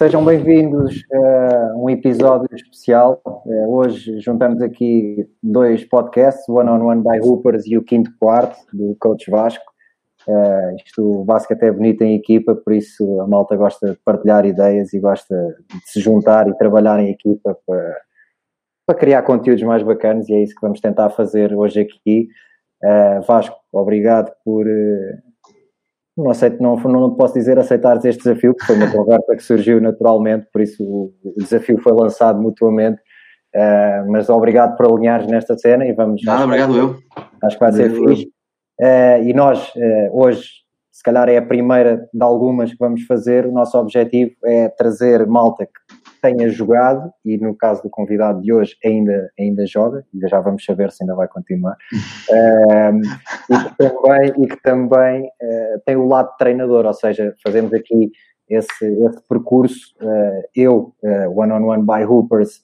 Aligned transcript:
Sejam 0.00 0.24
bem-vindos 0.24 1.04
a 1.12 1.74
um 1.76 1.90
episódio 1.90 2.48
especial. 2.56 3.20
Hoje 3.68 4.18
juntamos 4.20 4.62
aqui 4.62 5.28
dois 5.42 5.84
podcasts, 5.84 6.48
One 6.48 6.70
on 6.70 6.86
One 6.86 7.02
by 7.02 7.20
Hoopers 7.20 7.66
e 7.66 7.76
o 7.76 7.84
Quinto 7.84 8.10
Quarto, 8.18 8.56
do 8.72 8.96
Coach 8.98 9.30
Vasco. 9.30 9.62
Uh, 10.26 10.74
isto, 10.82 11.20
o 11.20 11.22
basquete 11.22 11.64
é 11.64 11.70
bonito 11.70 12.00
em 12.00 12.14
equipa, 12.14 12.54
por 12.54 12.72
isso 12.72 13.20
a 13.20 13.26
malta 13.26 13.54
gosta 13.56 13.90
de 13.90 13.98
partilhar 14.02 14.46
ideias 14.46 14.94
e 14.94 14.98
gosta 14.98 15.36
de 15.68 15.90
se 15.90 16.00
juntar 16.00 16.48
e 16.48 16.56
trabalhar 16.56 16.98
em 16.98 17.10
equipa 17.10 17.58
para, 17.66 17.96
para 18.86 18.98
criar 18.98 19.20
conteúdos 19.20 19.62
mais 19.64 19.82
bacanas 19.82 20.30
e 20.30 20.32
é 20.32 20.42
isso 20.42 20.54
que 20.54 20.62
vamos 20.62 20.80
tentar 20.80 21.10
fazer 21.10 21.54
hoje 21.54 21.78
aqui. 21.78 22.26
Uh, 22.82 23.20
Vasco, 23.26 23.54
obrigado 23.70 24.32
por, 24.46 24.64
não, 26.22 26.30
aceito, 26.30 26.62
não, 26.62 26.76
não 26.76 27.14
posso 27.14 27.34
dizer 27.34 27.58
aceitares 27.58 28.04
este 28.04 28.22
desafio, 28.22 28.54
porque 28.54 28.66
foi 28.66 28.76
uma 28.76 28.90
conversa 28.90 29.36
que 29.36 29.42
surgiu 29.42 29.80
naturalmente, 29.80 30.46
por 30.52 30.60
isso 30.62 30.82
o, 30.82 31.12
o 31.24 31.34
desafio 31.38 31.78
foi 31.80 31.92
lançado 31.92 32.40
mutuamente. 32.40 33.00
Uh, 33.54 34.10
mas 34.10 34.28
obrigado 34.28 34.76
por 34.76 34.86
alinhares 34.86 35.26
nesta 35.26 35.58
cena 35.58 35.84
e 35.84 35.92
vamos. 35.92 36.22
Obrigado 36.26 36.76
eu. 36.76 36.96
Acho 37.42 37.58
que 37.58 37.64
vai 37.64 37.72
ser 37.72 37.90
fixe. 37.90 38.26
Uh, 38.80 39.24
e 39.24 39.34
nós, 39.34 39.68
uh, 39.70 40.22
hoje, 40.22 40.44
se 40.92 41.02
calhar 41.02 41.28
é 41.28 41.36
a 41.36 41.42
primeira 41.42 42.08
de 42.12 42.22
algumas 42.22 42.70
que 42.70 42.76
vamos 42.78 43.02
fazer. 43.06 43.46
O 43.46 43.52
nosso 43.52 43.76
objetivo 43.76 44.32
é 44.44 44.68
trazer 44.68 45.26
malta 45.26 45.66
que 45.66 45.72
tenha 46.20 46.48
jogado 46.48 47.12
e, 47.24 47.36
no 47.38 47.54
caso 47.56 47.82
do 47.82 47.90
convidado 47.90 48.40
de 48.40 48.52
hoje, 48.52 48.76
ainda, 48.84 49.30
ainda 49.38 49.66
joga, 49.66 50.04
e 50.12 50.28
já 50.28 50.40
vamos 50.40 50.64
saber 50.64 50.90
se 50.90 51.02
ainda 51.02 51.14
vai 51.14 51.28
continuar, 51.28 51.76
uh, 52.30 53.00
e 53.50 53.64
que 53.64 53.76
também, 53.76 54.44
e 54.44 54.46
que 54.48 54.62
também 54.62 55.22
uh, 55.24 55.80
tem 55.84 55.96
o 55.96 56.06
lado 56.06 56.30
de 56.30 56.36
treinador, 56.38 56.86
ou 56.86 56.94
seja, 56.94 57.34
fazemos 57.42 57.72
aqui 57.72 58.10
esse, 58.48 58.84
esse 58.84 59.22
percurso, 59.28 59.94
uh, 60.02 60.42
eu, 60.54 60.94
one-on-one 61.02 61.82
-on 61.82 61.84
-one 61.84 61.98
by 61.98 62.04
Hoopers, 62.04 62.62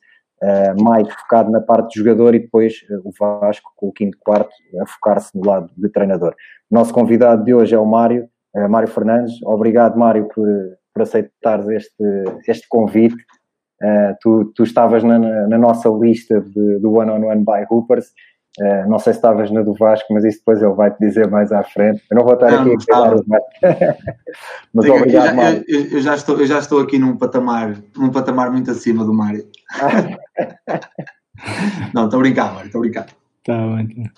mais 0.78 1.08
focado 1.14 1.50
na 1.50 1.62
parte 1.62 1.94
de 1.94 2.00
jogador 2.00 2.34
e 2.34 2.40
depois 2.40 2.74
o 3.04 3.10
Vasco 3.18 3.72
com 3.74 3.88
o 3.88 3.92
quinto 3.92 4.18
quarto 4.20 4.50
a 4.82 4.86
focar-se 4.86 5.34
no 5.34 5.42
lado 5.42 5.70
de 5.74 5.88
treinador. 5.88 6.34
Nosso 6.70 6.92
convidado 6.92 7.42
de 7.42 7.54
hoje 7.54 7.74
é 7.74 7.78
o 7.78 7.86
Mário, 7.86 8.28
Mário 8.68 8.86
Fernandes. 8.86 9.32
Obrigado, 9.42 9.98
Mário, 9.98 10.28
por, 10.28 10.46
por 10.96 11.02
aceitares 11.02 11.68
este, 11.68 12.24
este 12.48 12.66
convite. 12.68 13.16
Uh, 13.82 14.14
tu, 14.20 14.52
tu 14.54 14.62
estavas 14.62 15.02
na, 15.04 15.18
na, 15.18 15.58
nossa 15.58 15.88
lista 15.88 16.40
de, 16.40 16.78
do 16.78 16.92
One 16.92 17.10
on 17.10 17.26
One 17.26 17.44
by 17.44 17.66
Hoopers. 17.70 18.12
Uh, 18.58 18.88
não 18.88 18.98
sei 18.98 19.12
se 19.12 19.18
estavas 19.18 19.50
na 19.50 19.60
do 19.60 19.74
Vasco, 19.74 20.14
mas 20.14 20.24
isso 20.24 20.38
depois 20.38 20.62
ele 20.62 20.72
vai 20.72 20.90
te 20.90 20.98
dizer 20.98 21.28
mais 21.28 21.52
à 21.52 21.62
frente. 21.62 22.02
Eu 22.10 22.16
não 22.16 22.24
vou 22.24 22.32
estar 22.34 22.50
não, 22.50 22.60
aqui 22.60 22.70
não 22.70 22.76
a 22.76 22.80
falar 22.80 23.16
Mas 24.72 24.84
Diga, 24.84 24.96
obrigado, 24.96 25.06
eu 25.06 25.28
já, 25.28 25.34
Mário. 25.34 25.64
Eu, 25.68 25.80
eu, 25.92 26.00
já 26.00 26.14
estou, 26.14 26.40
eu 26.40 26.46
já 26.46 26.58
estou 26.58 26.80
aqui 26.80 26.98
num 26.98 27.18
patamar, 27.18 27.76
num 27.96 28.10
patamar 28.10 28.50
muito 28.50 28.70
acima 28.70 29.04
do 29.04 29.12
Mário. 29.12 29.46
não, 31.92 32.06
estou 32.06 32.18
a 32.18 32.22
brincar, 32.22 32.54
Mário, 32.54 32.66
estou 32.66 32.78
a 32.78 32.82
brincar. 32.82 33.06
Está 33.40 33.58
bem. 33.76 34.10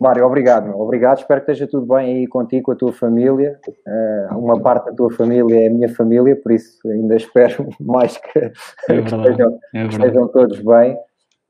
Mário, 0.00 0.24
obrigado. 0.26 0.70
Obrigado. 0.78 1.18
Espero 1.18 1.44
que 1.44 1.50
esteja 1.50 1.70
tudo 1.70 1.86
bem 1.94 2.16
aí 2.16 2.26
contigo, 2.26 2.64
com 2.64 2.72
a 2.72 2.76
tua 2.76 2.92
família. 2.92 3.58
Uh, 3.68 4.38
uma 4.38 4.60
parte 4.60 4.86
da 4.86 4.92
tua 4.92 5.10
família 5.10 5.64
é 5.64 5.66
a 5.68 5.70
minha 5.70 5.88
família, 5.88 6.36
por 6.36 6.52
isso 6.52 6.78
ainda 6.88 7.14
espero 7.16 7.68
mais 7.80 8.16
que, 8.16 8.38
é 8.38 8.50
que 8.86 9.14
estejam, 9.14 9.58
é 9.74 9.86
estejam, 9.86 10.28
todos 10.28 10.60
bem. 10.60 10.96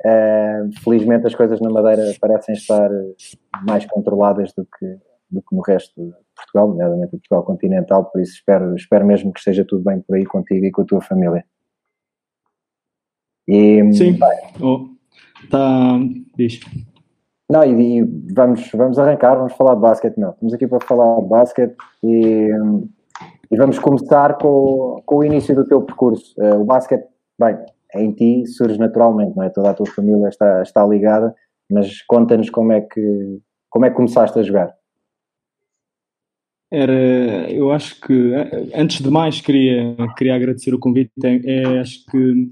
Uh, 0.05 0.71
felizmente 0.83 1.27
as 1.27 1.35
coisas 1.35 1.61
na 1.61 1.71
Madeira 1.71 2.03
parecem 2.21 2.55
estar 2.55 2.91
mais 3.65 3.87
controladas 3.87 4.53
do 4.53 4.65
que, 4.65 4.87
do 5.31 5.41
que 5.41 5.55
no 5.55 5.63
resto 5.63 5.93
de 5.97 6.13
Portugal, 6.35 6.69
nomeadamente 6.69 7.11
Portugal 7.11 7.45
continental, 7.45 8.05
por 8.07 8.21
isso 8.21 8.35
espero, 8.35 8.75
espero 8.75 9.07
mesmo 9.07 9.33
que 9.33 9.39
esteja 9.39 9.65
tudo 9.65 9.85
bem 9.85 10.01
por 10.01 10.17
aí 10.17 10.25
contigo 10.25 10.67
e 10.67 10.73
com 10.73 10.83
a 10.83 10.85
tua 10.85 11.01
família. 11.01 11.45
E, 13.47 13.93
Sim, 13.93 14.19
oh, 14.61 14.89
tá, 15.51 15.99
diz. 16.37 16.61
Não, 17.53 17.63
e, 17.65 17.99
e, 17.99 18.03
vamos, 18.33 18.71
vamos 18.73 18.99
arrancar, 18.99 19.35
vamos 19.35 19.53
falar 19.53 19.75
de 19.75 19.83
basquete, 19.83 20.17
não. 20.17 20.31
Estamos 20.31 20.55
aqui 20.55 20.67
para 20.67 20.81
falar 20.81 21.21
de 21.21 21.29
basquete 21.29 21.77
e, 22.03 22.49
e 23.51 23.57
vamos 23.59 23.79
começar 23.79 24.39
com, 24.39 25.03
com 25.05 25.17
o 25.17 25.25
início 25.25 25.55
do 25.55 25.67
teu 25.67 25.83
percurso. 25.83 26.35
Uh, 26.39 26.63
o 26.63 26.65
basquete, 26.65 27.07
bem, 27.39 27.59
em 27.95 28.11
ti 28.13 28.47
surge 28.47 28.79
naturalmente, 28.79 29.37
não 29.37 29.43
é? 29.43 29.51
Toda 29.51 29.69
a 29.69 29.75
tua 29.75 29.85
família 29.85 30.29
está, 30.29 30.63
está 30.63 30.87
ligada, 30.87 31.35
mas 31.71 32.01
conta-nos 32.01 32.49
como 32.49 32.73
é 32.73 32.81
que 32.81 33.39
como 33.69 33.85
é 33.85 33.91
que 33.91 33.97
começaste 33.97 34.39
a 34.39 34.43
jogar. 34.43 34.73
Era, 36.71 37.53
eu 37.53 37.71
acho 37.71 38.01
que 38.01 38.33
antes 38.75 39.03
de 39.03 39.11
mais 39.11 39.43
queria, 39.43 39.95
queria 40.17 40.37
agradecer 40.37 40.73
o 40.73 40.79
convite. 40.79 41.13
É, 41.23 41.37
é 41.45 41.81
acho 41.81 42.03
que 42.07 42.51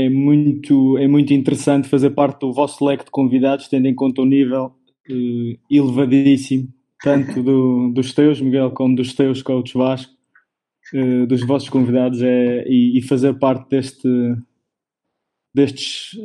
é 0.00 0.08
muito, 0.08 0.98
é 0.98 1.06
muito 1.06 1.32
interessante 1.32 1.88
fazer 1.88 2.10
parte 2.10 2.40
do 2.40 2.52
vosso 2.52 2.84
leque 2.84 3.04
de 3.04 3.10
convidados, 3.10 3.68
tendo 3.68 3.86
em 3.86 3.94
conta 3.94 4.22
o 4.22 4.26
nível 4.26 4.72
uh, 5.10 5.58
elevadíssimo, 5.70 6.68
tanto 7.02 7.42
do, 7.42 7.90
dos 7.90 8.12
teus, 8.12 8.40
Miguel, 8.40 8.70
como 8.70 8.96
dos 8.96 9.14
teus, 9.14 9.42
coach 9.42 9.76
Vasco, 9.76 10.12
uh, 10.94 11.26
dos 11.26 11.46
vossos 11.46 11.68
convidados, 11.68 12.22
é, 12.22 12.64
e, 12.68 12.98
e, 12.98 13.02
fazer 13.02 13.34
parte 13.38 13.68
deste, 13.70 14.08
destes, 15.54 16.18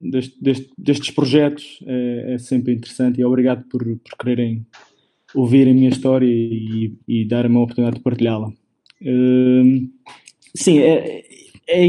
deste, 0.00 0.42
deste, 0.42 0.72
destes 0.76 1.10
projetos 1.10 1.82
é, 1.86 2.34
é, 2.34 2.38
sempre 2.38 2.74
interessante 2.74 3.20
e 3.20 3.24
obrigado 3.24 3.64
por, 3.68 3.82
por 3.82 4.18
quererem 4.18 4.66
ouvir 5.34 5.68
a 5.68 5.74
minha 5.74 5.88
história 5.88 6.26
e, 6.26 6.92
e 7.08 7.24
dar-me 7.24 7.56
a 7.56 7.60
oportunidade 7.60 7.96
de 7.96 8.02
partilhá-la. 8.02 8.52
Uh, 9.02 9.90
sim, 10.54 10.78
é, 10.78 11.24
é, 11.68 11.86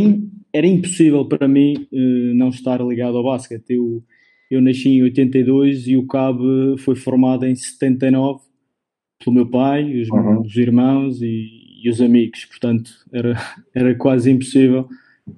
era 0.54 0.68
impossível 0.68 1.26
para 1.26 1.48
mim 1.48 1.88
uh, 1.92 2.36
não 2.36 2.50
estar 2.50 2.82
ligado 2.82 3.18
ao 3.18 3.24
basquete. 3.24 3.72
Eu, 3.72 4.04
eu 4.50 4.62
nasci 4.62 4.90
em 4.90 5.04
82 5.04 5.88
e 5.88 5.98
o 5.98 6.08
CAB 6.08 6.78
foi 6.80 6.96
formado 6.96 7.46
em 7.46 7.56
79 7.56 8.42
pelo 9.24 9.36
meu 9.36 9.50
pai, 9.50 10.02
os 10.02 10.10
uhum. 10.10 10.42
meus 10.42 10.56
irmãos 10.56 11.22
e, 11.22 11.82
e, 11.84 11.90
os 11.90 12.02
amigos. 12.02 12.46
Portanto, 12.46 12.92
era, 13.12 13.36
era 13.74 13.96
quase 13.96 14.32
impossível 14.32 14.88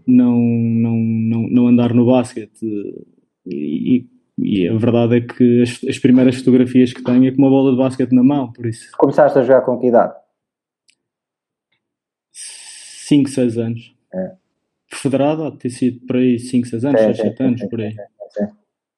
não, 0.05 0.37
não, 0.37 0.95
não, 0.95 1.41
não 1.49 1.67
andar 1.67 1.93
no 1.93 2.05
basquete. 2.05 2.63
E, 3.45 4.05
e, 4.37 4.67
a 4.67 4.77
verdade 4.77 5.17
é 5.17 5.21
que 5.21 5.61
as, 5.61 5.83
as, 5.87 5.97
primeiras 5.97 6.35
fotografias 6.37 6.93
que 6.93 7.03
tenho 7.03 7.25
é 7.25 7.31
com 7.31 7.41
uma 7.41 7.49
bola 7.49 7.71
de 7.71 7.77
basquete 7.77 8.11
na 8.11 8.23
mão, 8.23 8.51
por 8.51 8.65
isso. 8.65 8.91
Começaste 8.97 9.39
a 9.39 9.43
jogar 9.43 9.61
com 9.61 9.79
que 9.79 9.87
idade? 9.87 10.13
5, 12.33 13.29
6 13.29 13.57
anos. 13.57 13.97
É 14.13 14.31
federado 14.90 15.45
há 15.45 15.50
de 15.50 15.57
ter 15.57 15.69
sido 15.69 16.06
por 16.06 16.16
aí 16.16 16.40
5, 16.40 16.68
6 16.68 16.85
anos, 16.85 17.01
6, 17.01 17.18
7 17.18 17.44
anos, 17.44 17.66
por 17.66 17.81
aí. 17.81 17.95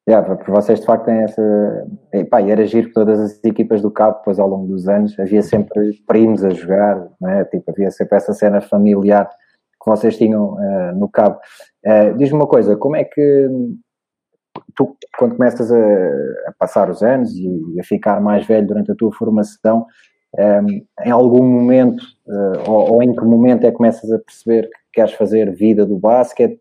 Yeah, 0.07 0.27
porque 0.27 0.49
vocês 0.49 0.79
de 0.79 0.85
facto 0.85 1.05
têm 1.05 1.23
essa. 1.23 1.87
E, 2.13 2.23
pá, 2.23 2.41
era 2.41 2.65
giro 2.65 2.91
todas 2.91 3.19
as 3.19 3.43
equipas 3.43 3.81
do 3.81 3.91
Cabo, 3.91 4.17
depois 4.17 4.39
ao 4.39 4.47
longo 4.47 4.67
dos 4.67 4.87
anos, 4.87 5.17
havia 5.19 5.41
sempre 5.43 6.01
primos 6.07 6.43
a 6.43 6.49
jogar, 6.49 7.07
não 7.21 7.29
é? 7.29 7.45
Tipo, 7.45 7.71
havia 7.71 7.91
sempre 7.91 8.17
essa 8.17 8.33
cena 8.33 8.59
familiar 8.59 9.29
que 9.29 9.89
vocês 9.89 10.17
tinham 10.17 10.53
uh, 10.53 10.95
no 10.95 11.07
Cabo. 11.09 11.39
Uh, 11.85 12.17
Diz-me 12.17 12.37
uma 12.37 12.47
coisa, 12.47 12.75
como 12.75 12.95
é 12.95 13.03
que 13.03 13.47
tu, 14.75 14.97
quando 15.17 15.35
começas 15.35 15.71
a, 15.71 15.77
a, 15.77 16.53
passar 16.57 16.89
os 16.89 17.03
anos 17.03 17.31
e 17.35 17.79
a 17.79 17.83
ficar 17.83 18.19
mais 18.19 18.47
velho 18.47 18.65
durante 18.65 18.91
a 18.91 18.95
tua 18.95 19.11
formação, 19.11 19.85
um, 20.35 20.41
eh, 20.41 21.05
em 21.05 21.11
algum 21.11 21.43
momento, 21.43 22.03
uh, 22.27 22.69
ou, 22.69 22.93
ou, 22.95 23.03
em 23.03 23.15
que 23.15 23.23
momento 23.23 23.63
é 23.65 23.71
que 23.71 23.77
começas 23.77 24.11
a 24.11 24.17
perceber 24.17 24.69
queres 24.93 25.13
fazer 25.13 25.53
vida 25.53 25.85
do 25.85 25.97
basquete, 25.97 26.59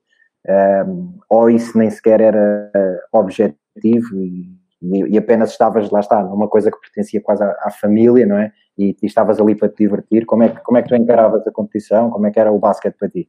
um, 0.87 1.19
ou 1.29 1.51
isso 1.51 1.77
nem 1.77 1.91
sequer 1.91 2.21
era 2.21 2.71
objetivo 3.13 4.23
e, 4.23 4.59
e, 4.83 5.19
apenas 5.19 5.51
estavas, 5.51 5.91
lá 5.91 6.01
está, 6.01 6.23
numa 6.23 6.49
coisa 6.49 6.71
que 6.71 6.81
pertencia 6.81 7.21
quase 7.21 7.43
à, 7.43 7.49
à 7.63 7.71
família, 7.71 8.25
não 8.25 8.39
é? 8.39 8.53
E, 8.77 8.97
e, 9.03 9.07
estavas 9.07 9.41
ali 9.41 9.55
para 9.55 9.69
te 9.69 9.79
divertir. 9.79 10.25
Como 10.25 10.45
é, 10.45 10.49
que, 10.49 10.61
como 10.63 10.79
é 10.79 10.83
que 10.83 10.89
tu 10.89 10.95
encaravas 10.95 11.47
a 11.47 11.51
competição? 11.51 12.11
Como 12.11 12.27
é 12.27 12.31
que 12.31 12.39
era 12.39 12.53
o 12.53 12.59
basquete 12.59 12.95
para 12.97 13.09
ti? 13.09 13.29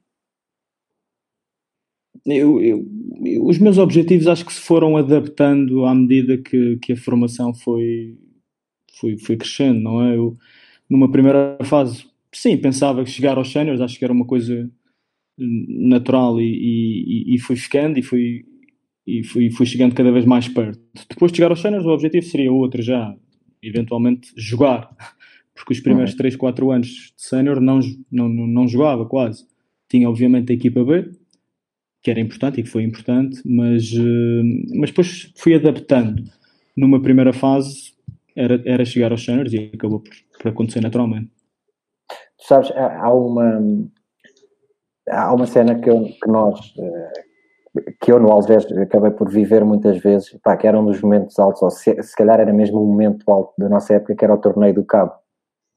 Eu, 2.25 2.61
eu, 2.61 2.85
eu, 3.25 3.45
os 3.45 3.57
meus 3.57 3.77
objetivos 3.77 4.27
acho 4.27 4.45
que 4.45 4.53
se 4.53 4.61
foram 4.61 4.95
adaptando 4.97 5.85
à 5.85 5.95
medida 5.95 6.37
que, 6.37 6.77
que 6.77 6.93
a 6.93 6.97
formação 6.97 7.53
foi, 7.53 8.17
foi, 8.99 9.17
foi 9.17 9.37
crescendo, 9.37 9.79
não 9.79 10.03
é? 10.03 10.15
Eu, 10.15 10.37
numa 10.87 11.11
primeira 11.11 11.57
fase, 11.63 12.05
sim, 12.31 12.57
pensava 12.57 13.03
que 13.03 13.09
chegar 13.09 13.37
aos 13.37 13.51
séniores, 13.51 13.81
acho 13.81 13.97
que 13.97 14.03
era 14.03 14.13
uma 14.13 14.25
coisa 14.25 14.69
natural 15.39 16.39
e, 16.39 16.45
e, 16.45 17.35
e 17.35 17.39
fui 17.39 17.55
ficando 17.55 17.97
e 17.97 18.01
fui, 18.01 18.45
e 19.05 19.23
fui, 19.23 19.49
fui 19.49 19.65
chegando 19.65 19.95
cada 19.95 20.11
vez 20.11 20.25
mais 20.25 20.47
perto. 20.47 20.79
Depois 21.09 21.31
de 21.31 21.37
chegar 21.37 21.51
aos 21.51 21.61
séniores, 21.61 21.85
o 21.85 21.89
objetivo 21.89 22.25
seria 22.25 22.51
outro 22.51 22.81
já, 22.81 23.15
eventualmente 23.61 24.31
jogar, 24.35 24.89
porque 25.55 25.73
os 25.73 25.79
primeiros 25.79 26.11
uhum. 26.11 26.17
3, 26.17 26.35
4 26.35 26.71
anos 26.71 26.87
de 26.87 27.13
sénior 27.17 27.59
não, 27.59 27.79
não, 28.11 28.29
não 28.29 28.67
jogava 28.67 29.05
quase. 29.05 29.45
Tinha 29.89 30.09
obviamente 30.09 30.51
a 30.51 30.55
equipa 30.55 30.83
B, 30.83 31.11
que 32.01 32.11
era 32.11 32.19
importante 32.19 32.59
e 32.59 32.63
que 32.63 32.69
foi 32.69 32.83
importante, 32.83 33.41
mas, 33.45 33.91
eh, 33.93 34.75
mas 34.75 34.89
depois 34.89 35.31
fui 35.35 35.55
adaptando. 35.55 36.23
Numa 36.77 37.01
primeira 37.01 37.33
fase 37.33 37.93
era, 38.35 38.61
era 38.65 38.85
chegar 38.85 39.11
aos 39.11 39.25
séniores 39.25 39.51
e 39.51 39.71
acabou 39.73 39.99
por, 39.99 40.13
por 40.39 40.47
acontecer 40.49 40.81
naturalmente. 40.81 41.29
Tu 42.37 42.47
sabes, 42.47 42.71
há 42.71 43.13
uma, 43.13 43.59
há 45.11 45.33
uma 45.33 45.45
cena 45.45 45.75
que, 45.79 45.89
eu, 45.89 46.03
que 46.03 46.27
nós, 46.27 46.59
eh, 46.79 47.83
que 48.01 48.11
eu 48.11 48.19
no 48.19 48.31
Alves 48.31 48.65
acabei 48.71 49.11
por 49.11 49.29
viver 49.29 49.63
muitas 49.63 49.97
vezes, 49.99 50.37
pá, 50.43 50.57
que 50.57 50.67
era 50.67 50.79
um 50.79 50.85
dos 50.85 51.01
momentos 51.01 51.37
altos, 51.39 51.61
ou 51.61 51.69
se, 51.69 52.01
se 52.01 52.15
calhar 52.15 52.39
era 52.39 52.53
mesmo 52.53 52.81
o 52.81 52.85
momento 52.85 53.29
alto 53.29 53.53
da 53.57 53.69
nossa 53.69 53.93
época, 53.93 54.15
que 54.15 54.25
era 54.25 54.33
o 54.33 54.37
Torneio 54.37 54.73
do 54.73 54.85
Cabo. 54.85 55.13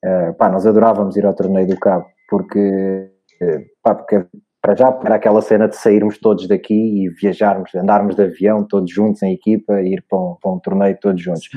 Uh, 0.04 0.34
pá, 0.34 0.50
nós 0.50 0.66
adorávamos 0.66 1.16
ir 1.16 1.24
ao 1.24 1.34
Torneio 1.34 1.66
do 1.66 1.78
Cabo, 1.78 2.06
porque, 2.28 3.10
uh, 3.40 3.60
pá, 3.82 3.94
porque 3.94 4.24
para 4.60 4.74
já 4.74 4.96
era 5.04 5.16
aquela 5.16 5.40
cena 5.42 5.68
de 5.68 5.76
sairmos 5.76 6.18
todos 6.18 6.46
daqui 6.48 7.04
e 7.04 7.08
viajarmos, 7.10 7.74
andarmos 7.74 8.14
de 8.14 8.22
avião 8.22 8.64
todos 8.64 8.90
juntos 8.90 9.22
em 9.22 9.32
equipa 9.32 9.80
e 9.80 9.94
ir 9.94 10.04
para 10.08 10.18
um, 10.18 10.36
para 10.40 10.52
um 10.52 10.58
torneio 10.58 10.98
todos 11.00 11.20
juntos. 11.20 11.48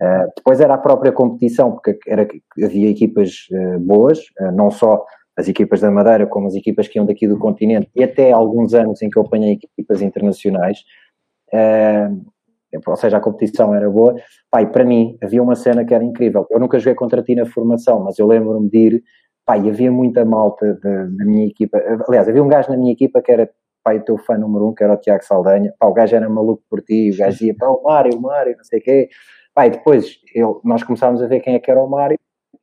Uh, 0.00 0.30
depois 0.36 0.60
era 0.60 0.74
a 0.74 0.78
própria 0.78 1.12
competição, 1.12 1.72
porque 1.72 1.98
era, 2.06 2.26
havia 2.62 2.90
equipas 2.90 3.46
boas, 3.80 4.20
não 4.52 4.70
só 4.70 5.04
as 5.36 5.48
equipas 5.48 5.80
da 5.80 5.90
Madeira, 5.90 6.26
como 6.26 6.46
as 6.46 6.54
equipas 6.54 6.88
que 6.88 6.98
iam 6.98 7.06
daqui 7.06 7.28
do 7.28 7.38
continente, 7.38 7.90
e 7.94 8.02
até 8.02 8.32
alguns 8.32 8.72
anos 8.74 9.02
em 9.02 9.10
que 9.10 9.18
eu 9.18 9.22
apanhei 9.22 9.58
equipas 9.62 10.00
internacionais, 10.00 10.82
uh, 11.52 12.34
ou 12.86 12.96
seja, 12.96 13.18
a 13.18 13.20
competição 13.20 13.74
era 13.74 13.88
boa. 13.88 14.14
Pai, 14.50 14.70
para 14.70 14.84
mim, 14.84 15.16
havia 15.22 15.42
uma 15.42 15.54
cena 15.54 15.84
que 15.84 15.94
era 15.94 16.04
incrível. 16.04 16.46
Eu 16.50 16.58
nunca 16.58 16.78
joguei 16.78 16.94
contra 16.94 17.22
ti 17.22 17.34
na 17.34 17.46
formação, 17.46 18.00
mas 18.00 18.18
eu 18.18 18.26
lembro-me 18.26 18.68
de 18.68 18.78
ir, 18.78 19.02
pai, 19.44 19.68
havia 19.68 19.90
muita 19.90 20.24
malta 20.24 20.78
da, 20.82 21.24
minha 21.24 21.46
equipa. 21.46 21.78
Aliás, 22.08 22.28
havia 22.28 22.42
um 22.42 22.48
gajo 22.48 22.70
na 22.70 22.76
minha 22.76 22.92
equipa 22.92 23.22
que 23.22 23.30
era, 23.30 23.48
pai, 23.84 23.98
o 23.98 24.04
teu 24.04 24.18
fã 24.18 24.36
número 24.36 24.68
um, 24.68 24.74
que 24.74 24.82
era 24.82 24.94
o 24.94 24.96
Tiago 24.96 25.24
Saldanha. 25.24 25.72
Pá, 25.78 25.86
o 25.86 25.92
gajo 25.92 26.16
era 26.16 26.28
maluco 26.28 26.62
por 26.68 26.82
ti, 26.82 27.10
o 27.12 27.16
gajo 27.16 27.38
dizia, 27.38 27.54
pá, 27.56 27.68
o 27.68 27.82
Mário, 27.82 28.16
o 28.18 28.20
Mário, 28.20 28.56
não 28.56 28.64
sei 28.64 28.80
o 28.80 28.82
quê. 28.82 29.08
Pai, 29.54 29.70
depois 29.70 30.18
eu, 30.34 30.60
nós 30.64 30.82
começámos 30.82 31.22
a 31.22 31.26
ver 31.26 31.40
quem 31.40 31.54
é 31.54 31.58
que 31.58 31.70
era 31.70 31.82
o 31.82 31.88
Mário. 31.88 32.18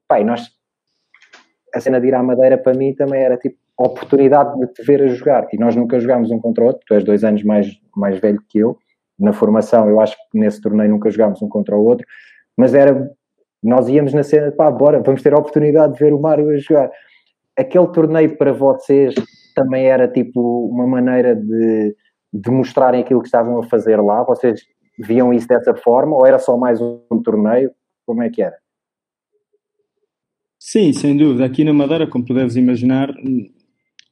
Pai, 0.08 0.24
nós 0.24 0.52
a 1.74 1.80
cena 1.80 2.00
de 2.00 2.08
ir 2.08 2.16
à 2.16 2.22
Madeira 2.22 2.58
para 2.58 2.74
mim 2.78 2.94
também 2.94 3.22
era 3.22 3.38
tipo 3.38 3.58
oportunidade 3.78 4.58
de 4.60 4.68
te 4.68 4.84
ver 4.84 5.02
a 5.02 5.08
jogar. 5.08 5.48
E 5.52 5.58
nós 5.58 5.76
nunca 5.76 6.00
jogámos 6.00 6.30
um 6.32 6.40
contra 6.40 6.64
o 6.64 6.68
outro, 6.68 6.84
tu 6.86 6.94
és 6.94 7.04
dois 7.04 7.24
anos 7.24 7.44
mais, 7.44 7.68
mais 7.96 8.20
velho 8.20 8.40
que 8.48 8.60
eu. 8.60 8.78
Na 9.20 9.34
formação, 9.34 9.90
eu 9.90 10.00
acho 10.00 10.16
que 10.32 10.40
nesse 10.40 10.62
torneio 10.62 10.90
nunca 10.90 11.10
jogámos 11.10 11.42
um 11.42 11.48
contra 11.48 11.76
o 11.76 11.84
outro, 11.84 12.06
mas 12.58 12.74
era. 12.74 13.12
Nós 13.62 13.88
íamos 13.88 14.14
na 14.14 14.24
cena, 14.24 14.52
pá, 14.52 14.70
bora, 14.70 15.02
vamos 15.02 15.22
ter 15.22 15.34
a 15.34 15.38
oportunidade 15.38 15.94
de 15.94 16.00
ver 16.00 16.14
o 16.14 16.20
Mário 16.20 16.50
a 16.50 16.58
jogar. 16.58 16.92
Aquele 17.58 17.88
torneio 17.88 18.38
para 18.38 18.52
vocês 18.52 19.16
também 19.56 19.86
era 19.86 20.08
tipo 20.08 20.68
uma 20.68 20.86
maneira 20.86 21.34
de, 21.34 21.96
de 22.34 22.52
mostrarem 22.52 23.02
aquilo 23.02 23.22
que 23.22 23.28
estavam 23.28 23.60
a 23.60 23.64
fazer 23.64 24.02
lá? 24.02 24.24
Vocês 24.24 24.62
viam 25.00 25.34
isso 25.34 25.48
dessa 25.48 25.74
forma 25.76 26.16
ou 26.16 26.26
era 26.26 26.40
só 26.40 26.58
mais 26.58 26.82
um 26.82 27.22
torneio? 27.24 27.72
Como 28.06 28.22
é 28.22 28.30
que 28.30 28.44
era? 28.44 28.63
Sim, 30.66 30.94
sem 30.94 31.18
dúvida. 31.18 31.44
Aqui 31.44 31.66
na 31.66 31.74
Madeira, 31.74 32.08
como 32.08 32.24
tu 32.24 32.34
deves 32.34 32.56
imaginar, 32.56 33.14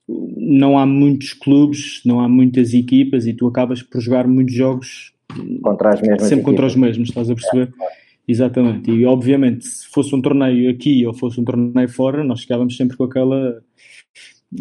não 0.05 0.77
há 0.77 0.85
muitos 0.85 1.31
clubes, 1.31 2.01
não 2.05 2.19
há 2.19 2.27
muitas 2.27 2.73
equipas 2.73 3.25
e 3.25 3.33
tu 3.33 3.47
acabas 3.47 3.81
por 3.81 4.01
jogar 4.01 4.27
muitos 4.27 4.53
jogos 4.53 5.13
contra 5.61 5.93
as 5.93 6.01
mesmas 6.01 6.23
sempre 6.23 6.35
equipas. 6.35 6.43
contra 6.43 6.65
os 6.65 6.75
mesmos, 6.75 7.07
estás 7.07 7.29
a 7.29 7.35
perceber? 7.35 7.73
É, 7.81 7.87
Exatamente. 8.27 8.91
E 8.91 9.05
obviamente, 9.05 9.65
se 9.65 9.87
fosse 9.87 10.13
um 10.13 10.21
torneio 10.21 10.69
aqui 10.69 11.07
ou 11.07 11.13
fosse 11.13 11.39
um 11.39 11.45
torneio 11.45 11.87
fora, 11.87 12.21
nós 12.21 12.41
chegávamos 12.41 12.75
sempre 12.75 12.97
com 12.97 13.05
aquela 13.05 13.63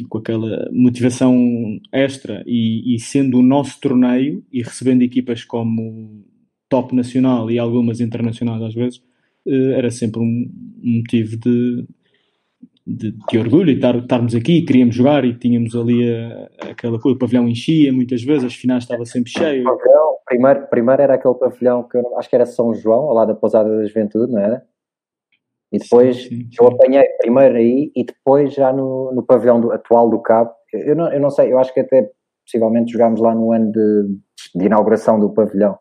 com 0.09 0.19
aquela 0.19 0.71
motivação 0.71 1.77
extra 1.91 2.45
e, 2.47 2.95
e 2.95 3.01
sendo 3.01 3.39
o 3.39 3.43
nosso 3.43 3.81
torneio 3.81 4.45
e 4.53 4.63
recebendo 4.63 5.03
equipas 5.03 5.43
como 5.43 6.25
top 6.69 6.95
nacional 6.95 7.51
e 7.51 7.59
algumas 7.59 8.01
internacionais 8.01 8.63
às 8.63 8.75
vezes, 8.75 9.03
era 9.47 9.91
sempre 9.91 10.21
um 10.21 10.51
motivo 10.83 11.37
de, 11.37 11.87
de, 12.87 13.15
de 13.29 13.39
orgulho 13.39 13.71
e 13.71 13.75
estar, 13.75 13.97
estarmos 13.97 14.35
aqui, 14.35 14.63
queríamos 14.63 14.95
jogar 14.95 15.25
e 15.25 15.35
tínhamos 15.35 15.75
ali 15.75 16.11
a, 16.13 16.71
aquela 16.71 16.99
coisa, 16.99 17.17
o 17.17 17.19
pavilhão 17.19 17.49
enchia 17.49 17.93
muitas 17.93 18.23
vezes, 18.23 18.45
as 18.45 18.55
finais 18.55 18.85
estava 18.85 19.05
sempre 19.05 19.31
cheio. 19.31 19.65
Pavilhão, 19.65 20.17
primeiro, 20.27 20.67
primeiro 20.69 21.03
era 21.03 21.15
aquele 21.15 21.35
pavilhão 21.35 21.83
que 21.85 21.97
eu, 21.97 22.19
acho 22.19 22.29
que 22.29 22.37
era 22.37 22.47
São 22.47 22.75
João, 22.75 23.09
ao 23.09 23.15
lado 23.15 23.29
da 23.29 23.35
Pousada 23.35 23.69
da 23.69 23.85
Juventude, 23.85 24.33
não 24.33 24.41
era? 24.41 24.63
E 25.73 25.79
depois 25.79 26.17
sim, 26.17 26.29
sim, 26.29 26.37
sim. 26.37 26.51
eu 26.61 26.67
apanhei 26.67 27.05
primeiro 27.19 27.57
aí 27.57 27.93
e 27.95 28.05
depois 28.05 28.53
já 28.53 28.73
no, 28.73 29.13
no 29.13 29.23
pavilhão 29.23 29.61
do, 29.61 29.71
atual 29.71 30.11
do 30.11 30.21
Cabo. 30.21 30.51
Eu 30.73 30.97
não, 30.97 31.13
eu 31.13 31.21
não 31.21 31.31
sei, 31.31 31.53
eu 31.53 31.59
acho 31.59 31.73
que 31.73 31.81
até 31.81 32.11
possivelmente 32.45 32.93
jogámos 32.93 33.21
lá 33.21 33.33
no 33.35 33.53
ano 33.53 33.71
de, 33.71 34.19
de 34.57 34.67
inauguração 34.67 35.21
do 35.21 35.33
pavilhão, 35.33 35.79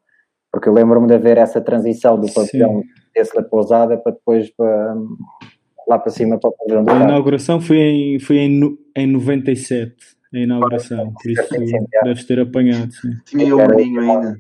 porque 0.51 0.69
eu 0.69 0.73
lembro-me 0.73 1.07
de 1.07 1.15
haver 1.15 1.37
essa 1.37 1.59
transição 1.59 2.19
do 2.19 2.31
pavilhão 2.31 2.83
desse 3.13 3.33
da 3.35 3.43
pousada 3.43 3.97
para 3.97 4.13
depois 4.13 4.49
para, 4.51 4.95
lá 5.87 5.99
para 5.99 6.11
cima 6.11 6.39
para 6.39 6.49
o 6.49 6.53
pavilhão 6.53 6.83
do 6.83 6.91
A 6.91 7.03
inauguração 7.03 7.59
foi 7.59 7.77
em, 7.77 8.19
foi 8.19 8.37
em, 8.37 8.77
em 8.95 9.07
97, 9.07 9.95
a 10.33 10.37
inauguração, 10.37 11.13
por 11.21 11.31
isso 11.31 11.47
deves 12.03 12.25
ter 12.25 12.39
apanhado. 12.39 12.91
Sim. 12.91 13.11
Tinha 13.25 13.55
o 13.55 13.57
maninho 13.59 14.01
ainda. 14.01 14.37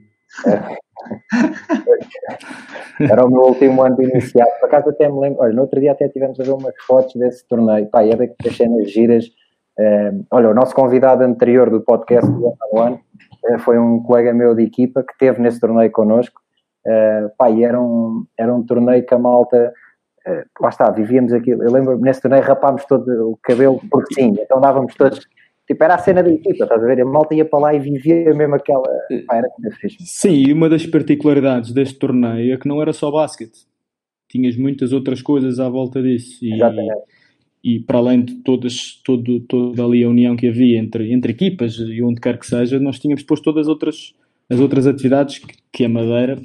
Era 2.99 3.25
o 3.25 3.29
meu 3.29 3.41
último 3.41 3.81
ano 3.81 3.95
de 3.95 4.03
iniciado. 4.03 4.51
Por 4.59 4.67
acaso 4.67 4.89
até 4.89 5.09
me 5.09 5.19
lembro, 5.19 5.41
olha, 5.41 5.53
no 5.53 5.61
outro 5.61 5.79
dia 5.79 5.93
até 5.93 6.07
tivemos 6.09 6.39
a 6.39 6.43
ver 6.43 6.51
umas 6.51 6.75
fotos 6.85 7.15
desse 7.15 7.47
torneio. 7.47 7.87
Pá, 7.87 8.03
era 8.03 8.29
das 8.43 8.55
cenas 8.55 8.91
giras. 8.91 9.25
Uh, 9.79 10.25
olha, 10.29 10.49
o 10.49 10.53
nosso 10.53 10.75
convidado 10.75 11.23
anterior 11.23 11.69
do 11.69 11.81
podcast 11.81 12.29
do 12.29 12.53
ano 12.77 12.99
uh, 13.45 13.59
foi 13.59 13.79
um 13.79 14.03
colega 14.03 14.33
meu 14.33 14.53
de 14.53 14.63
equipa 14.63 15.01
que 15.03 15.17
teve 15.17 15.41
nesse 15.41 15.59
torneio 15.59 15.89
connosco 15.91 16.41
Uh, 16.85 17.29
pá, 17.37 17.49
e 17.49 17.63
era 17.63 17.79
um, 17.79 18.25
era 18.37 18.53
um 18.53 18.63
torneio 18.63 19.05
que 19.05 19.13
a 19.13 19.19
malta, 19.19 19.73
uh, 20.27 20.63
lá 20.63 20.69
está, 20.69 20.89
vivíamos 20.89 21.33
aquilo. 21.33 21.63
Eu 21.63 21.71
lembro 21.71 21.97
nesse 21.99 22.21
torneio 22.21 22.43
rapámos 22.43 22.85
todo 22.85 23.31
o 23.31 23.37
cabelo 23.41 23.81
porque 23.91 24.13
sim, 24.13 24.33
então 24.39 24.61
dávamos 24.61 24.95
todos. 24.95 25.19
Tipo, 25.67 25.83
era 25.83 25.95
a 25.95 25.99
cena 25.99 26.23
da 26.23 26.31
equipa, 26.31 26.63
estás 26.63 26.83
a 26.83 26.85
ver? 26.87 26.99
A 26.99 27.05
malta 27.05 27.35
ia 27.35 27.45
para 27.45 27.59
lá 27.59 27.73
e 27.75 27.79
vivia 27.79 28.33
mesmo 28.33 28.55
aquela. 28.55 28.87
Pá, 29.27 29.35
era 29.35 29.47
Sim, 29.99 30.33
e 30.47 30.51
uma 30.51 30.67
das 30.67 30.85
particularidades 30.85 31.71
deste 31.71 31.99
torneio 31.99 32.53
é 32.53 32.57
que 32.57 32.67
não 32.67 32.81
era 32.81 32.91
só 32.91 33.11
basquete, 33.11 33.67
tinhas 34.27 34.55
muitas 34.55 34.93
outras 34.93 35.21
coisas 35.21 35.59
à 35.59 35.69
volta 35.69 36.01
disso. 36.01 36.43
E, 36.43 36.53
Exatamente. 36.53 37.03
E 37.61 37.79
para 37.81 37.97
além 37.97 38.23
de 38.23 38.35
todas, 38.35 39.01
todo, 39.03 39.41
toda 39.41 39.83
ali 39.83 40.03
a 40.03 40.09
união 40.09 40.35
que 40.35 40.47
havia 40.47 40.79
entre, 40.79 41.11
entre 41.11 41.33
equipas 41.33 41.75
e 41.77 42.01
onde 42.01 42.21
quer 42.21 42.39
que 42.39 42.47
seja, 42.47 42.79
nós 42.79 42.99
tínhamos 42.99 43.21
depois 43.21 43.41
todas 43.41 43.67
as 43.67 43.67
outras 43.67 44.15
as 44.49 44.59
outras 44.59 44.87
atividades 44.87 45.41
que 45.71 45.85
a 45.85 45.89
Madeira 45.89 46.37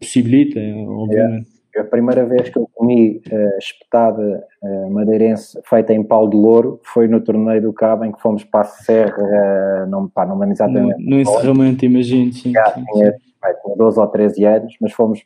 possibilita, 0.00 0.60
obviamente. 0.60 1.48
É. 1.76 1.80
A 1.80 1.84
primeira 1.84 2.24
vez 2.24 2.48
que 2.50 2.56
eu 2.56 2.70
comi 2.72 3.20
uh, 3.32 3.58
espetada 3.58 4.44
uh, 4.62 4.90
madeirense 4.92 5.60
feita 5.68 5.92
em 5.92 6.04
pau 6.04 6.30
de 6.30 6.36
louro 6.36 6.80
foi 6.84 7.08
no 7.08 7.20
torneio 7.20 7.60
do 7.60 7.72
Cabo 7.72 8.04
em 8.04 8.12
que 8.12 8.20
fomos 8.20 8.44
para 8.44 8.60
a 8.60 8.64
Serra, 8.64 9.18
uh, 9.18 9.90
não, 9.90 10.08
pá, 10.08 10.24
não 10.24 10.38
lembro 10.38 10.54
exatamente. 10.54 11.02
No, 11.02 11.10
no 11.10 11.20
encerramento, 11.20 11.84
imagino, 11.84 12.32
sim. 12.32 12.52
Já, 12.52 12.66
sim, 12.74 12.84
tinha, 12.92 13.12
sim. 13.12 13.18
Tinha 13.64 13.76
12 13.76 14.00
ou 14.00 14.06
13 14.06 14.44
anos, 14.44 14.76
mas 14.80 14.92
fomos 14.92 15.20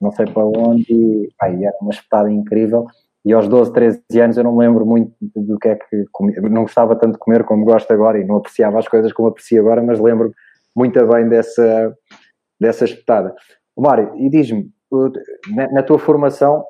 não 0.00 0.12
sei 0.12 0.26
para 0.26 0.44
onde 0.44 0.84
e 0.92 1.28
era 1.42 1.76
uma 1.80 1.90
espetada 1.90 2.30
incrível. 2.30 2.86
E 3.24 3.32
aos 3.32 3.48
12, 3.48 3.72
13 3.72 4.20
anos 4.20 4.36
eu 4.36 4.44
não 4.44 4.56
me 4.56 4.64
lembro 4.64 4.86
muito 4.86 5.12
do 5.34 5.58
que 5.58 5.68
é 5.68 5.74
que 5.74 6.04
comi. 6.12 6.32
Não 6.42 6.62
gostava 6.62 6.94
tanto 6.94 7.14
de 7.14 7.18
comer 7.18 7.42
como 7.42 7.64
gosto 7.64 7.90
agora 7.92 8.20
e 8.20 8.24
não 8.24 8.36
apreciava 8.36 8.78
as 8.78 8.86
coisas 8.86 9.12
como 9.12 9.28
aprecio 9.28 9.60
agora, 9.60 9.82
mas 9.82 9.98
lembro 9.98 10.32
muito 10.76 11.04
bem 11.06 11.28
dessa, 11.28 11.96
dessa 12.60 12.84
espetada. 12.84 13.34
Mário, 13.76 14.14
e 14.16 14.28
diz-me, 14.28 14.70
na, 15.54 15.72
na, 15.72 15.82
tua 15.82 15.98
formação, 15.98 16.60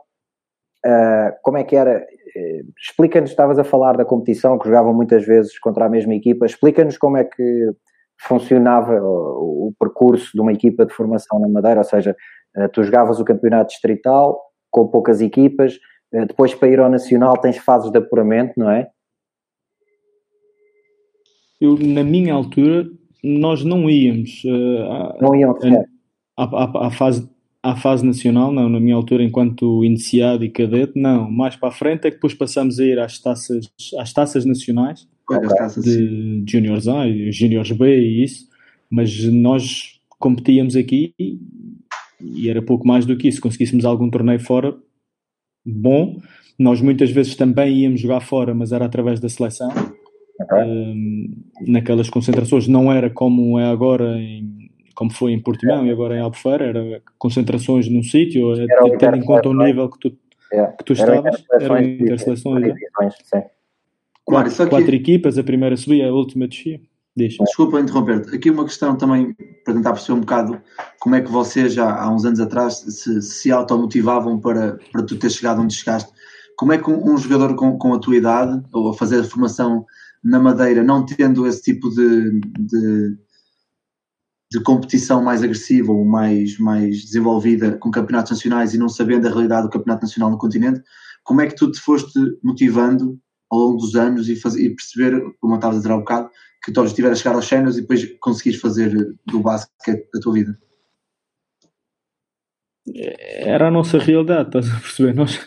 uh, 0.84 1.32
como 1.42 1.58
é 1.58 1.64
que 1.64 1.74
era? 1.74 1.98
Uh, 1.98 2.72
explica-nos, 2.78 3.30
estavas 3.30 3.58
a 3.58 3.64
falar 3.64 3.96
da 3.96 4.04
competição, 4.04 4.58
que 4.58 4.66
jogavam 4.68 4.94
muitas 4.94 5.26
vezes 5.26 5.58
contra 5.58 5.86
a 5.86 5.88
mesma 5.88 6.14
equipa, 6.14 6.46
explica-nos 6.46 6.96
como 6.96 7.16
é 7.16 7.24
que 7.24 7.72
funcionava 8.18 8.94
o, 9.02 9.68
o, 9.68 9.74
percurso 9.78 10.30
de 10.32 10.40
uma 10.40 10.52
equipa 10.52 10.86
de 10.86 10.94
formação 10.94 11.38
na 11.38 11.48
Madeira, 11.48 11.80
ou 11.80 11.84
seja, 11.84 12.16
uh, 12.56 12.68
tu 12.68 12.82
jogavas 12.84 13.18
o 13.20 13.24
campeonato 13.24 13.70
distrital 13.70 14.40
com 14.70 14.88
poucas 14.88 15.20
equipas, 15.20 15.78
depois 16.28 16.54
para 16.54 16.68
ir 16.68 16.78
ao 16.78 16.90
Nacional 16.90 17.36
tens 17.36 17.56
fases 17.56 17.90
de 17.90 17.98
apuramento, 17.98 18.52
não 18.56 18.70
é? 18.70 18.88
Eu, 21.60 21.76
na 21.78 22.04
minha 22.04 22.34
altura, 22.34 22.86
nós 23.22 23.64
não 23.64 23.88
íamos 23.88 24.42
uh, 24.44 25.20
não 25.20 25.34
iam 25.34 25.54
à, 26.36 26.44
à, 26.44 26.86
à, 26.86 26.90
fase 26.90 27.28
à 27.66 27.74
fase 27.74 28.06
nacional, 28.06 28.52
não, 28.52 28.68
na 28.68 28.78
minha 28.78 28.94
altura, 28.94 29.24
enquanto 29.24 29.84
iniciado 29.84 30.44
e 30.44 30.50
cadete, 30.50 30.92
não. 30.94 31.28
Mais 31.28 31.56
para 31.56 31.70
a 31.70 31.72
frente 31.72 32.06
é 32.06 32.10
que 32.10 32.16
depois 32.16 32.32
passamos 32.32 32.78
a 32.78 32.84
ir 32.84 32.98
às 32.98 33.18
taças, 33.18 33.68
às 33.98 34.12
taças 34.12 34.44
nacionais 34.44 35.08
de 35.82 36.44
Juniors 36.46 36.86
A 36.86 37.08
e 37.08 37.32
Juniors 37.32 37.72
B 37.72 37.98
e 37.98 38.22
isso, 38.22 38.48
mas 38.88 39.24
nós 39.24 40.00
competíamos 40.16 40.76
aqui 40.76 41.12
e 41.18 42.48
era 42.48 42.62
pouco 42.62 42.86
mais 42.86 43.04
do 43.04 43.16
que 43.16 43.26
isso. 43.26 43.40
Conseguíssemos 43.40 43.84
algum 43.84 44.08
torneio 44.08 44.38
fora, 44.38 44.76
bom. 45.64 46.20
Nós 46.56 46.80
muitas 46.80 47.10
vezes 47.10 47.34
também 47.34 47.80
íamos 47.80 48.00
jogar 48.00 48.20
fora, 48.20 48.54
mas 48.54 48.70
era 48.70 48.86
através 48.86 49.18
da 49.18 49.28
seleção 49.28 49.70
naquelas 51.66 52.10
concentrações 52.10 52.68
não 52.68 52.92
era 52.92 53.10
como 53.10 53.58
é 53.58 53.66
agora 53.66 54.18
em, 54.18 54.70
como 54.94 55.12
foi 55.12 55.32
em 55.32 55.40
Portimão 55.40 55.86
e 55.86 55.90
agora 55.90 56.16
em 56.16 56.20
Albufeira, 56.20 56.64
era 56.66 57.02
concentrações 57.18 57.88
num 57.88 58.02
sítio, 58.02 58.52
tendo 58.98 59.16
em 59.16 59.24
conta 59.24 59.48
o 59.48 59.54
nível 59.54 59.88
que 59.90 59.98
tu, 59.98 60.10
que 60.10 60.84
tu 60.84 60.92
estavas, 60.92 61.44
eram 61.60 61.82
interseleções. 61.82 62.74
Quatro, 64.24 64.54
claro, 64.56 64.70
quatro 64.70 64.94
equipas, 64.94 65.38
a 65.38 65.44
primeira 65.44 65.76
subia, 65.76 66.08
a 66.08 66.12
última 66.12 66.48
descia. 66.48 66.80
Deixa. 67.16 67.42
Desculpa 67.44 67.80
interromper-te. 67.80 68.36
Aqui 68.36 68.50
uma 68.50 68.64
questão 68.64 68.94
também 68.94 69.34
para 69.64 69.72
tentar 69.72 69.92
perceber 69.92 70.18
um 70.18 70.20
bocado 70.20 70.60
como 71.00 71.14
é 71.14 71.22
que 71.22 71.30
vocês 71.30 71.72
já 71.72 71.98
há 71.98 72.12
uns 72.12 72.26
anos 72.26 72.40
atrás 72.40 72.74
se, 72.74 73.22
se 73.22 73.50
automotivavam 73.50 74.38
para, 74.38 74.78
para 74.92 75.02
tu 75.02 75.16
ter 75.16 75.30
chegado 75.30 75.62
onde 75.62 75.74
chegaste. 75.74 76.12
Como 76.58 76.74
é 76.74 76.78
que 76.78 76.90
um, 76.90 77.14
um 77.14 77.16
jogador 77.16 77.54
com, 77.54 77.78
com 77.78 77.94
a 77.94 77.98
tua 77.98 78.16
idade, 78.16 78.62
ou 78.70 78.90
a 78.90 78.94
fazer 78.94 79.20
a 79.20 79.24
formação 79.24 79.86
na 80.26 80.40
Madeira, 80.40 80.82
não 80.82 81.06
tendo 81.06 81.46
esse 81.46 81.62
tipo 81.62 81.88
de, 81.88 82.40
de, 82.40 83.16
de 84.50 84.60
competição 84.60 85.22
mais 85.22 85.42
agressiva 85.42 85.92
ou 85.92 86.04
mais, 86.04 86.58
mais 86.58 87.04
desenvolvida 87.04 87.78
com 87.78 87.92
campeonatos 87.92 88.32
nacionais 88.32 88.74
e 88.74 88.78
não 88.78 88.88
sabendo 88.88 89.28
a 89.28 89.30
realidade 89.30 89.68
do 89.68 89.70
campeonato 89.70 90.02
nacional 90.02 90.30
no 90.30 90.38
continente, 90.38 90.82
como 91.22 91.40
é 91.40 91.46
que 91.46 91.54
tu 91.54 91.70
te 91.70 91.78
foste 91.78 92.18
motivando 92.42 93.16
ao 93.48 93.60
longo 93.60 93.78
dos 93.78 93.94
anos 93.94 94.28
e, 94.28 94.34
fazer, 94.34 94.64
e 94.64 94.74
perceber, 94.74 95.12
como 95.40 95.54
eu 95.54 95.56
estava 95.56 95.74
a 95.74 95.76
dizer 95.76 95.92
há 95.92 95.94
um 95.94 96.00
bocado, 96.00 96.28
que 96.64 96.70
o 96.72 96.74
teu 96.74 97.06
era 97.06 97.14
chegar 97.14 97.36
aos 97.36 97.46
séniores 97.46 97.76
e 97.76 97.82
depois 97.82 98.04
conseguires 98.18 98.60
fazer 98.60 99.16
do 99.24 99.40
basquete 99.40 100.08
a 100.12 100.20
tua 100.20 100.32
vida? 100.32 100.58
Era 102.92 103.68
a 103.68 103.70
nossa 103.70 103.98
realidade, 103.98 104.48
estás 104.48 104.68
a 104.68 104.80
perceber? 104.80 105.14
Nós, 105.14 105.38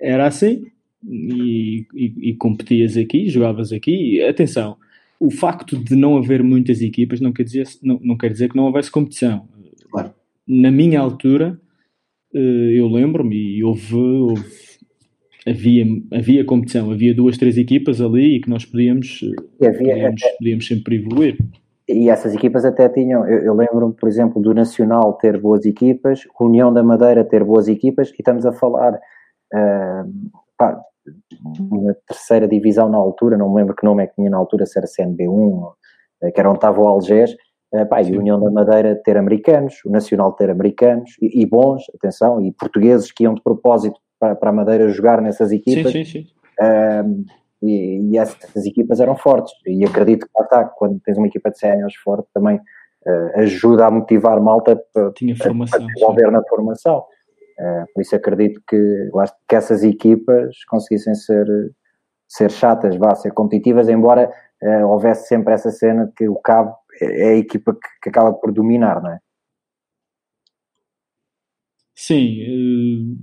era 0.00 0.26
assim 0.26 0.64
e, 1.06 1.86
e, 1.94 2.30
e 2.30 2.34
competias 2.36 2.96
aqui, 2.96 3.28
jogavas 3.28 3.72
aqui. 3.72 4.22
Atenção, 4.22 4.76
o 5.20 5.30
facto 5.30 5.76
de 5.76 5.96
não 5.96 6.16
haver 6.16 6.42
muitas 6.42 6.80
equipas 6.80 7.20
não 7.20 7.32
quer 7.32 7.42
dizer, 7.44 7.66
não, 7.82 7.98
não 8.02 8.16
quer 8.16 8.30
dizer 8.30 8.48
que 8.48 8.56
não 8.56 8.64
houvesse 8.64 8.90
competição. 8.90 9.48
Claro. 9.90 10.12
Na 10.46 10.70
minha 10.70 11.00
altura, 11.00 11.60
eh, 12.34 12.72
eu 12.74 12.88
lembro-me 12.88 13.36
e 13.36 13.64
houve, 13.64 13.94
houve 13.94 14.78
havia, 15.46 15.84
havia 16.12 16.44
competição, 16.44 16.90
havia 16.90 17.14
duas, 17.14 17.36
três 17.36 17.56
equipas 17.56 18.00
ali 18.00 18.36
e 18.36 18.40
que 18.40 18.50
nós 18.50 18.64
podíamos, 18.64 19.20
havia, 19.60 19.78
podíamos, 19.78 20.22
até, 20.22 20.36
podíamos 20.38 20.66
sempre 20.66 20.96
evoluir. 20.96 21.38
E 21.88 22.10
essas 22.10 22.34
equipas 22.34 22.64
até 22.64 22.88
tinham, 22.88 23.26
eu, 23.26 23.38
eu 23.40 23.54
lembro-me, 23.54 23.94
por 23.94 24.08
exemplo, 24.08 24.42
do 24.42 24.52
Nacional 24.52 25.14
ter 25.14 25.40
boas 25.40 25.64
equipas, 25.64 26.20
União 26.38 26.72
da 26.72 26.82
Madeira 26.82 27.24
ter 27.24 27.42
boas 27.42 27.66
equipas, 27.66 28.10
e 28.10 28.16
estamos 28.18 28.44
a 28.44 28.52
falar 28.52 28.94
uh, 28.94 30.12
pá, 30.58 30.78
na 31.70 31.94
terceira 32.06 32.46
divisão 32.46 32.88
na 32.88 32.98
altura, 32.98 33.38
não 33.38 33.48
me 33.48 33.56
lembro 33.56 33.74
que 33.74 33.86
nome 33.86 34.02
é 34.02 34.06
que 34.06 34.14
tinha 34.14 34.28
na 34.28 34.36
altura, 34.36 34.66
se 34.66 34.78
era 34.78 34.86
CNB1, 34.86 35.72
eh, 36.22 36.30
que 36.30 36.40
era 36.40 36.48
onde 36.48 36.58
estava 36.58 36.80
o 36.80 36.86
Algés, 36.86 37.34
uh, 37.72 37.86
pá, 37.88 38.02
e 38.02 38.14
a 38.14 38.18
União 38.18 38.40
da 38.40 38.50
Madeira 38.50 39.00
ter 39.04 39.16
americanos, 39.16 39.76
o 39.86 39.90
Nacional 39.90 40.32
ter 40.32 40.50
americanos, 40.50 41.12
e, 41.22 41.42
e 41.42 41.46
bons, 41.46 41.82
atenção, 41.94 42.40
e 42.40 42.52
portugueses 42.52 43.10
que 43.12 43.24
iam 43.24 43.34
de 43.34 43.42
propósito 43.42 43.98
para, 44.18 44.34
para 44.34 44.50
a 44.50 44.52
Madeira 44.52 44.88
jogar 44.88 45.22
nessas 45.22 45.52
equipas. 45.52 45.92
Sim, 45.92 46.04
sim, 46.04 46.24
sim. 46.24 46.26
Um, 46.60 47.24
e, 47.62 48.12
e, 48.12 48.18
essas 48.18 48.66
equipas 48.66 49.00
eram 49.00 49.16
fortes. 49.16 49.52
E 49.66 49.84
acredito 49.84 50.26
que 50.26 50.42
está, 50.42 50.64
quando 50.64 51.00
tens 51.00 51.16
uma 51.16 51.26
equipa 51.26 51.50
de 51.50 51.58
séniores 51.58 51.94
forte, 51.96 52.28
também 52.34 52.56
uh, 52.56 53.40
ajuda 53.40 53.86
a 53.86 53.90
motivar 53.90 54.40
malta 54.40 54.80
para 54.92 55.10
desenvolver 55.10 56.30
na 56.30 56.42
formação. 56.48 57.04
Uh, 57.58 57.92
por 57.92 58.00
isso 58.02 58.14
acredito 58.14 58.62
que, 58.68 59.10
que 59.48 59.56
essas 59.56 59.82
equipas 59.82 60.64
conseguissem 60.66 61.14
ser, 61.14 61.46
ser 62.28 62.50
chatas, 62.50 62.96
vá, 62.96 63.14
ser 63.16 63.32
competitivas, 63.32 63.88
embora 63.88 64.30
uh, 64.62 64.86
houvesse 64.86 65.26
sempre 65.26 65.54
essa 65.54 65.70
cena 65.70 66.06
de 66.06 66.12
que 66.12 66.28
o 66.28 66.36
Cabo 66.36 66.76
é, 67.00 67.22
é 67.22 67.28
a 67.30 67.36
equipa 67.36 67.72
que, 67.74 67.88
que 68.02 68.08
acaba 68.10 68.32
por 68.32 68.52
dominar, 68.52 69.02
não 69.02 69.12
é? 69.12 69.18
Sim, 71.94 73.16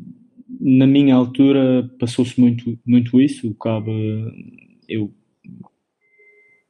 na 0.60 0.86
minha 0.86 1.15
altura 1.15 1.89
passou-se 1.98 2.39
muito, 2.39 2.77
muito 2.86 3.22
isso. 3.22 3.50
O 3.50 3.56
Cabo, 3.56 3.89
eu 4.89 5.13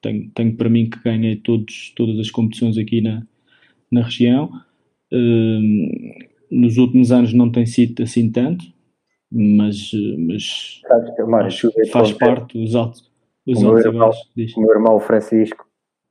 tenho, 0.04 0.30
tenho 0.36 0.56
para 0.56 0.70
mim 0.70 0.88
que 0.88 1.00
ganhei 1.00 1.36
todos, 1.38 1.92
todas 1.96 2.20
as 2.20 2.30
competições 2.30 2.78
aqui 2.78 3.02
na, 3.02 3.26
na 3.92 4.04
região. 4.04 4.52
Nos 6.52 6.78
últimos 6.78 7.12
anos 7.12 7.34
não 7.34 7.52
tem 7.52 7.66
sido 7.66 8.04
assim 8.04 8.32
tanto, 8.32 8.64
mas, 9.32 9.92
mas, 10.18 10.82
mas 11.28 11.62
faz 11.92 12.12
parte 12.14 12.58
dos 12.60 12.76
altos, 12.76 13.12
os 13.48 13.64
altos 13.64 13.86
irmão, 13.86 14.12
O 14.56 14.62
meu 14.62 14.72
irmão 14.72 15.00
Francisco 15.00 15.66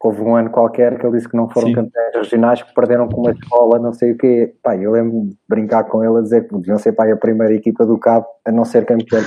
houve 0.05 0.21
um 0.21 0.37
ano 0.37 0.51
qualquer 0.51 0.99
que 0.99 1.07
ele 1.07 1.17
disse 1.17 1.29
que 1.29 1.37
não 1.37 1.49
foram 1.49 1.69
Sim. 1.69 1.75
campeões 1.75 2.15
regionais, 2.15 2.63
que 2.63 2.75
perderam 2.75 3.09
com 3.09 3.23
uma 3.23 3.31
escola, 3.31 3.79
não 3.79 3.93
sei 3.93 4.13
o 4.13 4.19
quê. 4.19 4.55
Pá, 4.63 4.77
eu 4.77 4.93
lembro 4.93 5.29
de 5.29 5.37
brincar 5.49 5.85
com 5.85 6.05
ele 6.05 6.19
a 6.19 6.21
dizer 6.21 6.47
que 6.47 6.55
deviam 6.55 6.79
ser 6.79 6.93
pá, 6.93 7.11
a 7.11 7.17
primeira 7.17 7.55
equipa 7.55 7.87
do 7.87 7.99
Cabo 7.99 8.27
a 8.45 8.53
não 8.53 8.67
ser 8.67 8.85
campeão 8.85 9.23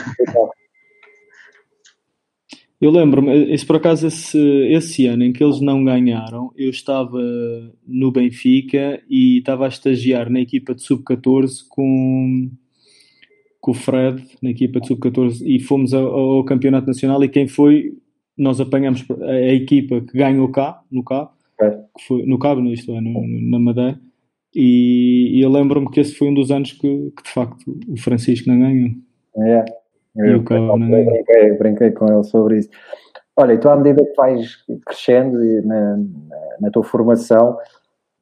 Eu 2.80 2.92
lembro-me, 2.92 3.52
esse, 3.52 3.66
por 3.66 3.78
acaso, 3.78 4.06
esse, 4.06 4.38
esse 4.70 5.08
ano 5.08 5.24
em 5.24 5.34
que 5.34 5.44
eles 5.44 5.60
não 5.60 5.84
ganharam, 5.84 6.52
eu 6.56 6.70
estava 6.70 7.20
no 7.88 8.12
Benfica 8.12 9.02
e 9.10 9.40
estava 9.40 9.66
a 9.66 9.70
estagiar 9.70 10.30
na 10.30 10.40
equipa 10.40 10.76
de 10.76 10.84
sub-14 10.84 11.66
com, 11.68 12.52
com 13.60 13.72
o 13.72 13.74
Fred, 13.74 14.24
na 14.44 14.52
equipa 14.52 14.80
de 14.80 14.88
sub-14, 14.88 15.42
e 15.44 15.60
fomos 15.60 15.92
ao, 15.92 16.06
ao, 16.08 16.44
Campeonato 16.46 16.86
Nacional. 16.86 17.24
E 17.24 17.30
quem 17.30 17.48
foi 17.48 17.98
nós 18.38 18.62
apanhamos 18.62 19.04
a, 19.22 19.26
a 19.26 19.54
equipa 19.54 20.02
que 20.02 20.16
ganhou 20.16 20.48
cá, 20.50 20.80
no 20.92 21.04
Cabo, 21.04 21.32
é. 21.60 21.80
foi, 22.08 22.24
no 22.28 22.38
Cabo, 22.38 22.62
isto 22.72 22.92
é, 22.92 23.02
no, 23.02 23.28
na 23.50 23.58
Madeira, 23.58 24.00
e, 24.56 25.32
e 25.36 25.42
eu 25.42 25.50
lembro-me 25.50 25.90
que 25.90 26.00
esse 26.00 26.14
foi 26.14 26.30
um 26.30 26.34
dos 26.34 26.52
anos 26.52 26.74
que, 26.74 27.12
que, 27.16 27.24
de 27.24 27.30
facto 27.30 27.80
o 27.88 27.98
Francisco 27.98 28.50
não 28.50 28.60
ganhou. 28.60 28.92
É, 29.38 29.66
eu, 30.18 30.38
e 30.38 30.60
não 30.60 30.80
ganhou. 30.80 31.14
Brinquei, 31.14 31.54
brinquei 31.54 31.92
com 31.92 32.12
ele 32.12 32.24
sobre 32.24 32.60
isso. 32.60 32.70
Olha, 33.36 33.54
e 33.54 33.58
tu 33.58 33.70
à 33.70 33.76
medida 33.76 34.04
que 34.04 34.16
vais 34.16 34.58
crescendo 34.86 35.38
na, 35.64 35.98
na 36.60 36.72
tua 36.72 36.84
formação, 36.84 37.58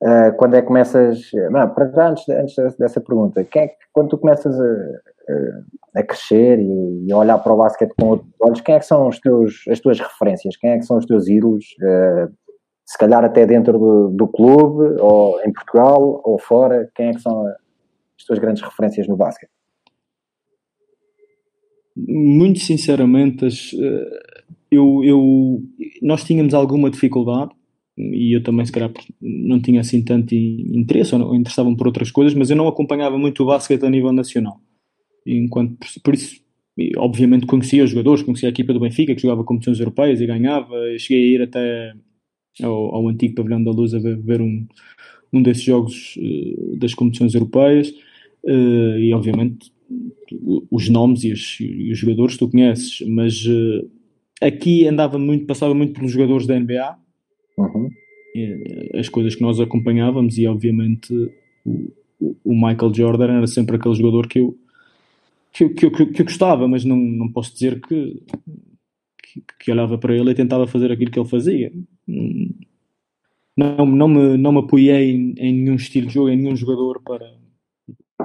uh, 0.03 0.35
quando 0.37 0.55
é 0.55 0.61
que 0.61 0.67
começas. 0.67 1.29
Não, 1.51 1.69
para 1.69 1.87
já, 1.91 2.09
antes, 2.09 2.27
antes 2.27 2.77
dessa 2.77 2.99
pergunta, 2.99 3.43
quem 3.45 3.63
é 3.63 3.67
que, 3.69 3.75
quando 3.93 4.09
tu 4.09 4.17
começas 4.17 4.59
a, 4.59 5.99
a 5.99 6.03
crescer 6.03 6.59
e, 6.59 7.11
a 7.11 7.17
olhar 7.17 7.37
para 7.37 7.53
o 7.53 7.57
basquete 7.57 7.93
com 7.97 8.09
outros 8.09 8.29
olhos, 8.41 8.61
quem 8.61 8.75
é 8.75 8.79
que 8.79 8.85
são 8.85 9.07
os 9.07 9.19
teus, 9.19 9.63
as 9.69 9.79
tuas 9.79 9.99
referências? 9.99 10.57
Quem 10.57 10.71
é 10.71 10.77
que 10.77 10.85
são 10.85 10.97
os 10.97 11.05
teus 11.05 11.27
ídolos? 11.27 11.65
Uh, 11.81 12.31
se 12.85 12.97
calhar 12.97 13.23
até 13.23 13.45
dentro 13.47 13.79
do, 13.79 14.09
do, 14.09 14.27
clube, 14.27 15.01
ou 15.01 15.41
em 15.43 15.51
Portugal, 15.51 16.21
ou 16.23 16.37
fora, 16.37 16.89
quem 16.93 17.07
é 17.07 17.13
que 17.13 17.21
são 17.21 17.47
as 17.47 18.23
tuas 18.27 18.37
grandes 18.37 18.61
referências 18.61 19.07
no 19.07 19.17
basquete? 19.17 19.49
Muito 21.95 22.59
sinceramente, 22.59 23.45
eh, 23.45 24.23
eu, 24.69 25.03
eu, 25.03 25.63
nós 26.01 26.23
tínhamos 26.23 26.53
alguma 26.53 26.89
dificuldade 26.89 27.51
e 27.97 28.35
eu 28.35 28.43
também 28.43 28.65
se 28.65 28.71
calhar 28.71 28.91
não 29.21 29.61
tinha 29.61 29.79
assim 29.79 30.03
tanto 30.03 30.35
interesse 30.35 31.15
ou, 31.15 31.19
não, 31.19 31.35
interessavam 31.35 31.75
por 31.75 31.87
outras 31.87 32.11
coisas, 32.11 32.33
mas 32.33 32.49
eu 32.49 32.57
não 32.57 32.67
acompanhava 32.67 33.17
muito 33.17 33.43
o 33.43 33.45
basquete 33.45 33.85
a 33.85 33.89
nível 33.89 34.11
nacional. 34.11 34.59
Enquanto 35.25 35.77
por 36.03 36.13
isso 36.13 36.43
obviamente 36.97 37.45
conhecia 37.45 37.83
os 37.83 37.89
jogadores, 37.89 38.23
conhecia 38.23 38.49
a 38.49 38.51
equipa 38.51 38.73
do 38.73 38.81
Benfica 38.81 39.15
que 39.15 39.21
jogava 39.21 39.43
competições 39.43 39.79
europeias 39.79 40.19
e 40.19 40.25
ganhava, 40.25 40.75
cheguei 40.99 41.23
a 41.23 41.35
ir 41.35 41.41
até 41.43 41.93
ao, 42.61 42.95
ao 42.95 43.07
antigo 43.07 43.35
pavilhão 43.35 43.63
da 43.63 43.71
Luz 43.71 43.93
a 43.93 43.99
ver, 43.99 44.17
ver 44.17 44.41
um, 44.41 44.67
um 45.31 45.41
desses 45.41 45.63
jogos 45.63 46.17
uh, 46.17 46.77
das 46.77 46.93
competições 46.93 47.33
europeias 47.33 47.89
uh, 48.43 48.97
e 48.99 49.13
obviamente 49.13 49.71
os 50.71 50.89
nomes 50.89 51.23
e 51.23 51.31
os, 51.31 51.59
e 51.59 51.91
os, 51.91 51.97
jogadores 51.97 52.37
tu 52.37 52.49
conheces, 52.49 53.01
mas 53.07 53.45
uh, 53.45 53.89
aqui 54.41 54.87
andava 54.87 55.17
muito, 55.17 55.45
passava 55.45 55.73
muito 55.73 55.93
pelos 55.93 56.11
jogadores 56.11 56.45
da 56.47 56.59
NBA 56.59 56.97
uhum. 57.57 57.89
as 58.97 59.09
coisas 59.09 59.35
que 59.35 59.41
nós 59.41 59.59
acompanhávamos 59.59 60.37
e 60.37 60.47
obviamente 60.47 61.13
o, 61.65 62.35
o 62.43 62.53
Michael 62.53 62.93
Jordan 62.93 63.37
era 63.37 63.47
sempre 63.47 63.75
aquele 63.75 63.95
jogador 63.95 64.27
que 64.27 64.39
eu 64.39 64.57
que, 65.55 65.69
que, 65.69 65.89
que, 65.89 66.05
que 66.07 66.21
eu 66.21 66.25
gostava, 66.25 66.67
mas 66.67 66.83
não, 66.83 66.97
não 66.97 67.31
posso 67.31 67.53
dizer 67.53 67.79
que, 67.79 68.21
que, 69.23 69.43
que, 69.57 69.71
olhava 69.71 69.97
para 69.97 70.13
ele 70.13 70.31
e 70.31 70.35
tentava 70.35 70.67
fazer 70.67 70.91
aquilo 70.91 71.09
que 71.09 71.17
ele 71.17 71.29
fazia. 71.29 71.71
Não, 73.55 73.85
não, 73.85 74.07
me, 74.09 74.37
não 74.37 74.51
me 74.51 74.59
apoiei 74.59 75.11
em, 75.11 75.33
em 75.37 75.53
nenhum 75.53 75.75
estilo 75.75 76.07
de 76.07 76.13
jogo, 76.13 76.29
em 76.29 76.35
nenhum 76.35 76.57
jogador 76.57 77.01
para. 77.01 77.33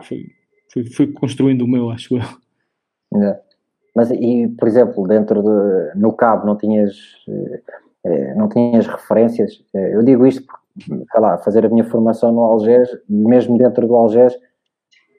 Fui, 0.03 0.33
fui, 0.73 0.85
fui 0.87 1.07
construindo 1.12 1.62
o 1.62 1.69
meu, 1.69 1.91
acho 1.91 2.17
eu. 2.17 3.23
É. 3.23 3.41
Mas, 3.95 4.11
e, 4.11 4.49
por 4.59 4.69
exemplo, 4.69 5.07
dentro 5.07 5.43
de. 5.43 5.99
No 5.99 6.12
Cabo 6.12 6.47
não 6.47 6.57
tinhas. 6.57 6.95
Eh, 8.05 8.35
não 8.35 8.49
tinhas 8.49 8.87
referências. 8.87 9.62
Eh, 9.75 9.95
eu 9.95 10.03
digo 10.03 10.27
isto 10.27 10.45
porque, 10.47 11.05
sei 11.11 11.21
lá, 11.21 11.39
fazer 11.39 11.67
a 11.67 11.69
minha 11.69 11.85
formação 11.85 12.33
no 12.33 12.41
Algés, 12.43 12.89
mesmo 13.09 13.59
dentro 13.59 13.87
do 13.87 13.95
Algés, 13.95 14.37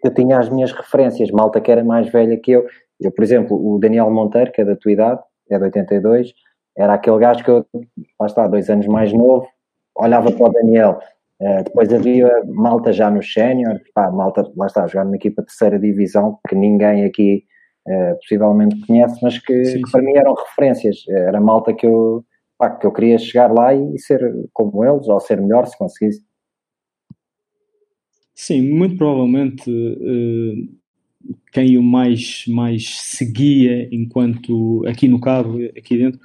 eu 0.03 0.13
tinha 0.13 0.39
as 0.39 0.49
minhas 0.49 0.71
referências, 0.71 1.29
malta 1.31 1.61
que 1.61 1.71
era 1.71 1.83
mais 1.83 2.09
velha 2.09 2.37
que 2.37 2.51
eu. 2.51 2.65
Eu, 2.99 3.11
por 3.11 3.23
exemplo, 3.23 3.57
o 3.57 3.79
Daniel 3.79 4.09
Monteiro, 4.09 4.51
que 4.51 4.61
é 4.61 4.65
da 4.65 4.75
tua 4.75 4.91
idade, 4.91 5.21
é 5.49 5.57
de 5.57 5.65
82, 5.65 6.33
era 6.75 6.93
aquele 6.93 7.19
gajo 7.19 7.43
que 7.43 7.51
eu, 7.51 7.65
lá 8.19 8.27
está, 8.27 8.47
dois 8.47 8.69
anos 8.69 8.87
mais 8.87 9.11
novo, 9.11 9.47
olhava 9.95 10.31
para 10.31 10.49
o 10.49 10.51
Daniel. 10.51 10.99
Uh, 11.41 11.63
depois 11.63 11.91
havia 11.91 12.29
malta 12.45 12.93
já 12.93 13.09
no 13.09 13.23
sénior, 13.23 13.81
malta, 14.13 14.47
lá 14.55 14.67
está, 14.67 14.85
jogar 14.85 15.05
numa 15.05 15.15
equipa 15.15 15.41
de 15.41 15.47
terceira 15.47 15.79
divisão, 15.79 16.37
que 16.47 16.53
ninguém 16.53 17.03
aqui 17.03 17.43
uh, 17.87 18.15
possivelmente 18.17 18.79
conhece, 18.85 19.19
mas 19.23 19.39
que, 19.39 19.65
sim, 19.65 19.81
que 19.81 19.89
para 19.91 20.03
mim 20.03 20.13
eram 20.15 20.35
referências. 20.35 20.97
Era 21.09 21.41
malta 21.41 21.73
que 21.73 21.87
eu, 21.87 22.23
pá, 22.59 22.69
que 22.69 22.85
eu 22.85 22.91
queria 22.91 23.17
chegar 23.17 23.51
lá 23.51 23.73
e, 23.73 23.97
ser 23.97 24.21
como 24.53 24.85
eles, 24.85 25.07
ou 25.07 25.19
ser 25.19 25.41
melhor 25.41 25.65
se 25.65 25.75
conseguisse. 25.75 26.23
Sim, 28.35 28.69
muito 28.69 28.97
provavelmente 28.97 29.67
uh, 29.67 30.79
quem 31.51 31.75
o 31.75 31.81
mais, 31.81 32.45
mais 32.47 32.99
seguia 32.99 33.89
enquanto 33.91 34.85
aqui 34.87 35.07
no 35.07 35.19
cabo, 35.19 35.57
aqui 35.75 35.97
dentro, 35.97 36.19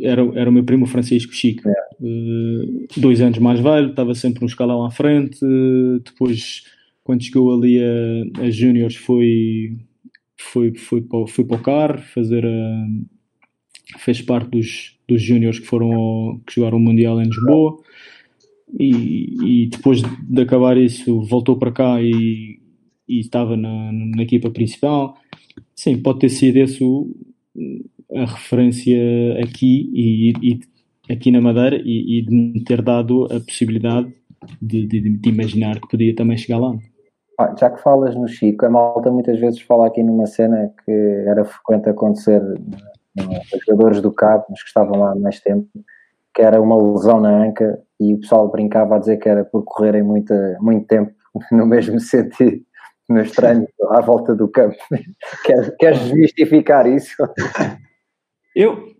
era, 0.00 0.22
era 0.38 0.50
o 0.50 0.52
meu 0.52 0.64
primo 0.64 0.86
Francisco 0.86 1.32
Chico, 1.32 1.68
é. 1.68 1.72
uh, 2.00 2.86
dois 2.96 3.20
anos 3.20 3.38
mais 3.38 3.60
velho, 3.60 3.90
estava 3.90 4.14
sempre 4.14 4.44
um 4.44 4.46
escalão 4.46 4.84
à 4.84 4.90
frente. 4.90 5.38
depois, 6.04 6.64
quando 7.04 7.22
chegou 7.22 7.52
ali 7.52 7.78
a, 7.78 8.42
a 8.42 8.50
Júniors, 8.50 8.96
foi, 8.96 9.76
foi, 10.36 10.74
foi, 10.74 11.02
para, 11.02 11.26
foi 11.26 11.44
para 11.44 11.56
o 11.56 11.62
CAR 11.62 12.02
fazer 12.02 12.46
a, 12.46 12.86
fez 13.98 14.20
parte 14.20 14.50
dos, 14.50 14.96
dos 15.08 15.22
Júniors 15.22 15.58
que 15.58 15.66
foram 15.66 15.92
ao, 15.92 16.38
que 16.46 16.54
jogaram 16.54 16.78
o 16.78 16.80
Mundial 16.80 17.20
em 17.20 17.26
Lisboa. 17.26 17.78
E, 18.78 19.64
e, 19.64 19.66
depois 19.66 20.00
de 20.00 20.42
acabar 20.42 20.78
isso, 20.78 21.20
voltou 21.22 21.58
para 21.58 21.72
cá 21.72 22.02
e, 22.02 22.58
e 23.06 23.20
estava 23.20 23.56
na, 23.56 23.92
na 23.92 24.22
equipa 24.22 24.50
principal. 24.50 25.18
Sim, 25.74 26.00
pode 26.00 26.20
ter 26.20 26.30
sido 26.30 26.56
esse 26.56 26.82
o, 26.82 27.14
a 28.14 28.24
referência 28.24 28.98
aqui 29.42 29.90
e, 29.92 30.32
e 30.42 30.60
aqui 31.12 31.30
na 31.30 31.40
Madeira 31.40 31.76
e, 31.76 32.18
e, 32.18 32.22
de 32.22 32.34
me 32.34 32.64
ter 32.64 32.82
dado 32.82 33.24
a 33.26 33.40
possibilidade 33.40 34.12
de, 34.60 34.86
de, 34.86 35.00
de, 35.00 35.28
imaginar 35.28 35.80
que 35.80 35.88
podia 35.88 36.14
também 36.14 36.36
chegar 36.36 36.58
lá. 36.58 36.74
Ah, 37.38 37.54
já 37.58 37.70
que 37.70 37.82
falas 37.82 38.14
no 38.14 38.28
Chico, 38.28 38.66
a 38.66 38.70
malta 38.70 39.10
muitas 39.10 39.38
vezes 39.38 39.60
fala 39.62 39.86
aqui 39.86 40.02
numa 40.02 40.26
cena 40.26 40.70
que 40.84 40.92
era 41.26 41.44
frequente 41.44 41.88
acontecer 41.88 42.40
nos 42.40 43.64
jogadores 43.66 44.00
do 44.00 44.12
Cabo, 44.12 44.44
mas 44.48 44.62
que 44.62 44.68
estavam 44.68 44.98
lá 44.98 45.12
há 45.12 45.14
mais 45.14 45.40
tempo, 45.40 45.68
que 46.34 46.42
era 46.42 46.60
uma 46.60 46.76
lesão 46.76 47.20
na 47.20 47.44
anca 47.44 47.80
e 48.00 48.14
o 48.14 48.20
pessoal 48.20 48.50
brincava 48.50 48.96
a 48.96 48.98
dizer 48.98 49.18
que 49.18 49.28
era 49.28 49.44
por 49.44 49.64
correrem 49.64 50.02
muito, 50.02 50.34
muito 50.60 50.86
tempo 50.86 51.12
no 51.50 51.66
mesmo 51.66 52.00
sentido 52.00 52.62
nos 53.08 53.30
treinos 53.32 53.68
à 53.90 54.00
volta 54.00 54.34
do 54.34 54.48
campo. 54.48 54.76
Queres, 55.44 55.72
queres 55.78 56.00
desmistificar 56.00 56.86
isso? 56.86 57.16
Eu, 58.54 58.94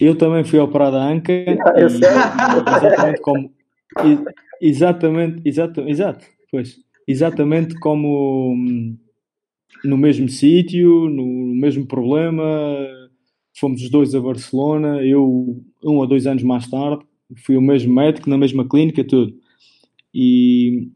eu 0.00 0.16
também 0.16 0.44
fui 0.44 0.58
operado 0.58 0.96
à 0.96 1.06
anca 1.06 1.32
e, 1.32 1.82
exatamente 1.82 3.20
como 3.20 3.52
exatamente, 4.60 5.42
exato, 5.44 5.80
exato, 5.82 6.26
pois, 6.50 6.78
exatamente 7.06 7.78
como 7.78 8.52
hum, 8.54 8.96
no 9.84 9.96
mesmo 9.96 10.28
sítio, 10.28 11.08
no 11.08 11.24
mesmo 11.54 11.86
problema, 11.86 12.44
fomos 13.58 13.82
os 13.82 13.90
dois 13.90 14.14
a 14.14 14.20
Barcelona, 14.20 15.02
eu 15.02 15.62
um 15.82 15.96
ou 15.96 16.06
dois 16.06 16.26
anos 16.26 16.42
mais 16.42 16.68
tarde, 16.68 17.04
fui 17.44 17.56
o 17.56 17.62
mesmo 17.62 17.94
médico, 17.94 18.28
na 18.28 18.38
mesma 18.38 18.66
clínica, 18.68 19.04
tudo. 19.04 19.34
E 20.12 20.88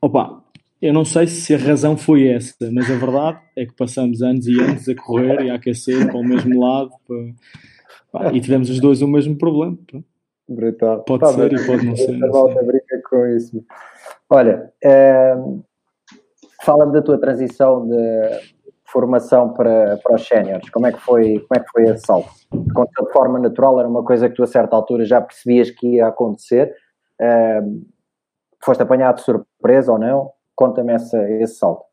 opa, 0.00 0.44
eu 0.80 0.92
não 0.92 1.04
sei 1.04 1.26
se 1.26 1.54
a 1.54 1.58
razão 1.58 1.96
foi 1.96 2.28
essa, 2.28 2.54
mas 2.72 2.90
a 2.90 2.94
verdade 2.94 3.40
é 3.56 3.66
que 3.66 3.74
passamos 3.74 4.22
anos 4.22 4.46
e 4.46 4.60
anos 4.60 4.88
a 4.88 4.94
correr 4.94 5.42
e 5.42 5.50
a 5.50 5.54
aquecer 5.54 6.06
para 6.06 6.16
o 6.16 6.24
mesmo 6.24 6.60
lado 6.60 6.90
para... 8.12 8.32
e 8.32 8.40
tivemos 8.40 8.70
os 8.70 8.80
dois 8.80 9.02
o 9.02 9.08
mesmo 9.08 9.36
problema. 9.36 9.76
Brutal. 10.48 11.02
Pode 11.02 11.20
tá 11.20 11.32
ser 11.32 11.50
bem. 11.50 11.60
e 11.60 11.66
pode 11.66 11.86
não 11.86 11.96
ser. 11.96 12.16
Não 12.16 12.66
brinca 12.66 13.02
com 13.10 13.26
isso. 13.26 13.64
Olha, 14.30 14.72
é... 14.82 15.36
fala-me 16.62 16.92
da 16.92 17.02
tua 17.02 17.18
transição 17.18 17.86
de 17.86 18.58
formação 18.84 19.52
para, 19.52 19.98
para 19.98 20.14
os 20.14 20.26
séniores. 20.26 20.70
Como 20.70 20.86
é 20.86 20.92
que 20.92 21.00
foi, 21.00 21.40
como 21.40 21.60
é 21.60 21.60
que 21.60 21.70
foi 21.70 21.84
esse 21.84 22.06
salto? 22.06 22.30
Aconteceu 22.70 23.04
de 23.04 23.12
forma 23.12 23.38
natural, 23.38 23.78
era 23.80 23.88
uma 23.88 24.02
coisa 24.02 24.28
que 24.28 24.34
tu 24.36 24.42
a 24.42 24.46
certa 24.46 24.74
altura 24.74 25.04
já 25.04 25.20
percebias 25.20 25.70
que 25.70 25.96
ia 25.96 26.06
acontecer. 26.06 26.72
É... 27.20 27.60
Foste 28.64 28.82
apanhado 28.82 29.16
de 29.16 29.22
surpresa 29.22 29.92
ou 29.92 29.98
não? 29.98 30.37
Conta-me 30.58 30.92
esse 30.92 31.46
salto. 31.54 31.84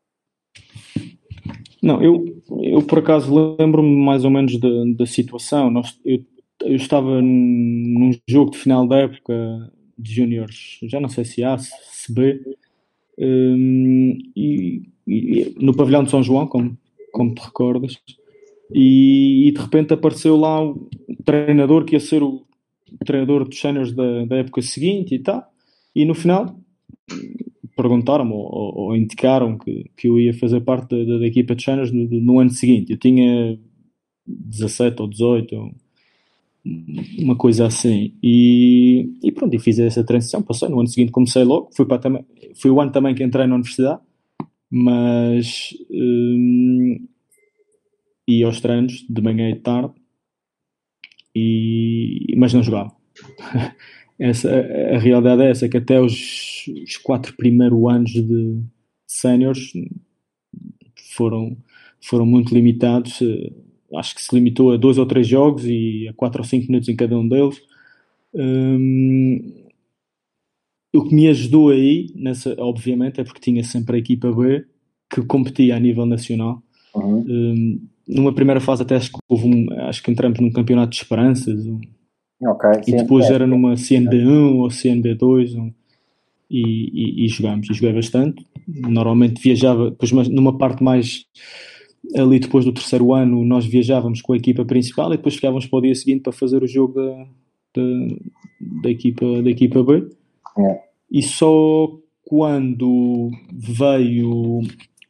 Não, 1.80 2.02
eu, 2.02 2.42
eu 2.60 2.82
por 2.82 2.98
acaso 2.98 3.56
lembro-me 3.56 4.04
mais 4.04 4.24
ou 4.24 4.30
menos 4.30 4.58
da, 4.58 4.68
da 4.96 5.06
situação. 5.06 5.70
Nós, 5.70 5.96
eu, 6.04 6.24
eu 6.62 6.74
estava 6.74 7.22
num 7.22 8.10
jogo 8.26 8.50
de 8.50 8.58
final 8.58 8.84
da 8.84 8.96
época 8.96 9.72
de 9.96 10.12
júniores, 10.12 10.80
já 10.82 10.98
não 10.98 11.08
sei 11.08 11.24
se 11.24 11.44
A, 11.44 11.56
se 11.58 12.12
B, 12.12 12.42
um, 13.16 14.18
e, 14.34 14.82
e, 15.06 15.54
no 15.60 15.72
pavilhão 15.72 16.02
de 16.02 16.10
São 16.10 16.24
João, 16.24 16.48
como, 16.48 16.76
como 17.12 17.36
te 17.36 17.44
recordas, 17.44 17.96
e, 18.74 19.46
e 19.46 19.52
de 19.52 19.60
repente 19.60 19.94
apareceu 19.94 20.36
lá 20.36 20.60
o 20.60 20.88
treinador 21.24 21.84
que 21.84 21.94
ia 21.94 22.00
ser 22.00 22.20
o 22.20 22.44
treinador 23.04 23.48
dos 23.48 23.60
séniores 23.60 23.92
da, 23.92 24.24
da 24.24 24.38
época 24.38 24.60
seguinte 24.60 25.14
e 25.14 25.20
tal, 25.20 25.44
e 25.94 26.04
no 26.04 26.16
final 26.16 26.58
perguntaram-me 27.76 28.32
ou, 28.32 28.78
ou, 28.78 28.96
indicaram 28.96 29.58
que, 29.58 29.90
que 29.96 30.08
eu 30.08 30.18
ia 30.18 30.32
fazer 30.32 30.62
parte 30.62 30.88
da, 31.04 31.18
da 31.18 31.26
equipa 31.26 31.54
de 31.54 31.62
Channers 31.62 31.92
no, 31.92 32.08
no, 32.08 32.40
ano 32.40 32.50
seguinte. 32.50 32.92
Eu 32.92 32.98
tinha 32.98 33.58
17 34.26 35.02
ou 35.02 35.08
18, 35.08 35.74
uma 37.18 37.36
coisa 37.36 37.66
assim. 37.66 38.14
E, 38.22 39.12
e 39.22 39.30
pronto, 39.30 39.54
e 39.54 39.58
fiz 39.58 39.78
essa 39.78 40.02
transição. 40.02 40.42
Passei 40.42 40.68
no 40.68 40.80
ano 40.80 40.88
seguinte, 40.88 41.12
comecei 41.12 41.44
logo. 41.44 41.70
Fui, 41.76 41.84
para 41.84 41.98
também, 41.98 42.24
foi 42.54 42.70
o 42.70 42.80
ano 42.80 42.90
também 42.90 43.14
que 43.14 43.22
entrei 43.22 43.46
na 43.46 43.54
universidade, 43.54 44.00
mas. 44.70 45.74
Hum, 45.90 47.06
e 48.28 48.42
aos 48.42 48.60
treinos 48.60 49.06
de 49.08 49.22
manhã 49.22 49.50
e 49.50 49.54
de 49.54 49.60
tarde, 49.60 49.92
e, 51.34 52.34
mas 52.36 52.52
não 52.52 52.62
jogava. 52.62 52.90
essa, 54.18 54.50
a 54.50 54.98
realidade 54.98 55.42
é 55.42 55.50
essa, 55.50 55.68
que 55.68 55.76
até 55.76 56.00
os, 56.00 56.64
os 56.84 56.96
quatro 56.96 57.34
primeiros 57.36 57.78
anos 57.88 58.10
de 58.10 58.60
séniores 59.06 59.72
foram, 61.14 61.56
foram 62.00 62.26
muito 62.26 62.54
limitados. 62.54 63.20
Eh, 63.20 63.52
acho 63.94 64.14
que 64.14 64.22
se 64.22 64.34
limitou 64.34 64.72
a 64.72 64.76
dois 64.76 64.98
ou 64.98 65.06
três 65.06 65.26
jogos 65.26 65.64
e 65.66 66.08
a 66.08 66.12
quatro 66.14 66.40
ou 66.40 66.46
cinco 66.46 66.66
minutos 66.66 66.88
em 66.88 66.96
cada 66.96 67.18
um 67.18 67.28
deles. 67.28 67.60
Um, 68.34 69.66
o 70.94 71.04
que 71.04 71.14
me 71.14 71.28
ajudou 71.28 71.70
aí, 71.70 72.10
nessa, 72.14 72.54
obviamente, 72.58 73.20
é 73.20 73.24
porque 73.24 73.40
tinha 73.40 73.62
sempre 73.62 73.96
a 73.96 73.98
equipa 73.98 74.32
B 74.32 74.64
que 75.10 75.22
competia 75.22 75.76
a 75.76 75.80
nível 75.80 76.06
nacional. 76.06 76.62
Uhum. 76.94 77.24
Um, 77.28 77.88
numa 78.08 78.32
primeira 78.32 78.60
fase 78.60 78.82
até 78.82 78.96
acho 78.96 79.12
que 79.12 79.18
houve 79.28 79.46
um, 79.46 79.66
acho 79.88 80.02
que 80.02 80.10
entramos 80.10 80.38
num 80.40 80.50
campeonato 80.50 80.90
de 80.90 80.96
esperanças, 80.96 81.66
um, 81.66 81.80
Okay, 82.40 82.82
e 82.88 82.96
depois 82.96 83.30
era 83.30 83.46
numa 83.46 83.74
CNB1 83.74 84.56
ou 84.56 84.68
CNB2 84.68 85.56
um, 85.56 85.72
e, 86.50 87.22
e, 87.22 87.24
e 87.24 87.28
jogámos. 87.28 87.68
E 87.70 87.74
joguei 87.74 87.92
bastante. 87.92 88.46
Normalmente 88.66 89.40
viajava, 89.40 89.90
depois 89.90 90.28
numa 90.28 90.56
parte 90.56 90.82
mais 90.82 91.24
ali 92.14 92.38
depois 92.38 92.64
do 92.64 92.72
terceiro 92.72 93.12
ano, 93.14 93.44
nós 93.44 93.64
viajávamos 93.64 94.22
com 94.22 94.32
a 94.32 94.36
equipa 94.36 94.64
principal 94.64 95.12
e 95.12 95.16
depois 95.16 95.34
ficávamos 95.34 95.66
para 95.66 95.78
o 95.78 95.82
dia 95.82 95.94
seguinte 95.94 96.22
para 96.22 96.32
fazer 96.32 96.62
o 96.62 96.68
jogo 96.68 96.94
da, 96.94 97.26
da, 97.74 98.16
da 98.82 98.90
equipa, 98.90 99.42
da 99.42 99.50
equipa 99.50 99.82
B. 99.82 100.08
É. 100.58 100.80
E 101.10 101.22
só 101.22 101.98
quando 102.24 103.30
veio 103.52 104.60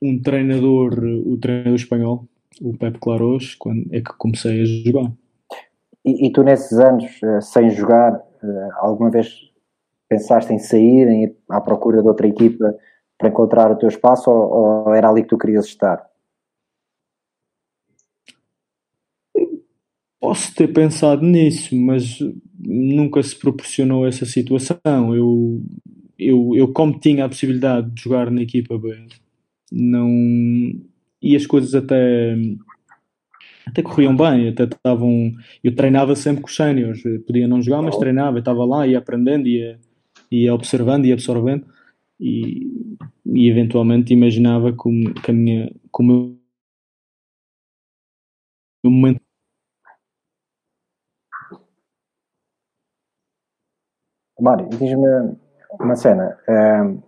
um 0.00 0.18
treinador, 0.20 1.02
o 1.26 1.36
treinador 1.38 1.74
espanhol, 1.74 2.24
o 2.60 2.74
Pepe 2.74 2.98
Claros, 2.98 3.54
quando 3.54 3.86
é 3.90 4.00
que 4.00 4.12
comecei 4.18 4.62
a 4.62 4.64
jogar. 4.64 5.12
E, 6.06 6.26
e, 6.26 6.32
tu 6.32 6.44
nesses 6.44 6.78
anos, 6.78 7.04
uh, 7.22 7.42
sem 7.42 7.68
jogar, 7.70 8.14
uh, 8.14 8.70
alguma 8.76 9.10
vez 9.10 9.28
pensaste 10.08 10.52
em 10.52 10.58
sair, 10.58 11.08
em 11.08 11.24
ir 11.24 11.36
à 11.48 11.60
procura 11.60 12.00
de 12.00 12.06
outra 12.06 12.28
equipa 12.28 12.74
para 13.18 13.28
encontrar 13.28 13.72
o 13.72 13.76
teu 13.76 13.88
espaço 13.88 14.30
ou, 14.30 14.86
ou 14.86 14.94
era 14.94 15.10
ali 15.10 15.22
que 15.22 15.28
tu 15.28 15.38
querias 15.38 15.66
estar? 15.66 16.06
Posso 20.20 20.54
ter 20.54 20.68
pensado 20.68 21.22
nisso, 21.24 21.74
mas 21.76 22.18
nunca 22.58 23.22
se 23.22 23.36
proporcionou 23.36 24.06
essa 24.06 24.24
situação. 24.24 25.14
Eu, 25.14 25.60
eu, 26.18 26.52
eu 26.54 26.72
como 26.72 26.98
tinha 26.98 27.24
a 27.24 27.28
possibilidade 27.28 27.90
de 27.90 28.02
jogar 28.02 28.30
na 28.30 28.42
equipa 28.42 28.78
B, 28.78 29.06
não 29.72 30.08
e 31.20 31.34
as 31.34 31.46
coisas 31.46 31.74
até 31.74 32.36
até 33.66 33.82
corriam 33.82 34.16
bem, 34.16 34.48
até 34.48 34.64
estavam. 34.64 35.32
Eu 35.62 35.74
treinava 35.74 36.14
sempre 36.14 36.42
com 36.42 36.48
os 36.48 36.56
séniores, 36.56 37.02
podia 37.26 37.48
não 37.48 37.60
jogar, 37.60 37.82
mas 37.82 37.96
treinava, 37.96 38.38
estava 38.38 38.64
lá, 38.64 38.86
ia 38.86 38.98
aprendendo, 38.98 39.48
ia, 39.48 39.78
ia 40.30 40.54
observando, 40.54 41.06
ia 41.06 41.14
absorvendo 41.14 41.66
e, 42.20 42.96
e 43.26 43.50
eventualmente 43.50 44.12
imaginava 44.12 44.72
como, 44.72 45.12
que 45.14 45.30
a 45.30 45.34
minha. 45.34 45.72
Como 45.90 46.38
o 48.84 48.90
momento. 48.90 49.20
Mário, 54.40 54.68
diz-me 54.68 55.36
uma 55.80 55.96
cena. 55.96 56.38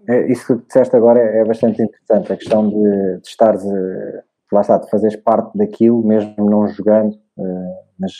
É, 0.09 0.33
isso 0.33 0.59
que 0.59 0.67
disseste 0.67 0.97
agora 0.97 1.21
é, 1.21 1.41
é, 1.41 1.45
bastante 1.45 1.83
interessante, 1.83 2.33
a 2.33 2.37
questão 2.37 2.69
de, 2.69 3.21
de 3.21 3.29
estares. 3.29 3.65
Eh, 3.65 4.25
lá 4.55 4.61
está, 4.61 4.79
de 4.79 4.91
fazeres 4.91 5.17
parte 5.17 5.57
daquilo, 5.57 6.03
mesmo 6.07 6.35
não 6.39 6.67
jogando, 6.69 7.15
uh, 7.37 7.75
mas 7.99 8.13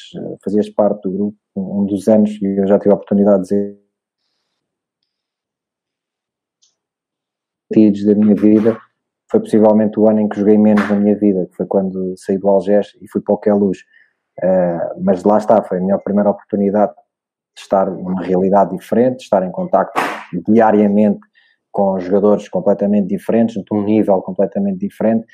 fazias 0.43 0.69
parte 0.71 1.03
do 1.03 1.13
grupo 1.13 1.39
um, 1.57 1.85
dos 1.87 2.09
anos, 2.09 2.31
e 2.43 2.45
eu 2.45 2.67
já 2.67 2.79
tive 2.79 2.93
a 2.93 2.97
oportunidade 2.97 3.43
de 3.43 3.49
dizer 3.49 3.79
da 8.07 8.15
minha 8.15 8.35
vida 8.35 8.79
foi 9.31 9.41
possivelmente 9.41 10.01
o 10.01 10.09
ano 10.09 10.21
em 10.21 10.29
que 10.29 10.39
joguei 10.39 10.57
menos 10.57 10.89
na 10.89 10.97
minha 10.97 11.17
vida, 11.17 11.47
que 11.47 11.57
foi 11.57 11.67
quando 11.67 12.15
saí 12.17 12.39
do 12.39 12.49
Algés 12.49 12.93
e 13.01 13.09
fui 13.11 13.21
para 13.21 13.35
o 13.35 13.39
que 13.39 13.51
é 13.51 13.55
luz. 13.55 13.79
Uh, 14.43 15.03
mas 15.03 15.23
lá 15.25 15.39
está, 15.39 15.63
foi 15.63 15.79
a 15.79 15.81
minha 15.81 15.99
primeira 15.99 16.31
oportunidade 16.31 16.93
de 17.55 17.63
estar 17.63 17.91
numa 17.91 18.23
realidade 18.23 18.71
diferente, 18.71 19.19
de 19.19 19.23
estar 19.25 19.43
em 19.43 19.51
contacto 19.51 20.01
diariamente 20.49 21.21
com 21.71 21.99
jogadores 21.99 22.49
completamente 22.49 23.09
diferentes, 23.09 23.57
de 23.57 23.75
um 23.75 23.83
nível 23.83 24.23
completamente 24.23 24.79
diferente. 24.79 25.27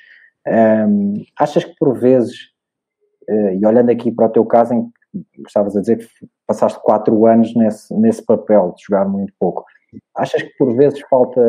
Um, 0.46 1.14
achas 1.38 1.64
que 1.64 1.74
por 1.78 1.98
vezes, 1.98 2.34
uh, 3.28 3.50
e 3.50 3.66
olhando 3.66 3.90
aqui 3.90 4.12
para 4.12 4.26
o 4.26 4.30
teu 4.30 4.44
caso, 4.44 4.74
em 4.74 4.90
que 5.32 5.42
estavas 5.46 5.76
a 5.76 5.80
dizer 5.80 5.98
que 5.98 6.06
passaste 6.46 6.80
quatro 6.82 7.26
anos 7.26 7.54
nesse, 7.54 7.94
nesse 7.94 8.24
papel 8.24 8.74
de 8.76 8.82
jogar 8.84 9.06
muito 9.06 9.32
pouco, 9.38 9.64
achas 10.16 10.42
que 10.42 10.50
por 10.58 10.74
vezes 10.74 11.00
falta 11.08 11.40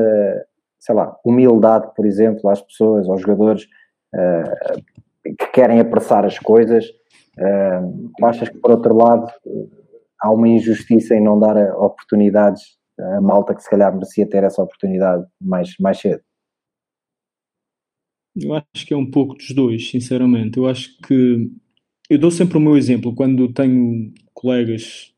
sei 0.86 0.94
lá, 0.94 1.18
humildade, 1.26 1.90
por 1.96 2.06
exemplo, 2.06 2.48
às 2.48 2.62
pessoas, 2.62 3.10
aos 3.10 3.22
jogadores 3.22 3.64
uh, 4.14 4.84
que 5.24 5.48
querem 5.48 5.80
apressar 5.80 6.24
as 6.24 6.38
coisas. 6.38 6.86
Uh, 7.40 8.12
achas 8.24 8.50
que, 8.50 8.58
por 8.60 8.70
outro 8.70 8.96
lado, 8.96 9.28
há 10.22 10.32
uma 10.32 10.48
injustiça 10.48 11.16
em 11.16 11.24
não 11.24 11.40
dar 11.40 11.58
oportunidades 11.76 12.78
a 12.98 13.20
malta 13.20 13.54
que 13.54 13.62
se 13.62 13.70
calhar 13.70 13.92
merecia 13.92 14.30
ter 14.30 14.44
essa 14.44 14.62
oportunidade 14.62 15.26
mais, 15.42 15.76
mais 15.80 16.00
cedo? 16.00 16.22
Eu 18.36 18.54
acho 18.54 18.86
que 18.86 18.94
é 18.94 18.98
um 18.98 19.10
pouco 19.10 19.36
dos 19.36 19.52
dois, 19.52 19.90
sinceramente. 19.90 20.58
Eu 20.58 20.68
acho 20.68 20.98
que 20.98 21.50
eu 22.10 22.20
dou 22.20 22.30
sempre 22.30 22.58
o 22.58 22.62
meu 22.62 22.78
exemplo 22.78 23.16
quando 23.16 23.52
tenho 23.54 24.14
colegas 24.34 25.14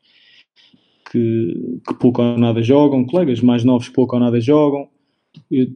que, 1.11 1.79
que 1.87 1.93
pouco 1.95 2.21
ou 2.21 2.37
nada 2.37 2.61
jogam, 2.61 3.05
colegas 3.05 3.41
mais 3.41 3.63
novos 3.63 3.87
que 3.89 3.95
pouco 3.95 4.15
ou 4.15 4.21
nada 4.21 4.39
jogam, 4.39 4.89
eu, 5.49 5.67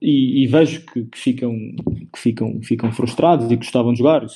e, 0.00 0.42
e, 0.42 0.46
vejo 0.46 0.84
que, 0.86 1.04
que, 1.04 1.18
ficam, 1.18 1.54
que 2.12 2.18
ficam, 2.18 2.60
ficam 2.62 2.92
frustrados 2.92 3.50
e 3.50 3.56
gostavam 3.56 3.92
de 3.92 3.98
jogar. 3.98 4.26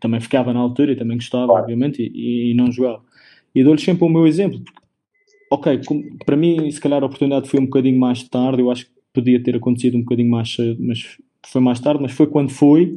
Também 0.00 0.20
ficava 0.20 0.52
na 0.52 0.60
altura 0.60 0.92
e 0.92 0.96
também 0.96 1.18
gostava, 1.18 1.52
obviamente, 1.52 2.02
e, 2.02 2.50
e, 2.50 2.54
não 2.54 2.72
jogava. 2.72 3.02
E 3.54 3.62
dou-lhes 3.62 3.82
sempre 3.82 4.04
o 4.04 4.08
meu 4.08 4.26
exemplo. 4.26 4.60
Porque, 4.60 4.80
ok, 5.50 5.80
para 6.24 6.36
mim, 6.36 6.70
se 6.70 6.80
calhar 6.80 7.02
a 7.02 7.06
oportunidade 7.06 7.48
foi 7.48 7.60
um 7.60 7.66
bocadinho 7.66 8.00
mais 8.00 8.22
tarde. 8.26 8.62
Eu 8.62 8.70
acho 8.70 8.86
que 8.86 8.92
podia 9.12 9.42
ter 9.42 9.56
acontecido 9.56 9.98
um 9.98 10.00
bocadinho 10.00 10.30
mais 10.30 10.54
cedo, 10.54 10.82
mas 10.82 11.18
foi 11.46 11.60
mais 11.60 11.80
tarde. 11.80 12.02
Mas 12.02 12.12
foi 12.12 12.26
quando 12.26 12.50
foi. 12.50 12.96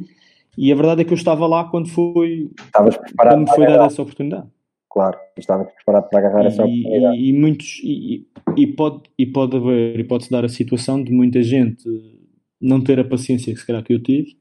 E 0.56 0.72
a 0.72 0.74
verdade 0.74 1.02
é 1.02 1.04
que 1.04 1.12
eu 1.12 1.16
estava 1.16 1.46
lá 1.46 1.64
quando 1.64 1.88
foi. 1.88 2.50
Estavas 2.64 2.96
preparado 2.96 3.34
quando 3.34 3.48
me 3.48 3.54
foi 3.54 3.66
dada 3.66 3.86
essa 3.86 4.02
oportunidade 4.02 4.48
claro, 4.96 5.18
estava 5.36 5.66
preparado 5.66 6.08
para 6.08 6.18
agarrar 6.20 6.44
e, 6.44 6.46
essa 6.46 6.64
oportunidade. 6.64 7.16
E, 7.18 7.28
e 7.28 7.32
muitos, 7.38 7.80
e, 7.84 8.26
e, 8.56 8.66
pode, 8.66 9.02
e 9.18 9.26
pode 9.26 9.54
haver, 9.54 10.00
e 10.00 10.04
pode-se 10.04 10.30
dar 10.30 10.42
a 10.42 10.48
situação 10.48 11.04
de 11.04 11.12
muita 11.12 11.42
gente 11.42 11.84
não 12.58 12.82
ter 12.82 12.98
a 12.98 13.04
paciência 13.04 13.52
que 13.52 13.60
se 13.60 13.66
calhar 13.66 13.84
que 13.84 13.92
eu 13.92 14.02
tive 14.02 14.38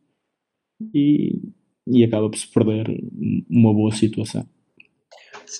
e, 0.94 1.42
e 1.86 2.06
acaba 2.06 2.30
por 2.30 2.38
se 2.38 2.48
perder 2.48 2.86
uma 3.50 3.74
boa 3.74 3.92
situação. 3.92 4.48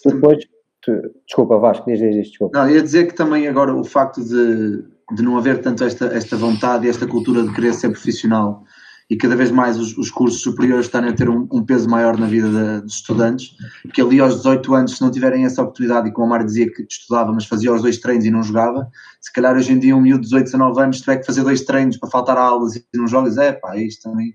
Depois, 0.06 0.46
tu, 0.82 0.92
desculpa 1.26 1.58
Vasco, 1.58 1.86
diz, 1.92 2.00
diz, 2.00 2.30
desculpa. 2.30 2.58
Não, 2.58 2.70
ia 2.70 2.82
dizer 2.82 3.08
que 3.08 3.16
também 3.16 3.50
agora 3.50 3.76
o 3.76 3.84
facto 3.84 4.24
de, 4.24 4.82
de 5.14 5.22
não 5.22 5.38
haver 5.38 5.62
tanto 5.62 5.84
esta, 5.84 6.06
esta 6.08 6.36
vontade 6.36 6.88
e 6.88 6.90
esta 6.90 7.06
cultura 7.06 7.44
de 7.44 7.54
querer 7.54 7.74
ser 7.74 7.90
profissional 7.90 8.64
e 9.10 9.16
cada 9.16 9.36
vez 9.36 9.52
mais 9.52 9.78
os, 9.78 9.96
os 9.98 10.10
cursos 10.10 10.42
superiores 10.42 10.86
estão 10.86 11.08
a 11.08 11.14
ter 11.14 11.30
um, 11.30 11.48
um 11.52 11.64
peso 11.64 11.88
maior 11.88 12.18
na 12.18 12.26
vida 12.26 12.82
dos 12.82 12.96
estudantes, 12.96 13.56
que 13.94 14.02
ali 14.02 14.20
aos 14.20 14.38
18 14.38 14.74
anos, 14.74 14.98
se 14.98 15.02
não 15.02 15.12
tiverem 15.12 15.46
essa 15.46 15.62
oportunidade, 15.62 16.10
e 16.10 16.12
como 16.12 16.28
o 16.28 16.30
Mário 16.30 16.46
dizia 16.46 16.72
que 16.72 16.84
estudava, 16.90 17.32
mas 17.32 17.46
fazia 17.46 17.72
os 17.72 17.82
dois 17.82 18.00
treinos 18.00 18.26
e 18.26 18.32
não 18.32 18.42
jogava, 18.42 18.90
se 19.22 19.32
calhar 19.32 19.56
hoje 19.56 19.72
em 19.74 19.80
dia 19.80 19.96
um 19.96 20.02
miúdo 20.02 20.22
de 20.22 20.30
18, 20.30 20.46
19 20.46 20.82
anos 20.82 21.02
tiver 21.02 21.18
que 21.18 21.26
fazer 21.26 21.44
dois 21.44 21.62
treinos 21.62 21.98
para 21.98 22.10
faltar 22.10 22.38
aulas 22.38 22.76
e 22.76 22.84
não 22.96 23.08
jogas, 23.08 23.38
é 23.38 23.54
pá, 23.54 23.78
isto 23.78 24.10
também... 24.10 24.34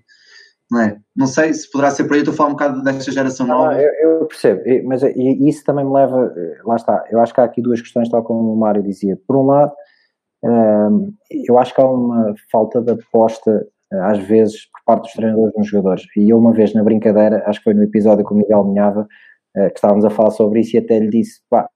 Não, 0.69 0.79
é? 0.79 0.97
não 1.13 1.27
sei 1.27 1.53
se 1.53 1.69
poderá 1.69 1.91
ser 1.91 2.05
por 2.05 2.13
aí, 2.13 2.19
estou 2.19 2.33
a 2.33 2.37
falar 2.37 2.49
um 2.49 2.53
bocado 2.53 2.81
desta 2.81 3.11
geração 3.11 3.45
não, 3.45 3.57
nova. 3.57 3.73
Eu, 3.73 4.21
eu, 4.21 4.25
percebo, 4.25 4.61
mas 4.85 5.01
isso 5.03 5.65
também 5.65 5.83
me 5.83 5.91
leva, 5.91 6.33
lá 6.63 6.77
está, 6.77 7.03
eu 7.11 7.19
acho 7.19 7.33
que 7.33 7.41
há 7.41 7.43
aqui 7.43 7.61
duas 7.61 7.81
questões, 7.81 8.07
tal 8.07 8.23
como 8.23 8.53
o 8.53 8.57
Mário 8.57 8.81
dizia. 8.81 9.19
Por 9.27 9.35
um 9.35 9.47
lado, 9.47 9.73
eu 10.43 11.59
acho 11.59 11.73
que 11.73 11.81
há 11.81 11.85
uma 11.85 12.33
falta 12.51 12.81
de 12.81 12.91
aposta 12.91 13.65
às 13.91 14.19
vezes, 14.19 14.65
por 14.71 14.81
parte 14.85 15.03
dos 15.03 15.13
treinadores 15.13 15.53
nos 15.57 15.67
jogadores. 15.67 16.05
E 16.15 16.29
eu, 16.29 16.37
uma 16.37 16.53
vez 16.53 16.73
na 16.73 16.83
brincadeira, 16.83 17.43
acho 17.45 17.59
que 17.59 17.65
foi 17.65 17.73
no 17.73 17.83
episódio 17.83 18.23
com 18.23 18.33
o 18.33 18.37
Miguel 18.37 18.63
Minhava, 18.63 19.07
eh, 19.55 19.69
que 19.69 19.77
estávamos 19.77 20.05
a 20.05 20.09
falar 20.09 20.31
sobre 20.31 20.61
isso, 20.61 20.75
e 20.75 20.79
até 20.79 20.97
lhe 20.99 21.09
disse: 21.09 21.41
pá, 21.49 21.67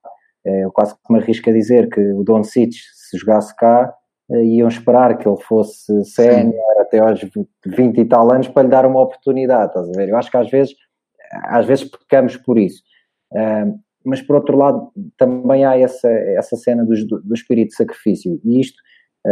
eh, 0.46 0.64
eu 0.64 0.72
quase 0.72 0.96
que 0.96 1.14
me 1.14 1.20
arrisco 1.20 1.50
a 1.50 1.54
dizer 1.54 1.90
que 1.90 2.00
o 2.14 2.24
Don 2.24 2.44
Cic, 2.44 2.74
se 2.74 3.18
jogasse 3.18 3.56
cá, 3.56 3.94
eh, 4.32 4.44
iam 4.44 4.68
esperar 4.68 5.18
que 5.18 5.28
ele 5.28 5.42
fosse 5.42 6.06
sénior 6.06 6.54
até 6.80 7.00
aos 7.00 7.20
20 7.66 8.00
e 8.00 8.06
tal 8.06 8.32
anos 8.32 8.48
para 8.48 8.64
lhe 8.64 8.70
dar 8.70 8.86
uma 8.86 9.02
oportunidade, 9.02 9.68
estás 9.68 9.90
a 9.90 9.92
ver? 9.92 10.10
Eu 10.10 10.18
acho 10.18 10.32
que 10.32 10.38
às 10.38 10.50
vezes, 10.50 10.74
às 11.44 11.66
vezes 11.66 11.84
pecamos 11.90 12.38
por 12.38 12.58
isso. 12.58 12.82
Mas 14.06 14.22
por 14.22 14.36
outro 14.36 14.58
lado, 14.58 14.92
também 15.18 15.66
há 15.66 15.78
essa, 15.78 16.10
essa 16.10 16.56
cena 16.56 16.86
do, 16.86 16.94
do 17.22 17.34
espírito 17.34 17.70
de 17.70 17.76
sacrifício. 17.76 18.40
E 18.44 18.60
isto, 18.60 18.78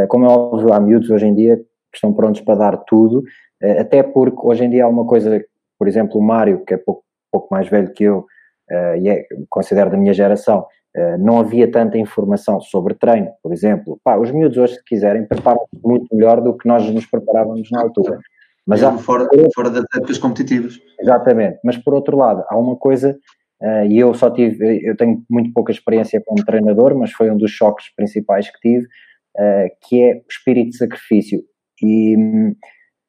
como 0.09 0.25
é 0.25 0.27
óbvio, 0.27 0.73
há 0.73 0.79
miúdos 0.79 1.09
hoje 1.09 1.27
em 1.27 1.35
dia 1.35 1.57
que 1.57 1.97
estão 1.97 2.11
prontos 2.11 2.41
para 2.41 2.55
dar 2.55 2.77
tudo, 2.77 3.23
eh, 3.61 3.79
até 3.79 4.03
porque 4.03 4.37
hoje 4.41 4.65
em 4.65 4.69
dia 4.69 4.85
há 4.85 4.87
uma 4.87 5.05
coisa, 5.05 5.43
por 5.77 5.87
exemplo, 5.87 6.19
o 6.19 6.23
Mário, 6.23 6.65
que 6.65 6.73
é 6.73 6.77
pouco, 6.77 7.03
pouco 7.31 7.47
mais 7.51 7.69
velho 7.69 7.93
que 7.93 8.03
eu, 8.03 8.25
eh, 8.69 8.99
e 8.99 9.09
é, 9.09 9.25
considero 9.49 9.91
da 9.91 9.97
minha 9.97 10.13
geração, 10.13 10.65
eh, 10.95 11.17
não 11.17 11.39
havia 11.39 11.71
tanta 11.71 11.97
informação 11.97 12.59
sobre 12.59 12.95
treino, 12.95 13.31
por 13.41 13.53
exemplo. 13.53 13.99
Pá, 14.03 14.17
os 14.17 14.31
miúdos 14.31 14.57
hoje, 14.57 14.75
se 14.75 14.83
quiserem, 14.83 15.25
preparam-se 15.25 15.69
muito 15.83 16.13
melhor 16.13 16.41
do 16.41 16.57
que 16.57 16.67
nós 16.67 16.87
nos 16.89 17.05
preparávamos 17.05 17.69
na 17.71 17.81
altura. 17.81 18.19
Mas 18.65 18.81
há, 18.83 18.97
fora, 18.97 19.27
fora 19.53 19.69
das 19.69 19.83
épocas 19.95 20.17
competitivas. 20.17 20.79
Exatamente. 20.99 21.59
Mas 21.63 21.77
por 21.77 21.93
outro 21.93 22.17
lado, 22.17 22.43
há 22.47 22.57
uma 22.57 22.77
coisa, 22.77 23.17
uh, 23.63 23.85
e 23.87 23.97
eu 23.97 24.13
só 24.13 24.29
tive, 24.29 24.81
eu 24.85 24.95
tenho 24.95 25.23
muito 25.29 25.51
pouca 25.53 25.71
experiência 25.71 26.21
como 26.25 26.43
treinador, 26.45 26.95
mas 26.97 27.11
foi 27.11 27.31
um 27.31 27.37
dos 27.37 27.51
choques 27.51 27.93
principais 27.95 28.49
que 28.49 28.59
tive, 28.59 28.85
uh, 28.85 29.69
que 29.87 30.01
é 30.01 30.15
o 30.15 30.25
espírito 30.29 30.71
de 30.71 30.77
sacrifício. 30.77 31.41
E 31.81 32.15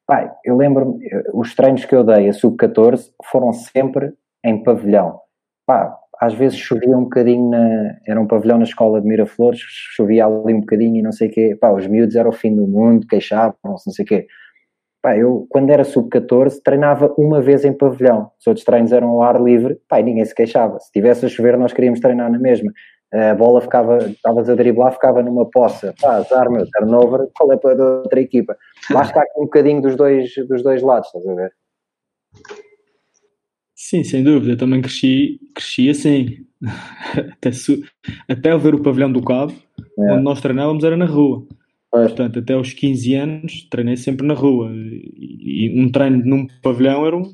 pai, 0.07 0.31
eu 0.43 0.55
lembro-me, 0.57 0.99
os 1.33 1.53
treinos 1.55 1.85
que 1.85 1.95
eu 1.95 2.03
dei 2.03 2.29
a 2.29 2.33
sub-14 2.33 3.11
foram 3.23 3.51
sempre 3.51 4.13
em 4.43 4.61
pavilhão. 4.63 5.19
Pá, 5.65 5.97
às 6.19 6.33
vezes 6.33 6.57
chovia 6.57 6.97
um 6.97 7.03
bocadinho, 7.03 7.49
na, 7.49 7.97
era 8.07 8.19
um 8.19 8.27
pavilhão 8.27 8.57
na 8.57 8.63
escola 8.63 9.01
de 9.01 9.07
Miraflores, 9.07 9.59
chovia 9.95 10.25
ali 10.25 10.53
um 10.53 10.61
bocadinho 10.61 10.97
e 10.97 11.01
não 11.01 11.11
sei 11.11 11.29
o 11.29 11.31
quê. 11.31 11.57
Pá, 11.59 11.71
os 11.71 11.87
miúdos 11.87 12.15
eram 12.15 12.29
o 12.29 12.33
fim 12.33 12.55
do 12.55 12.67
mundo, 12.67 13.07
queixavam-se, 13.07 13.87
não 13.87 13.93
sei 13.93 14.05
o 14.05 14.07
quê. 14.07 14.27
Pá, 15.05 15.15
eu, 15.15 15.45
quando 15.51 15.69
era 15.69 15.83
sub-14, 15.83 16.61
treinava 16.63 17.13
uma 17.15 17.39
vez 17.39 17.63
em 17.63 17.71
pavilhão. 17.71 18.31
Os 18.39 18.47
outros 18.47 18.65
treinos 18.65 18.91
eram 18.91 19.09
ao 19.09 19.21
ar 19.21 19.39
livre, 19.39 19.79
pá, 19.87 20.01
ninguém 20.01 20.25
se 20.25 20.33
queixava. 20.33 20.79
Se 20.79 20.91
tivesse 20.91 21.27
a 21.27 21.29
chover, 21.29 21.55
nós 21.59 21.73
queríamos 21.73 21.99
treinar 21.99 22.31
na 22.31 22.39
mesma 22.39 22.71
a 23.13 23.35
bola 23.35 23.61
ficava, 23.61 23.97
estavas 23.97 24.49
a 24.49 24.55
driblar, 24.55 24.91
ficava 24.93 25.21
numa 25.21 25.45
poça, 25.45 25.93
pá, 26.01 26.15
azar, 26.15 26.49
meu, 26.49 26.65
turnover, 26.71 27.27
qual 27.37 27.53
é 27.53 27.57
para 27.57 27.99
outra 27.99 28.19
equipa? 28.19 28.57
Lá 28.89 29.03
está 29.03 29.21
aqui 29.21 29.39
um 29.39 29.43
bocadinho 29.43 29.79
dos 29.79 29.95
dois, 29.95 30.33
dos 30.49 30.63
dois 30.63 30.81
lados, 30.81 31.07
estás 31.07 31.27
a 31.27 31.35
ver? 31.35 31.53
Sim, 33.75 34.03
sem 34.03 34.23
dúvida, 34.23 34.53
eu 34.53 34.57
também 34.57 34.81
cresci, 34.81 35.39
cresci 35.53 35.87
assim, 35.87 36.45
até, 37.37 37.51
até 38.27 38.57
ver 38.57 38.73
o 38.73 38.81
pavilhão 38.81 39.11
do 39.11 39.23
Cabo, 39.23 39.53
é. 39.99 40.13
onde 40.13 40.23
nós 40.23 40.41
treinávamos 40.41 40.83
era 40.83 40.97
na 40.97 41.05
rua. 41.05 41.45
Portanto, 42.03 42.39
até 42.39 42.53
aos 42.53 42.73
15 42.73 43.15
anos 43.15 43.67
treinei 43.69 43.97
sempre 43.97 44.25
na 44.25 44.33
rua 44.33 44.71
e, 44.73 45.67
e 45.67 45.81
um 45.81 45.91
treino 45.91 46.23
num 46.25 46.47
pavilhão 46.61 47.05
era, 47.05 47.15
um, 47.15 47.33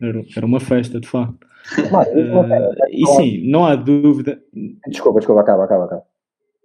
era, 0.00 0.24
era 0.36 0.46
uma 0.46 0.60
festa, 0.60 1.00
de 1.00 1.08
facto. 1.08 1.46
Mas, 1.90 2.08
uh, 2.08 2.86
e 2.90 3.06
sim, 3.16 3.50
não 3.50 3.64
há 3.64 3.74
dúvida. 3.74 4.40
Desculpa, 4.86 5.20
desculpa, 5.20 5.40
acaba, 5.40 5.64
acaba, 5.64 5.84
acaba. 5.86 6.02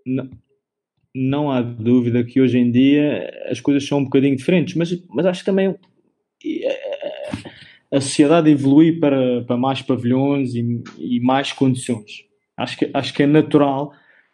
Não, 0.06 0.30
não 1.16 1.52
há 1.52 1.62
dúvida 1.62 2.24
que 2.24 2.42
hoje 2.42 2.58
em 2.58 2.70
dia 2.70 3.30
as 3.50 3.60
coisas 3.60 3.88
são 3.88 4.00
um 4.00 4.04
bocadinho 4.04 4.36
diferentes, 4.36 4.76
mas, 4.76 4.90
mas 5.10 5.26
acho 5.26 5.40
que 5.40 5.46
também 5.46 5.76
eh, 6.46 7.00
a 7.92 8.02
sociedade 8.02 8.50
evolui 8.50 9.00
para, 9.00 9.44
para 9.44 9.58
mais 9.58 9.82
pavilhões 9.82 10.54
e, 10.54 10.84
e 10.98 11.20
mais 11.20 11.52
condições. 11.52 12.26
Acho 12.56 12.78
que, 12.78 12.90
acho 12.94 13.14
que 13.14 13.24
é 13.24 13.28
natural 13.28 13.94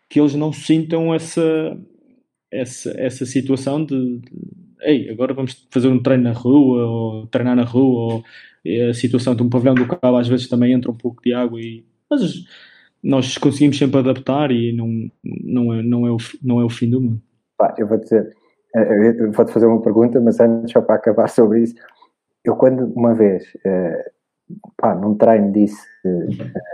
que 0.10 0.20
eles 0.20 0.36
não 0.36 0.52
sintam 0.52 1.14
essa, 1.14 1.78
essa, 2.62 2.94
essa 2.98 3.26
situação 3.26 3.84
de, 3.86 4.20
de 4.20 4.32
ei, 4.82 5.10
agora 5.10 5.34
vamos 5.34 5.68
fazer 5.72 5.88
um 5.88 6.02
treino 6.02 6.24
na 6.24 6.32
rua, 6.32 6.86
ou 6.86 7.28
treinar 7.28 7.56
na 7.56 7.64
rua, 7.64 8.14
ou 8.14 8.24
a 8.90 8.94
situação 8.94 9.36
de 9.36 9.44
um 9.44 9.50
pavilhão 9.50 9.76
do 9.76 9.88
cabo 9.88 10.18
às 10.18 10.28
vezes 10.28 10.48
também 10.48 10.74
entra 10.74 10.90
um 10.90 10.98
pouco 10.98 11.22
de 11.24 11.34
água 11.34 11.60
e 11.60 11.86
mas 12.10 12.46
nós 13.04 13.38
conseguimos 13.38 13.78
sempre 13.78 14.00
adaptar 14.00 14.52
e 14.52 14.72
não, 14.72 15.10
não, 15.24 15.74
é, 15.74 15.84
não, 15.84 16.08
é, 16.08 16.12
o, 16.12 16.18
não 16.44 16.60
é 16.60 16.66
o 16.66 16.70
fim 16.70 16.90
do 16.90 17.02
mundo. 17.02 17.22
Pá, 17.58 17.74
eu 17.78 17.88
vou 17.88 17.98
dizer, 18.00 18.36
eh, 18.76 19.16
eu 19.20 19.32
vou-te 19.32 19.52
fazer 19.52 19.68
uma 19.68 19.82
pergunta, 19.82 20.20
mas 20.20 20.40
antes 20.40 20.72
só 20.72 20.82
para 20.82 20.96
acabar 20.96 21.30
sobre 21.30 21.62
isso, 21.62 21.76
eu 22.44 22.56
quando 22.56 22.86
uma 22.96 23.14
vez, 23.14 23.44
uh, 23.66 24.12
pá, 24.78 24.96
num 24.96 25.16
treino 25.16 25.52
disse, 25.52 25.82
uh, 26.06 26.28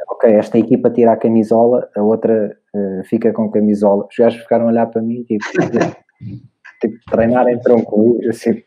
ok, 0.09 0.31
esta 0.33 0.57
equipa 0.57 0.89
tira 0.89 1.13
a 1.13 1.17
camisola, 1.17 1.89
a 1.95 2.01
outra 2.01 2.57
uh, 2.73 3.03
fica 3.05 3.31
com 3.31 3.49
camisola. 3.49 4.05
Os 4.09 4.15
gajos 4.17 4.41
ficaram 4.41 4.65
a 4.65 4.69
olhar 4.69 4.87
para 4.87 5.01
mim, 5.01 5.23
tipo, 5.23 5.45
tipo 6.81 6.97
treinar 7.09 7.47
entram 7.49 7.81
comigo, 7.83 8.29
assim, 8.29 8.61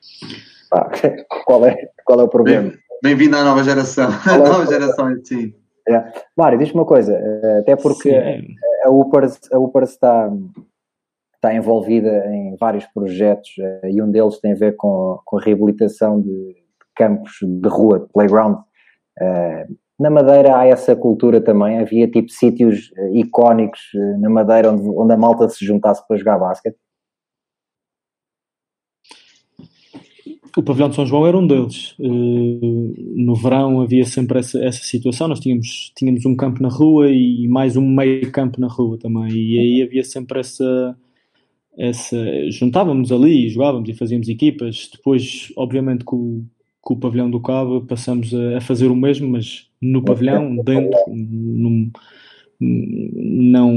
pá, 0.70 0.90
qual 1.44 1.66
é, 1.66 1.76
qual 2.04 2.20
é 2.20 2.24
o 2.24 2.28
problema? 2.28 2.72
Bem-vindo 3.02 3.36
à 3.36 3.44
nova 3.44 3.62
geração, 3.62 4.08
a 4.26 4.38
nova 4.38 4.66
geração 4.66 5.10
em 5.10 5.24
si. 5.24 5.54
É. 5.86 6.02
Mário, 6.34 6.58
diz-me 6.58 6.80
uma 6.80 6.86
coisa, 6.86 7.20
até 7.60 7.76
porque 7.76 8.08
Sim. 8.08 8.54
a 8.84 8.90
Upers, 8.90 9.38
a 9.52 9.58
Upers 9.58 9.90
está, 9.90 10.32
está 11.34 11.54
envolvida 11.54 12.24
em 12.28 12.56
vários 12.56 12.86
projetos 12.86 13.50
e 13.84 14.00
um 14.00 14.10
deles 14.10 14.40
tem 14.40 14.52
a 14.52 14.56
ver 14.56 14.76
com, 14.76 15.18
com 15.26 15.36
a 15.36 15.42
reabilitação 15.42 16.22
de 16.22 16.56
campos 16.96 17.32
de 17.42 17.68
rua, 17.68 18.08
playground. 18.14 18.56
Uh, 19.20 19.76
na 19.98 20.10
Madeira 20.10 20.56
há 20.56 20.66
essa 20.66 20.96
cultura 20.96 21.40
também, 21.40 21.78
havia 21.78 22.08
tipo 22.08 22.30
sítios 22.30 22.90
uh, 22.98 23.16
icónicos 23.16 23.80
uh, 23.94 24.20
na 24.20 24.28
Madeira 24.28 24.72
onde, 24.72 24.82
onde 24.88 25.12
a 25.12 25.16
malta 25.16 25.48
se 25.48 25.64
juntasse 25.64 26.06
para 26.06 26.16
jogar 26.16 26.38
basquete. 26.38 26.76
O 30.56 30.62
pavilhão 30.62 30.88
de 30.88 30.94
São 30.94 31.04
João 31.04 31.26
era 31.26 31.36
um 31.36 31.44
deles. 31.44 31.96
no 31.98 33.34
verão 33.34 33.80
havia 33.80 34.04
sempre 34.04 34.38
essa, 34.38 34.62
essa 34.64 34.84
situação. 34.84 35.26
Nós 35.26 35.40
tínhamos, 35.40 35.92
tínhamos 35.96 36.24
um 36.24 36.36
campo 36.36 36.62
na 36.62 36.68
rua 36.68 37.10
e 37.10 37.48
mais 37.48 37.76
um 37.76 37.84
meio 37.84 38.30
campo 38.30 38.60
na 38.60 38.68
rua 38.68 38.96
também. 38.96 39.32
E 39.32 39.58
aí 39.58 39.82
havia 39.82 40.04
sempre 40.04 40.38
essa, 40.38 40.96
essa 41.76 42.16
juntávamos 42.52 43.10
ali, 43.10 43.48
jogávamos 43.48 43.88
e 43.88 43.94
fazíamos 43.94 44.28
equipas. 44.28 44.88
Depois, 44.92 45.52
obviamente, 45.56 46.04
com, 46.04 46.44
com 46.84 46.94
o 46.94 46.98
pavilhão 47.00 47.30
do 47.30 47.40
Cabo 47.40 47.80
passamos 47.80 48.32
a, 48.34 48.58
a 48.58 48.60
fazer 48.60 48.88
o 48.88 48.94
mesmo, 48.94 49.26
mas 49.28 49.70
no 49.80 50.04
pavilhão, 50.04 50.54
dentro, 50.56 51.00
num, 51.08 51.90
não, 52.60 53.72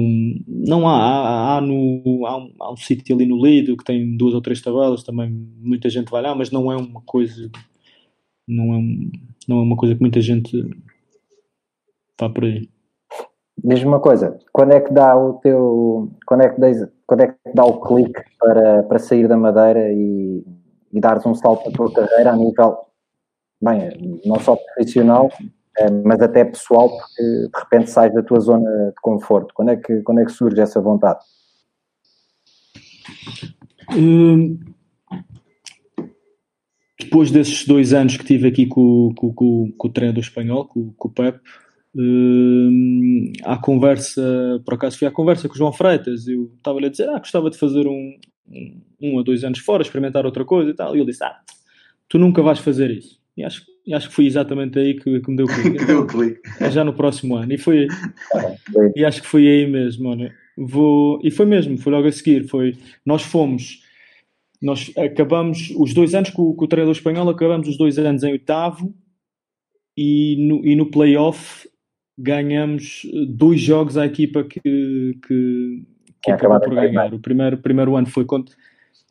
não 0.46 0.88
há, 0.88 0.96
há, 0.96 1.58
há, 1.58 1.62
no, 1.62 2.26
há 2.26 2.38
um, 2.38 2.54
há 2.60 2.72
um 2.74 2.78
sítio 2.78 3.16
ali 3.16 3.26
no 3.26 3.44
Lido 3.44 3.78
que 3.78 3.86
tem 3.86 4.18
duas 4.18 4.34
ou 4.34 4.42
três 4.42 4.62
tabelas, 4.62 5.04
também 5.04 5.32
muita 5.58 5.90
gente 5.90 6.12
vai 6.12 6.22
lá, 6.22 6.36
mas 6.36 6.52
não 6.52 6.70
é 6.70 6.76
uma 6.76 7.02
coisa, 7.02 7.50
não 8.46 8.76
é, 8.76 8.82
não 9.48 9.60
é 9.60 9.62
uma 9.62 9.78
coisa 9.78 9.96
que 9.96 10.02
muita 10.02 10.20
gente 10.20 10.70
está 12.12 12.30
por 12.30 12.44
aí. 12.44 12.70
Diz-me 13.64 13.88
uma 13.88 14.02
coisa, 14.02 14.38
quando 14.52 14.74
é 14.74 14.82
que 14.82 14.94
dá 14.94 15.18
o 15.18 15.36
teu, 15.36 16.12
quando 16.28 16.42
é 16.42 16.50
que, 16.50 16.60
dá, 16.60 16.68
quando 17.08 17.22
é 17.22 17.28
que 17.28 17.54
dá 17.56 17.66
o 17.66 17.80
clique 17.80 18.22
para, 18.38 18.84
para 18.84 19.00
sair 19.00 19.28
da 19.28 19.38
Madeira 19.38 19.92
e, 19.94 20.44
e 20.94 21.00
dares 21.00 21.26
um 21.26 21.34
salto 21.34 21.66
na 21.66 21.76
tua 21.76 21.92
carreira 21.92 22.34
a 22.34 22.36
nível 22.36 22.87
bem, 23.62 24.22
não 24.26 24.40
só 24.40 24.56
profissional, 24.56 25.30
eh, 25.80 25.92
mas 26.04 26.22
até 26.22 26.46
pessoal, 26.46 26.90
porque 26.90 27.24
de 27.24 27.60
repente 27.60 27.90
sais 27.90 28.14
da 28.14 28.24
tua 28.24 28.40
zona 28.40 28.70
de 28.90 29.02
conforto. 29.02 29.54
Quando 29.54 29.72
é 29.72 29.76
que, 29.76 30.02
quando 30.02 30.20
é 30.22 30.26
que 30.26 30.32
surge 30.32 30.60
essa 30.60 30.82
vontade? 30.82 31.20
Hum, 33.96 34.60
depois 37.00 37.32
desses 37.32 37.66
dois 37.66 37.94
anos 37.94 38.18
que 38.18 38.26
tive 38.26 38.48
aqui 38.48 38.66
com, 38.66 39.14
com, 39.16 39.34
com, 39.34 39.72
com 39.78 39.88
o 39.88 39.92
treinador 39.92 40.24
espanhol, 40.24 40.66
com, 40.66 40.94
o 41.00 41.10
Pep, 41.10 41.40
hum, 41.96 43.32
à 43.44 43.58
conversa, 43.58 44.62
por 44.66 44.74
acaso 44.74 44.98
fui 44.98 45.08
à 45.08 45.12
conversa 45.12 45.48
com 45.48 45.54
o 45.56 45.58
João 45.58 45.72
Freitas, 45.72 46.28
eu 46.28 46.52
estava-lhe 46.58 46.88
a 46.88 46.90
dizer, 46.90 47.10
ah, 47.10 47.20
gostava 47.20 47.50
de 47.50 47.58
fazer 47.58 47.88
um, 47.88 48.20
um, 48.50 48.82
um 49.02 49.16
ou 49.16 49.24
dois 49.24 49.44
anos 49.44 49.60
fora, 49.60 49.84
experimentar 49.84 50.26
outra 50.26 50.44
coisa 50.44 50.72
e 50.72 50.74
tal, 50.74 50.96
e 50.96 51.00
ele 51.00 51.12
disse, 51.12 51.24
ah, 51.24 51.40
tu 52.10 52.18
nunca 52.18 52.42
vais 52.42 52.60
fazer 52.60 52.92
isso. 52.92 53.20
E 53.38 53.44
acho, 53.44 53.64
e 53.86 53.94
acho 53.94 54.10
que 54.10 54.16
foi 54.16 54.26
exatamente 54.26 54.80
aí 54.80 54.96
que, 54.96 55.22
que 55.22 55.30
me 55.30 55.38
deu 55.38 55.46
o 55.46 55.50
clique. 55.50 55.78
deu 55.86 56.02
o 56.02 56.08
clique. 56.08 56.42
É 56.60 56.72
já 56.72 56.84
no 56.84 56.94
próximo 56.94 57.36
ano. 57.36 57.54
E 57.54 57.58
foi 57.58 57.88
e 58.96 59.06
acho 59.06 59.22
que 59.22 59.28
foi 59.28 59.48
aí 59.48 59.68
mesmo, 59.68 60.10
mano. 60.10 60.32
Vou, 60.58 61.22
e 61.24 61.30
foi 61.30 61.46
mesmo, 61.46 61.78
foi 61.78 61.94
logo 61.94 62.08
a 62.08 62.12
seguir. 62.12 62.48
Foi, 62.48 62.76
nós 63.06 63.22
fomos, 63.22 63.84
nós 64.60 64.92
acabamos 64.98 65.72
os 65.78 65.94
dois 65.94 66.16
anos 66.16 66.32
com, 66.32 66.52
com 66.56 66.66
o 66.66 66.68
treinador 66.68 66.96
espanhol, 66.96 67.30
acabamos 67.30 67.68
os 67.68 67.78
dois 67.78 68.00
anos 68.00 68.24
em 68.24 68.32
oitavo 68.32 68.92
e 69.96 70.36
no, 70.40 70.66
e 70.66 70.76
no 70.76 70.90
playoff 70.90 71.70
ganhamos 72.18 73.04
dois 73.30 73.62
jogos 73.62 73.98
à 73.98 74.08
equipa 74.08 74.44
que, 74.44 75.16
que, 75.28 75.84
que 76.24 76.32
acabou 76.32 76.60
por 76.60 76.74
ganhar. 76.74 77.14
O 77.14 77.20
primeiro, 77.20 77.60
primeiro 77.60 77.96
ano 77.96 78.08
foi 78.08 78.26
contra. 78.26 78.56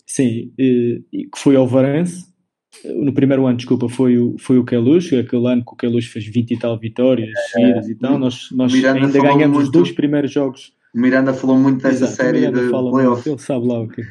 Sim, 0.04 0.52
que 0.56 1.30
foi 1.36 1.54
ao 1.54 1.66
Varense 1.68 2.35
no 2.84 3.12
primeiro 3.12 3.46
ano, 3.46 3.56
desculpa, 3.56 3.88
foi 3.88 4.18
o, 4.18 4.36
foi 4.38 4.58
o 4.58 4.64
Queluz, 4.64 5.12
aquele 5.12 5.46
ano 5.46 5.64
que 5.64 5.72
o 5.72 5.76
Queluz 5.76 6.06
fez 6.06 6.26
20 6.26 6.50
e 6.50 6.58
tal 6.58 6.78
vitórias 6.78 7.30
é, 7.30 7.42
seguidas 7.52 7.88
e 7.88 7.94
tal. 7.94 8.18
Nós, 8.18 8.48
nós 8.52 8.72
ainda 8.72 9.20
ganhamos 9.20 9.56
muito, 9.56 9.66
os 9.66 9.70
dois 9.70 9.92
primeiros 9.92 10.30
jogos. 10.30 10.72
Miranda 10.94 11.34
falou 11.34 11.58
muito 11.58 11.82
dessa 11.82 12.04
Exato, 12.04 12.12
série 12.12 12.50
de 12.50 12.68
playoff. 12.70 13.28
Ele 13.28 13.38
sabe 13.38 13.66
lá 13.66 13.80
o 13.80 13.88
que. 13.88 14.02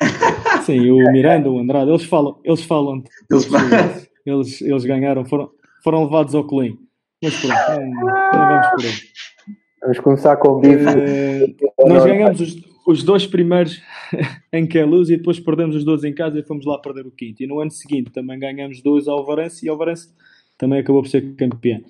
Sim, 0.64 0.90
o 0.90 1.12
Miranda, 1.12 1.50
o 1.50 1.58
Andrade, 1.58 1.90
eles 1.90 2.04
falam, 2.04 2.38
eles 2.44 2.64
falam, 2.64 3.02
eles, 3.30 3.48
eles, 4.24 4.62
eles 4.62 4.84
ganharam, 4.84 5.24
foram, 5.24 5.50
foram 5.84 6.04
levados 6.04 6.34
ao 6.34 6.44
Colim. 6.44 6.78
Mas 7.22 7.38
pronto, 7.38 7.80
não, 7.80 8.06
não 8.06 8.48
vamos 8.48 8.66
por 8.68 8.84
aí. 8.84 8.92
Vamos 9.82 9.98
começar 10.00 10.36
com 10.36 10.48
o 10.48 10.60
bife. 10.60 10.84
Uh, 10.84 11.88
nós 11.88 12.04
ganhamos 12.04 12.40
os, 12.40 12.69
os 12.86 13.02
dois 13.02 13.26
primeiros 13.26 13.80
em 14.52 14.66
Queluz 14.66 15.10
e 15.10 15.16
depois 15.16 15.38
perdemos 15.38 15.76
os 15.76 15.84
dois 15.84 16.04
em 16.04 16.14
casa 16.14 16.38
e 16.38 16.42
fomos 16.42 16.64
lá 16.66 16.78
perder 16.78 17.06
o 17.06 17.10
quinto. 17.10 17.42
E 17.42 17.46
no 17.46 17.60
ano 17.60 17.70
seguinte 17.70 18.10
também 18.10 18.38
ganhamos 18.38 18.82
dois 18.82 19.08
ao 19.08 19.24
Varense 19.24 19.66
e 19.66 19.68
ao 19.68 19.76
Varense 19.76 20.12
também 20.58 20.80
acabou 20.80 21.02
por 21.02 21.08
ser 21.08 21.34
campeão. 21.36 21.80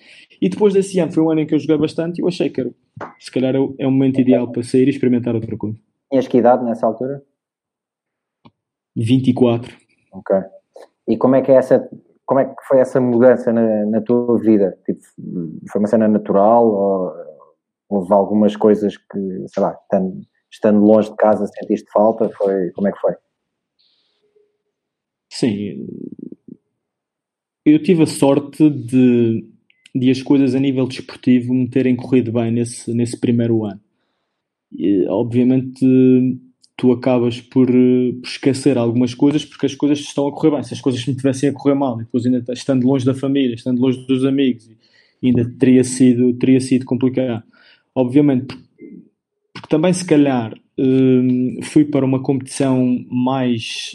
E 0.41 0.49
depois 0.49 0.75
desse 0.75 0.99
ano 1.01 1.13
foi 1.13 1.23
um 1.23 1.31
ano 1.31 1.41
em 1.41 1.47
que 1.47 1.55
eu 1.55 1.59
joguei 1.59 1.77
bastante 1.77 2.19
e 2.19 2.23
eu 2.23 2.29
achei 2.29 2.49
que 2.51 2.61
era, 2.61 2.71
se 3.19 3.31
calhar 3.31 3.55
é 3.55 3.59
o, 3.59 3.75
é 3.79 3.85
momento 3.87 4.21
ideal 4.21 4.51
para 4.51 4.63
sair 4.63 4.87
e 4.87 4.91
experimentar 4.91 5.35
outra 5.35 5.57
coisa. 5.57 5.77
Tinhas 6.11 6.29
que 6.29 6.39
idade 6.39 6.65
nessa 6.65 6.87
altura? 6.87 7.23
24. 8.97 9.77
Ok. 10.13 10.37
E 11.09 11.17
como 11.17 11.35
é 11.35 11.43
que 11.43 11.51
é 11.51 11.57
essa 11.57 11.89
como 12.31 12.39
é 12.39 12.45
que 12.45 12.55
foi 12.69 12.79
essa 12.79 13.01
mudança 13.01 13.53
na, 13.53 13.87
na 13.87 14.01
tua 14.01 14.39
vida? 14.39 14.79
Tipo, 14.87 15.01
foi 15.69 15.81
uma 15.81 15.89
cena 15.89 16.07
natural 16.07 16.65
ou 16.65 17.13
houve 17.89 18.13
algumas 18.13 18.55
coisas 18.55 18.97
que, 18.97 19.49
sei 19.49 19.61
lá, 19.61 19.77
estando, 19.83 20.21
estando 20.51 20.81
longe 20.81 21.11
de 21.11 21.17
casa 21.17 21.47
sentiste 21.47 21.91
falta? 21.93 22.29
Foi, 22.31 22.71
como 22.71 22.89
é 22.89 22.93
que 22.93 23.01
foi? 23.01 23.15
Sim, 25.33 25.87
eu 27.65 27.83
tive 27.83 28.03
a 28.03 28.07
sorte 28.07 28.69
de, 28.69 29.45
de 29.95 30.11
as 30.11 30.23
coisas 30.23 30.55
a 30.55 30.61
nível 30.61 30.87
desportivo 30.87 31.55
me 31.55 31.69
terem 31.69 31.95
corrido 31.95 32.33
bem 32.33 32.51
nesse, 32.51 32.93
nesse 32.93 33.19
primeiro 33.19 33.65
ano. 33.65 33.81
E, 34.73 35.07
obviamente 35.07 35.85
tu 36.77 36.93
acabas 36.93 37.43
por, 37.43 37.67
por, 37.67 37.77
esquecer 38.25 38.79
algumas 38.79 39.13
coisas 39.13 39.45
porque 39.45 39.67
as 39.67 39.75
coisas 39.75 40.01
estão 40.01 40.27
a 40.27 40.33
correr 40.33 40.53
bem. 40.53 40.63
Se 40.63 40.73
as 40.73 40.81
coisas 40.81 41.05
me 41.07 41.15
tivessem 41.15 41.51
a 41.51 41.53
correr 41.53 41.75
mal, 41.75 41.99
depois 41.99 42.25
ainda 42.25 42.43
estando 42.55 42.87
longe 42.87 43.05
da 43.05 43.13
família, 43.15 43.55
estando 43.55 43.79
longe 43.79 44.07
dos 44.07 44.25
amigos, 44.25 44.71
ainda 45.23 45.45
teria 45.59 45.85
sido, 45.85 46.33
teria 46.35 46.61
sido 46.61 46.87
complicado. 46.87 47.43
Obviamente, 47.95 48.57
porque 49.61 49.69
também 49.69 49.93
se 49.93 50.05
calhar 50.05 50.55
hum, 50.79 51.61
fui 51.63 51.85
para 51.85 52.05
uma 52.05 52.23
competição 52.23 53.05
mais 53.11 53.93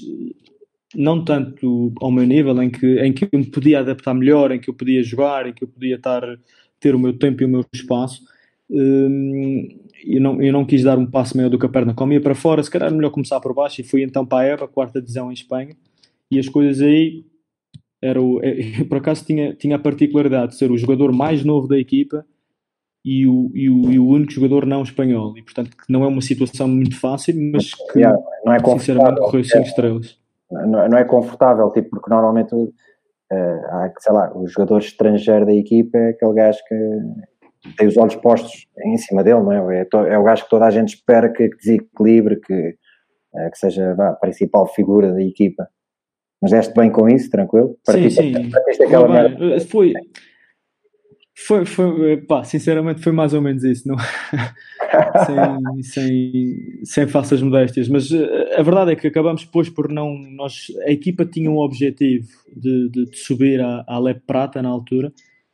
não 0.93 1.23
tanto 1.23 1.91
ao 1.99 2.11
meu 2.11 2.25
nível 2.25 2.61
em 2.61 2.69
que, 2.69 2.99
em 2.99 3.11
que 3.11 3.27
eu 3.29 3.39
me 3.39 3.45
podia 3.45 3.79
adaptar 3.79 4.13
melhor, 4.13 4.51
em 4.51 4.59
que 4.59 4.69
eu 4.69 4.73
podia 4.73 5.03
jogar, 5.03 5.47
em 5.47 5.53
que 5.53 5.63
eu 5.63 5.67
podia 5.67 5.95
estar, 5.95 6.21
ter 6.79 6.95
o 6.95 6.99
meu 6.99 7.17
tempo 7.17 7.43
e 7.43 7.45
o 7.45 7.49
meu 7.49 7.65
espaço. 7.73 8.21
Hum, 8.69 9.67
eu, 10.05 10.21
não, 10.21 10.41
eu 10.41 10.53
não 10.53 10.65
quis 10.65 10.83
dar 10.83 10.97
um 10.97 11.05
passo 11.05 11.35
maior 11.35 11.49
do 11.49 11.59
que 11.59 11.65
a 11.65 11.69
perna. 11.69 11.93
Comia 11.93 12.21
para 12.21 12.33
fora, 12.33 12.63
se 12.63 12.71
calhar 12.71 12.93
melhor 12.93 13.09
começar 13.09 13.39
por 13.41 13.53
baixo 13.53 13.81
e 13.81 13.83
fui 13.83 14.03
então 14.03 14.25
para 14.25 14.47
a 14.47 14.53
EVA, 14.53 14.67
quarta 14.67 15.01
divisão 15.01 15.29
em 15.29 15.33
Espanha 15.33 15.75
e 16.31 16.39
as 16.39 16.47
coisas 16.47 16.81
aí 16.81 17.25
era 18.01 18.21
o, 18.21 18.39
por 18.87 18.97
acaso 18.99 19.25
tinha, 19.25 19.53
tinha 19.53 19.75
a 19.75 19.79
particularidade 19.79 20.53
de 20.53 20.57
ser 20.57 20.71
o 20.71 20.77
jogador 20.77 21.11
mais 21.11 21.43
novo 21.43 21.67
da 21.67 21.77
equipa 21.77 22.25
e 23.05 23.27
o, 23.27 23.51
e 23.53 23.69
o, 23.69 23.91
e 23.91 23.99
o 23.99 24.07
único 24.07 24.31
jogador 24.31 24.65
não 24.65 24.81
espanhol. 24.81 25.37
E, 25.37 25.43
portanto, 25.43 25.77
não 25.87 26.03
é 26.03 26.07
uma 26.07 26.21
situação 26.21 26.67
muito 26.67 26.99
fácil, 26.99 27.35
mas 27.51 27.71
que, 27.91 27.99
yeah, 27.99 28.19
não 28.43 28.51
é 28.51 28.59
sinceramente, 28.59 29.19
correu 29.19 29.43
5 29.43 29.59
estrelas. 29.59 30.17
Não, 30.49 30.89
não, 30.89 30.97
é 30.97 31.03
confortável, 31.03 31.69
tipo, 31.71 31.91
porque 31.91 32.09
normalmente, 32.09 32.55
uh, 32.55 33.65
há, 33.69 33.93
sei 33.99 34.11
lá, 34.11 34.35
o 34.35 34.47
jogador 34.47 34.79
estrangeiro 34.79 35.45
da 35.45 35.53
equipa 35.53 35.99
é 35.99 36.09
aquele 36.09 36.33
gajo 36.33 36.57
que 36.67 37.73
tem 37.77 37.87
os 37.87 37.95
olhos 37.95 38.15
postos 38.15 38.65
em 38.83 38.97
cima 38.97 39.23
dele, 39.23 39.41
não 39.41 39.51
é? 39.51 39.81
É, 39.81 39.85
to, 39.85 39.97
é 39.99 40.17
o 40.17 40.23
gajo 40.23 40.45
que 40.45 40.49
toda 40.49 40.65
a 40.65 40.71
gente 40.71 40.95
espera 40.95 41.31
que, 41.31 41.47
que 41.47 41.57
desequilibre, 41.57 42.41
que, 42.41 42.69
uh, 43.35 43.51
que 43.51 43.57
seja 43.59 43.93
vá, 43.93 44.09
a 44.09 44.13
principal 44.13 44.65
figura 44.65 45.13
da 45.13 45.21
equipa. 45.21 45.67
Mas 46.41 46.51
deste 46.51 46.73
bem 46.73 46.91
com 46.91 47.07
isso, 47.07 47.29
tranquilo? 47.29 47.77
Sim, 47.87 48.09
sim. 48.09 48.33
Foi, 49.69 49.93
Foi, 51.37 51.65
foi, 51.65 52.17
pá, 52.17 52.45
sinceramente 52.45 53.01
foi 53.01 53.11
mais 53.11 53.33
ou 53.33 53.41
menos 53.41 53.61
isso, 53.65 53.85
não? 53.85 53.97
sem, 55.25 55.83
sem, 55.83 56.85
sem 56.85 57.07
falsas 57.07 57.41
modéstias, 57.41 57.89
mas 57.89 58.09
eh, 58.09 58.55
a 58.57 58.63
verdade 58.63 58.91
é 58.91 58.95
que 58.95 59.07
acabamos 59.07 59.43
depois 59.43 59.67
por 59.67 59.91
não, 59.91 60.17
nós, 60.31 60.67
a 60.87 60.91
equipa 60.91 61.25
tinha 61.25 61.51
um 61.51 61.57
objetivo 61.57 62.29
de, 62.55 62.89
de, 62.89 63.05
de 63.05 63.17
subir 63.17 63.59
à, 63.59 63.83
à 63.85 63.99
Lep 63.99 64.21
Prata 64.25 64.61
na 64.61 64.69
altura, 64.69 65.11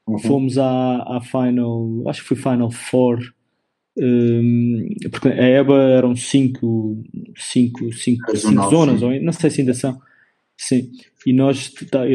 uhum. 0.08 0.20
fomos 0.20 0.60
à, 0.60 0.98
à 0.98 1.20
Final, 1.20 2.04
acho 2.08 2.22
que 2.22 2.28
foi 2.28 2.38
Final 2.38 2.70
Four, 2.70 3.20
um, 3.98 4.88
porque 5.10 5.30
a 5.30 5.48
EBA 5.48 5.82
eram 5.98 6.16
cinco, 6.16 7.04
cinco, 7.36 7.92
cinco, 7.92 8.38
cinco 8.38 8.70
zonas, 8.70 9.02
ou, 9.02 9.20
não 9.20 9.34
sei 9.34 9.50
se 9.50 9.62
ainda 9.62 9.74
são, 9.74 10.00
sim, 10.56 10.92
e 11.26 11.34
nós, 11.34 11.74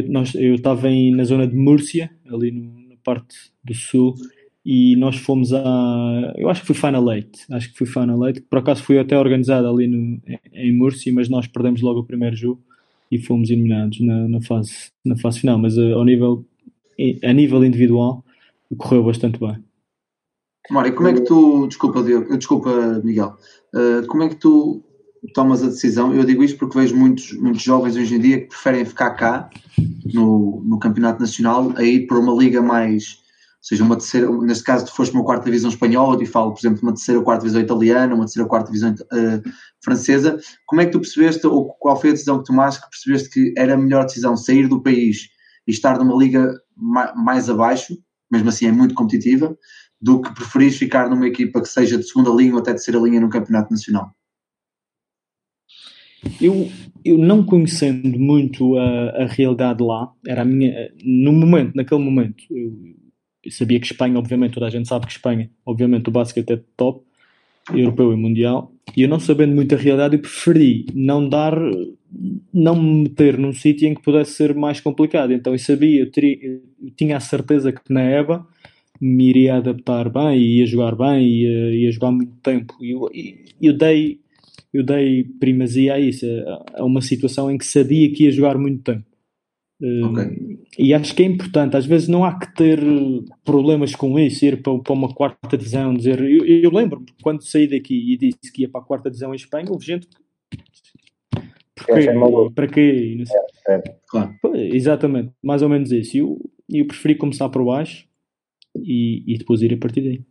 nós 0.09 0.37
eu 0.37 0.55
estava 0.55 0.89
na 0.89 1.25
zona 1.25 1.49
de 1.49 1.57
Múrcia, 1.57 2.11
ali 2.31 2.53
no, 2.53 2.86
parte 3.07 3.37
do 3.65 3.73
sul, 3.73 4.17
e 4.69 4.97
nós 4.97 5.17
fomos 5.17 5.53
a. 5.53 6.35
Eu 6.37 6.51
acho 6.51 6.63
que 6.63 6.67
foi 6.67 6.75
Final 6.75 7.13
Eight. 7.13 7.31
Acho 7.53 7.71
que 7.71 7.79
foi 7.79 7.87
Final 7.87 8.27
Eight. 8.27 8.41
Por 8.41 8.59
acaso 8.59 8.83
foi 8.83 8.99
até 8.99 9.17
organizado 9.17 9.69
ali 9.69 9.87
no, 9.87 10.21
em 10.53 10.77
Múrcia, 10.77 11.13
mas 11.15 11.29
nós 11.29 11.47
perdemos 11.47 11.81
logo 11.81 12.01
o 12.01 12.05
primeiro 12.05 12.35
jogo 12.35 12.61
e 13.09 13.17
fomos 13.17 13.49
eliminados 13.49 14.01
na, 14.01 14.27
na 14.27 14.41
fase, 14.41 14.91
na 15.05 15.17
fase 15.17 15.39
final. 15.39 15.57
Mas 15.57 15.79
uh, 15.79 15.95
ao 15.95 16.05
nível, 16.05 16.45
a 17.23 17.33
nível 17.33 17.65
individual 17.65 18.25
correu 18.77 19.05
bastante 19.05 19.39
bem. 19.39 19.57
Mário, 20.69 20.97
como 20.97 21.09
é 21.11 21.15
que 21.15 21.21
tu. 21.21 21.69
Desculpa, 21.69 22.03
Diogo, 22.03 22.37
desculpa, 22.37 23.01
Miguel. 23.05 23.37
Uh, 23.73 24.05
como 24.09 24.25
é 24.25 24.29
que 24.29 24.35
tu 24.35 24.83
tomas 25.33 25.63
a 25.63 25.67
decisão? 25.67 26.15
Eu 26.15 26.25
digo 26.25 26.43
isto 26.43 26.59
porque 26.59 26.79
vejo 26.79 26.97
muitos, 26.97 27.33
muitos 27.35 27.63
jovens 27.63 27.97
hoje 27.97 28.15
em 28.15 28.21
dia 28.21 28.41
que 28.41 28.49
preferem 28.49 28.85
ficar 28.85 29.11
cá 29.11 29.51
no, 30.13 30.63
no 30.65 30.79
Campeonato 30.79 31.21
Nacional 31.21 31.73
a 31.77 31.83
ir 31.83 32.07
para 32.07 32.19
uma 32.19 32.35
liga 32.35 32.63
mais 32.63 33.25
seja 33.67 33.83
uma 33.83 33.97
terceira, 33.97 34.31
neste 34.31 34.63
caso 34.63 34.87
tu 34.87 34.95
foste 34.95 35.13
uma 35.13 35.25
quarta 35.25 35.47
divisão 35.47 35.69
espanhola, 35.69 36.23
e 36.23 36.27
falo, 36.27 36.53
por 36.53 36.61
exemplo, 36.61 36.83
uma 36.85 36.95
terceira 36.95 37.19
ou 37.19 37.25
quarta 37.25 37.41
divisão 37.43 37.61
italiana, 37.61 38.15
uma 38.15 38.25
terceira 38.25 38.45
ou 38.45 38.49
quarta 38.49 38.71
divisão 38.71 38.93
uh, 38.93 39.51
francesa, 39.83 40.39
como 40.67 40.81
é 40.81 40.87
que 40.87 40.93
tu 40.93 41.01
percebeste, 41.01 41.45
ou 41.49 41.75
qual 41.81 42.01
foi 42.01 42.11
a 42.11 42.13
decisão 42.13 42.39
que 42.39 42.45
tomaste, 42.45 42.81
que 42.81 42.89
percebeste 42.91 43.29
que 43.29 43.55
era 43.59 43.75
a 43.75 43.77
melhor 43.77 44.05
decisão 44.05 44.37
sair 44.37 44.69
do 44.69 44.81
país 44.81 45.27
e 45.67 45.73
estar 45.73 45.99
numa 45.99 46.17
liga 46.17 46.55
mais 46.77 47.51
abaixo, 47.51 47.99
mesmo 48.31 48.51
assim 48.51 48.67
é 48.67 48.73
muito 48.73 48.95
competitiva, 48.95 49.57
do 50.01 50.21
que 50.21 50.33
preferires 50.33 50.77
ficar 50.77 51.11
numa 51.11 51.27
equipa 51.27 51.61
que 51.61 51.69
seja 51.69 51.99
de 51.99 52.07
segunda 52.07 52.31
linha 52.31 52.53
ou 52.53 52.61
até 52.61 52.71
terceira 52.71 53.01
linha 53.01 53.21
no 53.21 53.29
campeonato 53.29 53.73
nacional? 53.73 54.13
Eu, 56.41 56.71
eu 57.05 57.19
não 57.19 57.45
conhecendo 57.45 58.19
muito 58.19 58.77
a, 58.77 59.11
a 59.23 59.27
realidade 59.27 59.83
lá, 59.83 60.13
era 60.27 60.43
a 60.43 60.45
minha, 60.45 60.91
no 61.05 61.33
momento, 61.33 61.75
naquele 61.75 62.03
momento, 62.03 62.45
eu, 62.51 62.73
eu 63.45 63.51
sabia 63.51 63.79
que 63.79 63.87
Espanha, 63.87 64.19
obviamente, 64.19 64.55
toda 64.55 64.67
a 64.67 64.71
gente 64.71 64.89
sabe 64.89 65.07
que 65.07 65.13
Espanha, 65.13 65.51
obviamente, 65.65 66.09
o 66.09 66.13
basquete 66.13 66.51
é 66.53 66.61
top, 66.77 67.05
europeu 67.75 68.13
e 68.13 68.17
mundial, 68.17 68.73
e 68.97 69.03
eu 69.03 69.09
não 69.09 69.19
sabendo 69.19 69.55
muito 69.55 69.75
a 69.75 69.79
realidade, 69.79 70.17
eu 70.17 70.21
preferi 70.21 70.87
não 70.95 71.29
dar, 71.29 71.55
não 72.53 72.81
me 72.81 73.03
meter 73.03 73.37
num 73.37 73.53
sítio 73.53 73.89
em 73.89 73.95
que 73.95 74.03
pudesse 74.03 74.33
ser 74.33 74.55
mais 74.55 74.81
complicado. 74.81 75.33
Então 75.33 75.53
eu 75.53 75.59
sabia, 75.59 76.01
eu, 76.01 76.11
teria, 76.11 76.39
eu 76.43 76.91
tinha 76.97 77.17
a 77.17 77.21
certeza 77.21 77.73
que 77.73 77.81
na 77.93 78.03
EBA 78.03 78.47
me 79.01 79.29
iria 79.29 79.57
adaptar 79.57 80.09
bem, 80.09 80.39
ia 80.39 80.67
jogar 80.67 80.97
bem, 80.97 81.27
ia, 81.27 81.75
ia 81.75 81.93
jogar 81.93 82.13
muito 82.13 82.33
tempo. 82.43 82.75
E 82.81 82.93
eu, 82.93 83.11
eu, 83.61 83.77
dei, 83.77 84.21
eu 84.77 84.83
dei 84.83 85.25
primazia 85.25 85.95
a 85.95 86.01
isso, 86.01 86.27
a, 86.27 86.81
a 86.81 86.85
uma 86.85 87.01
situação 87.01 87.51
em 87.51 87.59
que 87.59 87.67
sabia 87.67 88.13
que 88.13 88.25
ia 88.25 88.31
jogar 88.31 88.59
muito 88.59 88.83
tempo. 88.83 89.05
Okay. 89.79 90.59
E 90.79 90.95
acho 90.95 91.15
que 91.15 91.23
é 91.23 91.27
importante, 91.27 91.77
às 91.77 91.85
vezes 91.85 92.09
não 92.09 92.25
há 92.25 92.39
que 92.39 92.55
ter 92.55 92.81
problemas 93.45 93.95
com 93.95 94.19
isso, 94.19 94.45
ir 94.45 94.63
para, 94.63 94.79
para 94.79 94.93
uma 94.93 95.13
quarta 95.13 95.57
divisão, 95.57 95.95
dizer. 95.95 96.19
Eu, 96.21 96.47
eu 96.47 96.71
lembro-me 96.71 97.07
quando 97.23 97.43
saí 97.43 97.67
daqui 97.69 97.95
e 98.13 98.17
disse 98.17 98.53
que 98.53 98.63
ia 98.63 98.69
para 98.69 98.81
a 98.81 98.85
quarta 98.85 99.11
divisão 99.11 99.33
em 99.33 99.37
Espanha, 99.37 99.71
houve 99.71 99.85
gente 99.85 100.07
que. 100.07 100.17
Porquê? 101.75 102.09
É 102.09 102.51
para 102.55 102.69
quê? 102.69 103.19
É, 103.69 103.75
é. 103.75 103.83
Claro. 104.09 104.35
Exatamente, 104.55 105.33
mais 105.43 105.61
ou 105.61 105.69
menos 105.69 105.93
isso. 105.93 106.17
Eu, 106.17 106.39
eu 106.71 106.87
preferi 106.87 107.15
começar 107.15 107.51
por 107.51 107.63
baixo 107.63 108.09
e, 108.75 109.23
e 109.27 109.37
depois 109.37 109.61
ir 109.61 109.75
a 109.75 109.77
partir 109.77 110.01
daí. 110.01 110.25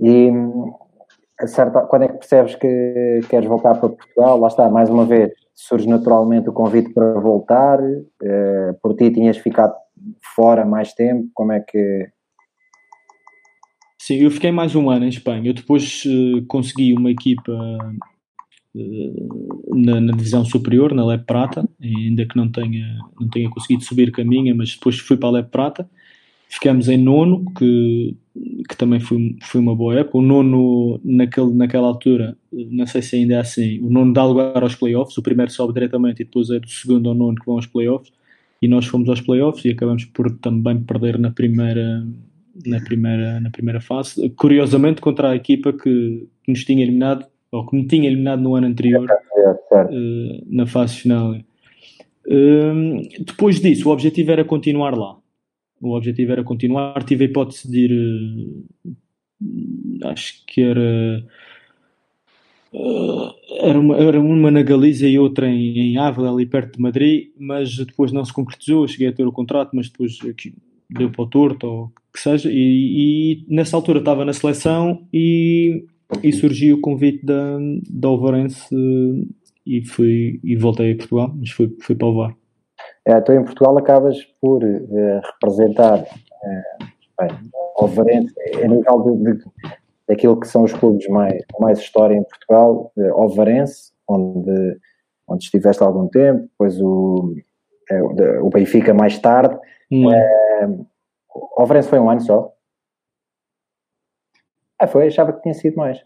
E 0.00 0.30
certa, 1.46 1.82
quando 1.82 2.02
é 2.02 2.08
que 2.08 2.18
percebes 2.18 2.54
que 2.56 3.20
queres 3.28 3.48
voltar 3.48 3.74
para 3.76 3.90
Portugal? 3.90 4.38
Lá 4.38 4.48
está, 4.48 4.68
mais 4.68 4.90
uma 4.90 5.04
vez, 5.04 5.30
surge 5.54 5.88
naturalmente 5.88 6.48
o 6.48 6.52
convite 6.52 6.92
para 6.92 7.14
voltar. 7.20 7.80
Uh, 7.80 8.74
por 8.82 8.94
ti 8.96 9.10
tinhas 9.10 9.36
ficado 9.38 9.74
fora 10.34 10.64
mais 10.64 10.92
tempo, 10.94 11.28
como 11.34 11.52
é 11.52 11.60
que. 11.60 12.08
Sim, 14.00 14.16
eu 14.16 14.30
fiquei 14.30 14.50
mais 14.50 14.74
um 14.74 14.90
ano 14.90 15.04
em 15.04 15.10
Espanha. 15.10 15.50
Eu 15.50 15.54
depois 15.54 16.04
uh, 16.06 16.44
consegui 16.46 16.94
uma 16.94 17.10
equipa 17.10 17.52
uh, 18.74 19.74
na, 19.74 20.00
na, 20.00 20.12
divisão 20.16 20.44
superior, 20.44 20.94
na 20.94 21.04
Lep 21.04 21.24
Prata, 21.24 21.68
ainda 21.80 22.26
que 22.26 22.36
não 22.36 22.50
tenha, 22.50 22.98
não 23.20 23.28
tenha 23.28 23.50
conseguido 23.50 23.84
subir 23.84 24.10
caminho, 24.10 24.56
mas 24.56 24.74
depois 24.74 24.98
fui 24.98 25.16
para 25.16 25.28
a 25.28 25.32
Lep 25.32 25.50
Prata 25.50 25.88
Ficamos 26.48 26.88
em 26.88 26.96
nono, 26.96 27.44
que, 27.56 28.16
que 28.68 28.76
também 28.76 28.98
foi, 29.00 29.36
foi 29.42 29.60
uma 29.60 29.76
boa 29.76 30.00
época. 30.00 30.16
O 30.16 30.22
nono, 30.22 30.98
naquele, 31.04 31.52
naquela 31.52 31.86
altura, 31.86 32.36
não 32.50 32.86
sei 32.86 33.02
se 33.02 33.16
ainda 33.16 33.34
é 33.34 33.38
assim, 33.40 33.78
o 33.80 33.90
nono 33.90 34.14
dá 34.14 34.24
lugar 34.24 34.62
aos 34.62 34.74
playoffs, 34.74 35.16
o 35.18 35.22
primeiro 35.22 35.52
sobe 35.52 35.74
diretamente 35.74 36.22
e 36.22 36.24
depois 36.24 36.48
é 36.48 36.58
do 36.58 36.68
segundo 36.68 37.10
ao 37.10 37.14
nono 37.14 37.34
que 37.34 37.44
vão 37.44 37.56
aos 37.56 37.66
playoffs. 37.66 38.10
E 38.62 38.66
nós 38.66 38.86
fomos 38.86 39.08
aos 39.08 39.20
playoffs 39.20 39.64
e 39.64 39.68
acabamos 39.68 40.06
por 40.06 40.30
também 40.38 40.80
perder 40.80 41.18
na 41.18 41.30
primeira, 41.30 42.04
na 42.66 42.80
primeira, 42.80 43.40
na 43.40 43.50
primeira 43.50 43.80
fase. 43.80 44.30
Curiosamente, 44.30 45.02
contra 45.02 45.30
a 45.30 45.36
equipa 45.36 45.72
que, 45.72 46.26
que 46.42 46.50
nos 46.50 46.64
tinha 46.64 46.82
eliminado, 46.82 47.26
ou 47.52 47.66
que 47.66 47.76
me 47.76 47.86
tinha 47.86 48.08
eliminado 48.08 48.40
no 48.40 48.54
ano 48.54 48.66
anterior, 48.66 49.06
uh, 49.06 50.46
na 50.46 50.66
fase 50.66 50.96
final. 50.96 51.34
Uh, 52.26 53.02
depois 53.20 53.60
disso, 53.60 53.88
o 53.88 53.92
objetivo 53.92 54.32
era 54.32 54.44
continuar 54.44 54.96
lá. 54.96 55.17
O 55.80 55.96
objetivo 55.96 56.32
era 56.32 56.44
continuar. 56.44 57.02
Tive 57.04 57.24
a 57.24 57.28
hipótese 57.28 57.70
de 57.70 57.78
ir, 57.80 57.92
uh, 59.42 60.08
acho 60.08 60.44
que 60.46 60.62
era. 60.62 61.24
Uh, 62.72 63.32
era, 63.60 63.80
uma, 63.80 63.96
era 63.96 64.20
uma 64.20 64.50
na 64.50 64.62
Galiza 64.62 65.08
e 65.08 65.18
outra 65.18 65.48
em, 65.48 65.78
em 65.78 65.96
Ávila, 65.96 66.30
ali 66.30 66.44
perto 66.44 66.76
de 66.76 66.82
Madrid, 66.82 67.30
mas 67.38 67.76
depois 67.76 68.12
não 68.12 68.24
se 68.24 68.32
concretizou. 68.32 68.86
Cheguei 68.86 69.08
a 69.08 69.12
ter 69.12 69.26
o 69.26 69.32
contrato, 69.32 69.70
mas 69.74 69.88
depois 69.88 70.18
aqui, 70.28 70.54
deu 70.90 71.10
para 71.10 71.22
o 71.22 71.26
torto 71.26 71.66
ou 71.66 71.92
que 72.12 72.20
seja. 72.20 72.50
E, 72.50 73.44
e 73.44 73.46
nessa 73.48 73.76
altura 73.76 74.00
estava 74.00 74.24
na 74.24 74.32
seleção 74.32 75.06
e, 75.12 75.84
e 76.22 76.32
surgiu 76.32 76.76
o 76.76 76.80
convite 76.80 77.24
da, 77.24 77.58
da 77.88 78.08
Alvarense 78.08 78.74
uh, 78.74 79.28
e, 79.64 79.84
fui, 79.84 80.40
e 80.42 80.56
voltei 80.56 80.92
a 80.92 80.96
Portugal, 80.96 81.34
mas 81.38 81.50
fui, 81.50 81.74
fui 81.80 81.94
para 81.94 82.08
o 82.08 82.14
VAR. 82.14 82.37
É, 83.08 83.12
então, 83.16 83.34
em 83.34 83.42
Portugal, 83.42 83.78
acabas 83.78 84.22
por 84.38 84.62
uh, 84.62 85.20
representar, 85.32 86.00
uh, 86.02 86.84
bem, 87.18 87.30
Alvarense, 87.78 88.34
a 88.62 88.68
nível 88.68 89.16
de, 89.16 89.32
de, 89.32 89.44
daquilo 90.06 90.38
que 90.38 90.46
são 90.46 90.62
os 90.62 90.74
clubes 90.74 91.08
mais, 91.08 91.42
mais 91.58 91.78
história 91.78 92.14
em 92.14 92.22
Portugal, 92.22 92.92
uh, 92.94 93.14
Alvarense, 93.14 93.94
onde, 94.06 94.78
onde 95.26 95.42
estiveste 95.42 95.82
há 95.82 95.86
algum 95.86 96.06
tempo, 96.06 96.42
depois 96.42 96.78
o, 96.82 97.34
uh, 97.90 98.46
o 98.46 98.50
Benfica 98.50 98.92
mais 98.92 99.18
tarde. 99.18 99.58
Hum. 99.90 100.08
Uh, 100.08 100.86
Alvarense 101.56 101.88
foi 101.88 101.98
um 101.98 102.10
ano 102.10 102.20
só? 102.20 102.52
Ah, 104.78 104.86
foi? 104.86 105.06
Achava 105.06 105.32
que 105.32 105.40
tinha 105.40 105.54
sido 105.54 105.76
mais. 105.76 105.98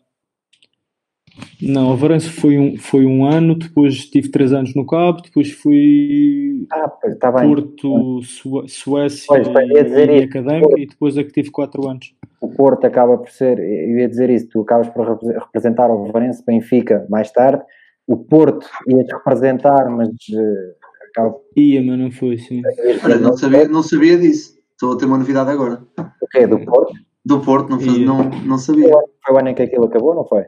Não, 1.61 1.93
a 1.93 1.97
Varense 1.97 2.29
foi 2.29 2.59
um, 2.59 2.77
foi 2.77 3.07
um 3.07 3.25
ano, 3.25 3.55
depois 3.55 4.07
tive 4.07 4.31
três 4.31 4.53
anos 4.53 4.75
no 4.75 4.87
Cabo, 4.87 5.23
depois 5.23 5.51
fui 5.51 6.67
ah, 6.71 6.89
pois, 6.89 7.17
tá 7.19 7.33
bem. 7.33 7.49
Porto, 7.49 8.21
Suécia 8.69 9.27
pois, 9.27 9.47
e, 9.47 9.73
e 9.73 9.79
Académica 10.25 10.81
e 10.81 10.87
depois 10.87 11.17
é 11.17 11.25
que 11.25 11.33
tive 11.33 11.51
quatro 11.51 11.89
anos. 11.89 12.15
O 12.41 12.49
Porto 12.49 12.87
acaba 12.87 13.17
por 13.17 13.31
ser, 13.31 13.59
eu 13.59 13.99
ia 13.99 14.09
dizer 14.09 14.29
isso, 14.29 14.49
tu 14.49 14.61
acabas 14.63 14.89
por 14.89 15.07
representar 15.17 15.91
o 15.91 16.11
Varense, 16.13 16.45
Benfica 16.45 17.07
mais 17.09 17.31
tarde, 17.31 17.63
o 18.07 18.17
Porto 18.17 18.69
ia-te 18.89 19.13
representar, 19.15 19.89
mas 19.89 20.09
uh, 20.09 21.09
acaba... 21.09 21.37
Ia, 21.57 21.83
mas 21.83 21.99
não 21.99 22.11
foi, 22.11 22.37
sim. 22.37 22.63
Olha, 23.05 23.17
não, 23.19 23.37
sabia, 23.37 23.69
não 23.69 23.83
sabia 23.83 24.19
disso, 24.19 24.59
estou 24.73 24.93
a 24.93 24.99
ter 24.99 25.07
uma 25.07 25.19
novidade 25.19 25.51
agora. 25.51 25.83
O 26.21 26.27
quê, 26.27 26.47
do 26.47 26.59
Porto? 26.59 26.93
Do 27.25 27.41
Porto, 27.41 27.71
não, 27.71 27.79
faz, 27.79 27.99
não, 27.99 28.31
não 28.45 28.59
sabia. 28.59 28.91
Foi 29.25 29.35
o 29.35 29.39
ano 29.39 29.51
em 29.51 29.55
que 29.55 29.63
aquilo 29.63 29.85
acabou, 29.85 30.15
não 30.15 30.25
foi? 30.25 30.45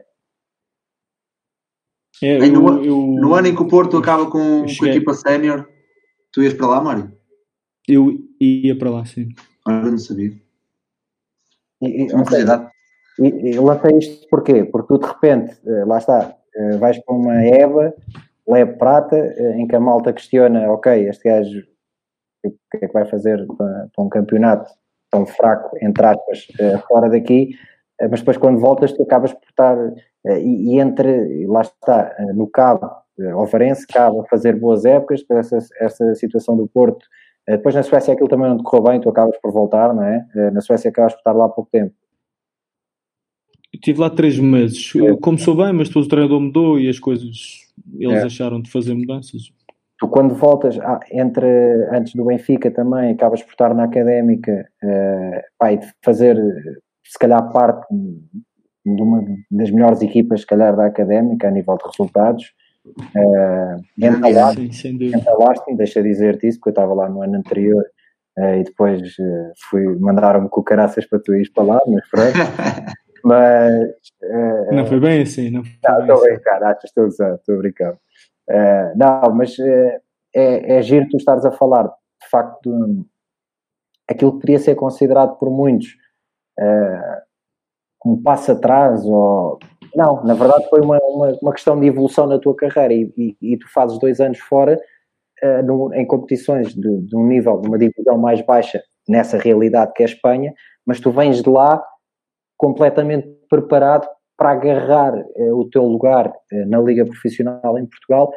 É, 2.21 2.37
eu, 2.37 2.51
no, 2.51 2.85
eu, 2.85 2.97
no, 2.97 3.33
ano 3.33 3.47
em 3.47 3.55
que 3.55 3.61
o 3.61 3.67
Porto 3.67 3.97
acaba 3.97 4.29
com, 4.29 4.65
com 4.65 4.85
a 4.85 4.89
equipa 4.89 5.13
sénior, 5.13 5.67
tu 6.31 6.41
ias 6.41 6.53
para 6.53 6.67
lá, 6.67 6.81
Mário? 6.81 7.11
Eu 7.87 8.17
ia 8.39 8.77
para 8.77 8.89
lá, 8.89 9.05
sim. 9.05 9.29
Ah, 9.67 9.81
eu 9.85 9.91
não 9.91 9.97
sabia. 9.97 10.31
E, 11.81 12.03
e, 12.03 12.07
não 12.07 12.25
sei, 12.25 12.43
e, 13.19 13.55
eu 13.55 13.63
lancei 13.63 13.97
isto 13.97 14.27
porquê? 14.29 14.63
Porque 14.63 14.87
tu 14.87 14.99
de 14.99 15.07
repente, 15.07 15.57
eh, 15.65 15.85
lá 15.85 15.97
está, 15.97 16.35
eh, 16.55 16.77
vais 16.77 16.97
para 17.03 17.15
uma 17.15 17.45
EBA, 17.45 17.93
leve 18.47 18.73
prata, 18.73 19.15
eh, 19.15 19.57
em 19.57 19.67
que 19.67 19.75
a 19.75 19.79
malta 19.79 20.13
questiona, 20.13 20.71
ok, 20.71 21.07
este 21.09 21.29
gajo 21.29 21.63
o 22.43 22.51
que 22.77 22.85
é 22.85 22.87
que 22.87 22.93
vai 22.93 23.05
fazer 23.05 23.43
para, 23.57 23.89
para 23.93 24.03
um 24.03 24.09
campeonato 24.09 24.71
tão 25.09 25.25
fraco, 25.25 25.75
entre 25.81 26.05
aspas, 26.05 26.47
fora 26.87 27.09
daqui, 27.09 27.57
mas 28.01 28.19
depois 28.19 28.37
quando 28.37 28.59
voltas 28.59 28.91
tu 28.91 29.03
acabas 29.03 29.33
por 29.33 29.47
estar, 29.49 29.77
e, 30.25 30.73
e 30.73 30.79
entre, 30.79 31.45
lá 31.47 31.61
está, 31.61 32.13
no 32.33 32.47
Cabo, 32.47 32.89
ao 33.33 33.45
Varense, 33.45 33.87
Cabo 33.87 34.21
a 34.21 34.25
fazer 34.25 34.59
boas 34.59 34.85
épocas, 34.85 35.23
essa, 35.29 35.57
essa 35.79 36.15
situação 36.15 36.57
do 36.57 36.67
Porto, 36.67 37.05
depois 37.47 37.75
na 37.75 37.83
Suécia 37.83 38.13
aquilo 38.13 38.27
também 38.27 38.49
não 38.49 38.57
decorreu 38.57 38.83
bem, 38.83 38.99
tu 38.99 39.09
acabas 39.09 39.37
por 39.39 39.51
voltar, 39.51 39.93
não 39.93 40.03
é? 40.03 40.25
Na 40.51 40.61
Suécia 40.61 40.89
acabas 40.89 41.13
por 41.13 41.19
estar 41.19 41.33
lá 41.33 41.45
há 41.45 41.49
pouco 41.49 41.69
tempo. 41.71 41.93
Estive 43.75 43.99
lá 43.99 44.09
três 44.09 44.39
meses. 44.39 44.93
É. 44.95 45.15
Começou 45.17 45.55
bem, 45.55 45.73
mas 45.73 45.87
depois 45.87 46.05
o 46.05 46.09
treinador 46.09 46.39
mudou 46.39 46.79
e 46.79 46.89
as 46.89 46.97
coisas 46.97 47.65
eles 47.99 48.23
é. 48.23 48.25
acharam 48.25 48.61
de 48.61 48.71
fazer 48.71 48.93
mudanças. 48.93 49.51
Tu 49.97 50.07
quando 50.07 50.33
voltas 50.33 50.77
ah, 50.79 50.99
entre 51.11 51.47
antes 51.91 52.13
do 52.15 52.25
Benfica 52.25 52.69
também 52.71 53.11
acabas 53.11 53.41
por 53.43 53.51
estar 53.51 53.73
na 53.73 53.85
académica 53.85 54.67
uh, 54.83 55.65
e 55.67 55.77
de 55.77 55.87
fazer 56.03 56.37
se 57.05 57.19
calhar 57.19 57.51
parte 57.51 57.87
de 57.91 59.01
uma 59.01 59.23
das 59.51 59.71
melhores 59.71 60.01
equipas 60.01 60.41
se 60.41 60.47
calhar 60.47 60.75
da 60.75 60.85
académica 60.85 61.47
a 61.47 61.51
nível 61.51 61.77
de 61.77 61.85
resultados 61.85 62.53
uh, 63.15 63.81
entalaste-me, 63.97 65.77
deixa 65.77 66.03
dizer-te 66.03 66.47
isso 66.47 66.59
porque 66.59 66.69
eu 66.69 66.81
estava 66.81 66.93
lá 66.93 67.09
no 67.09 67.21
ano 67.21 67.35
anterior 67.35 67.83
uh, 68.37 68.55
e 68.55 68.63
depois 68.63 69.01
uh, 69.01 69.51
fui 69.69 69.83
mandaram-me 69.99 70.49
com 70.49 70.61
caraças 70.63 71.05
para 71.05 71.19
tu 71.19 71.33
ires 71.33 71.51
para 71.51 71.63
lá, 71.63 71.81
mas 71.87 72.07
pronto 72.09 72.33
Mas. 73.23 73.89
Uh, 74.21 74.75
não 74.75 74.85
foi 74.85 74.99
bem 74.99 75.23
assim, 75.23 75.49
não 75.49 75.63
Não, 75.83 75.99
estou 75.99 76.17
a 76.17 76.21
brincar, 76.21 76.63
acho 76.63 76.81
que 76.81 76.85
estou 76.85 77.05
a 77.05 77.07
usar, 77.07 77.33
estou 77.33 77.55
a 77.55 77.57
brincar. 77.57 77.97
Não, 78.95 79.33
mas 79.33 79.57
é, 80.35 80.77
é 80.77 80.81
giro 80.83 81.07
tu 81.09 81.17
estares 81.17 81.43
a 81.43 81.51
falar, 81.51 81.85
de 81.85 82.29
facto, 82.29 82.69
um, 82.69 83.03
aquilo 84.07 84.33
que 84.33 84.41
podia 84.41 84.59
ser 84.59 84.75
considerado 84.75 85.39
por 85.39 85.49
muitos 85.49 85.95
uh, 86.59 87.21
como 87.99 88.21
passo 88.21 88.51
atrás, 88.51 89.03
ou. 89.05 89.59
Não, 89.95 90.23
na 90.25 90.33
verdade 90.33 90.67
foi 90.69 90.81
uma, 90.81 90.99
uma, 91.03 91.37
uma 91.41 91.53
questão 91.53 91.79
de 91.79 91.87
evolução 91.87 92.27
na 92.27 92.37
tua 92.37 92.55
carreira 92.55 92.93
e, 92.93 93.13
e, 93.17 93.53
e 93.53 93.57
tu 93.57 93.71
fazes 93.71 93.97
dois 93.97 94.19
anos 94.19 94.39
fora 94.39 94.77
no, 95.63 95.93
em 95.93 96.05
competições 96.05 96.73
de, 96.73 97.01
de 97.01 97.15
um 97.15 97.25
nível, 97.25 97.61
de 97.61 97.67
uma 97.67 97.77
divisão 97.77 98.17
mais 98.17 98.41
baixa 98.41 98.81
nessa 99.07 99.37
realidade 99.37 99.93
que 99.93 100.03
é 100.03 100.05
a 100.05 100.09
Espanha, 100.09 100.53
mas 100.85 100.99
tu 100.99 101.11
vens 101.11 101.41
de 101.41 101.49
lá 101.49 101.81
completamente 102.57 103.27
preparado 103.49 104.07
para 104.37 104.51
agarrar 104.51 105.15
eh, 105.17 105.53
o 105.53 105.65
teu 105.69 105.83
lugar 105.83 106.33
eh, 106.51 106.65
na 106.65 106.79
Liga 106.79 107.05
Profissional 107.05 107.77
em 107.77 107.85
Portugal. 107.85 108.31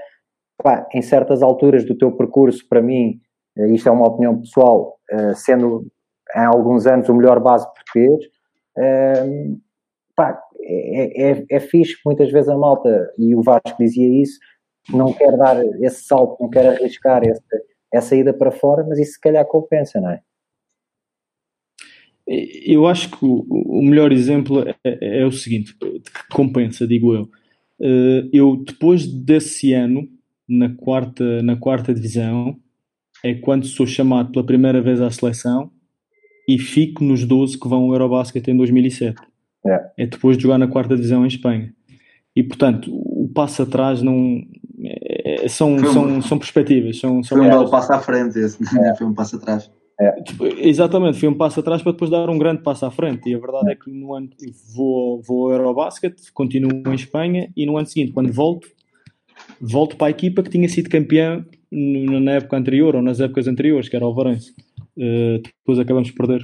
Pá, 0.63 0.87
em 0.93 1.03
certas 1.03 1.43
alturas 1.43 1.85
do 1.85 1.97
teu 1.97 2.13
percurso, 2.13 2.67
para 2.69 2.83
mim, 2.83 3.21
eh, 3.57 3.69
isto 3.71 3.89
é 3.89 3.93
uma 3.93 4.07
opinião 4.07 4.41
pessoal, 4.41 4.99
eh, 5.11 5.35
sendo 5.35 5.87
há 6.35 6.47
alguns 6.47 6.87
anos 6.87 7.09
o 7.09 7.15
melhor 7.15 7.41
base 7.41 7.67
português, 7.67 8.31
ehm, 8.77 9.57
pá, 10.15 10.41
é, 10.61 11.31
é, 11.31 11.45
é 11.51 11.61
fixe 11.61 11.97
muitas 12.05 12.31
vezes 12.31 12.49
a 12.49 12.57
malta, 12.57 13.13
e 13.19 13.35
o 13.35 13.43
Vasco 13.43 13.77
dizia 13.79 14.23
isso, 14.23 14.39
não 14.91 15.13
quer 15.13 15.37
dar 15.37 15.65
esse 15.83 16.05
salto, 16.05 16.41
não 16.41 16.51
quer 16.51 16.67
arriscar 16.67 17.23
essa, 17.25 17.43
essa 17.93 18.17
ida 18.17 18.33
para 18.33 18.51
fora, 18.51 18.85
mas 18.89 18.99
isso 18.99 19.13
se 19.13 19.21
calhar 19.21 19.45
compensa, 19.47 20.01
não 20.01 20.11
é? 20.11 20.21
Eu 22.27 22.87
acho 22.87 23.11
que 23.11 23.25
o, 23.25 23.81
melhor 23.83 24.13
exemplo 24.13 24.63
é, 24.69 24.75
é, 24.85 25.21
é, 25.21 25.25
o 25.25 25.33
seguinte, 25.33 25.75
que 25.75 26.29
compensa, 26.31 26.87
digo 26.87 27.15
eu. 27.15 27.31
Eh, 27.81 28.29
eu, 28.33 28.57
depois 28.57 29.07
desse 29.07 29.73
ano, 29.73 30.07
na 30.47 30.75
quarta, 30.75 31.43
na 31.43 31.57
quarta 31.57 31.95
divisão, 31.95 32.55
é 33.25 33.35
quando 33.35 33.67
sou 33.67 33.87
chamado 33.87 34.31
pela 34.31 34.45
primeira 34.45 34.83
vez 34.83 35.01
à 35.01 35.11
seleção 35.11 35.73
e 36.49 36.59
fico 36.59 37.05
nos 37.05 37.27
12 37.27 37.61
que 37.61 37.69
vão 37.69 37.85
ao 37.85 37.93
Eurobasket 37.93 38.49
em 38.49 38.57
2007. 38.57 39.21
É. 39.67 39.91
é 39.99 40.07
depois 40.07 40.39
de 40.39 40.45
jogar 40.45 40.57
na 40.57 40.67
quarta 40.67 40.97
divisão 40.97 41.25
em 41.25 41.29
Espanha. 41.29 41.75
E, 42.35 42.43
portanto, 42.43 42.91
o 42.91 43.29
passo 43.35 43.63
atrás 43.63 44.01
não... 44.01 44.41
É, 44.83 45.47
são, 45.49 45.79
são, 45.93 46.23
são 46.23 46.39
perspectivas. 46.39 46.99
São, 46.99 47.23
são 47.23 47.37
foi 47.37 47.47
um 47.47 47.51
belo 47.51 47.71
passo 47.71 47.93
à 47.93 47.99
frente 47.99 48.39
esse, 48.39 48.59
é. 48.79 48.95
foi 48.97 49.07
um 49.07 49.13
passo 49.13 49.37
atrás. 49.37 49.71
É. 50.01 50.15
Exatamente, 50.61 51.19
foi 51.19 51.29
um 51.29 51.35
passo 51.35 51.61
atrás 51.61 51.83
para 51.83 51.93
depois 51.93 52.11
dar 52.11 52.31
um 52.31 52.39
grande 52.39 52.63
passo 52.63 52.87
à 52.87 52.91
frente. 52.91 53.29
E 53.29 53.35
a 53.35 53.39
verdade 53.39 53.69
é, 53.69 53.73
é 53.73 53.75
que 53.75 53.91
no 53.91 54.15
ano 54.15 54.31
vou, 54.75 55.21
vou 55.21 55.47
ao 55.47 55.53
Eurobasket, 55.53 56.15
continuo 56.33 56.71
em 56.87 56.95
Espanha 56.95 57.51
e 57.55 57.67
no 57.67 57.77
ano 57.77 57.89
seguinte, 57.89 58.13
quando 58.13 58.33
volto, 58.33 58.69
volto 59.61 59.97
para 59.97 60.07
a 60.07 60.11
equipa 60.11 60.43
que 60.43 60.51
tinha 60.51 60.69
sido 60.69 60.89
campeã 60.89 61.45
na 61.71 62.33
época 62.33 62.57
anterior 62.57 62.95
ou 62.97 63.03
nas 63.03 63.21
épocas 63.21 63.49
anteriores, 63.49 63.89
que 63.89 63.97
era 63.97 64.07
o 64.07 64.15
Varense. 64.15 64.55
Uh, 64.99 65.41
depois 65.41 65.79
acabamos 65.79 66.09
de 66.09 66.15
perder 66.15 66.43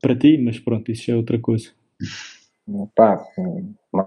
para 0.00 0.16
ti, 0.16 0.38
mas 0.38 0.60
pronto, 0.60 0.90
isso 0.92 1.10
é 1.10 1.16
outra 1.16 1.38
coisa. 1.38 1.70
Pá, 2.94 3.24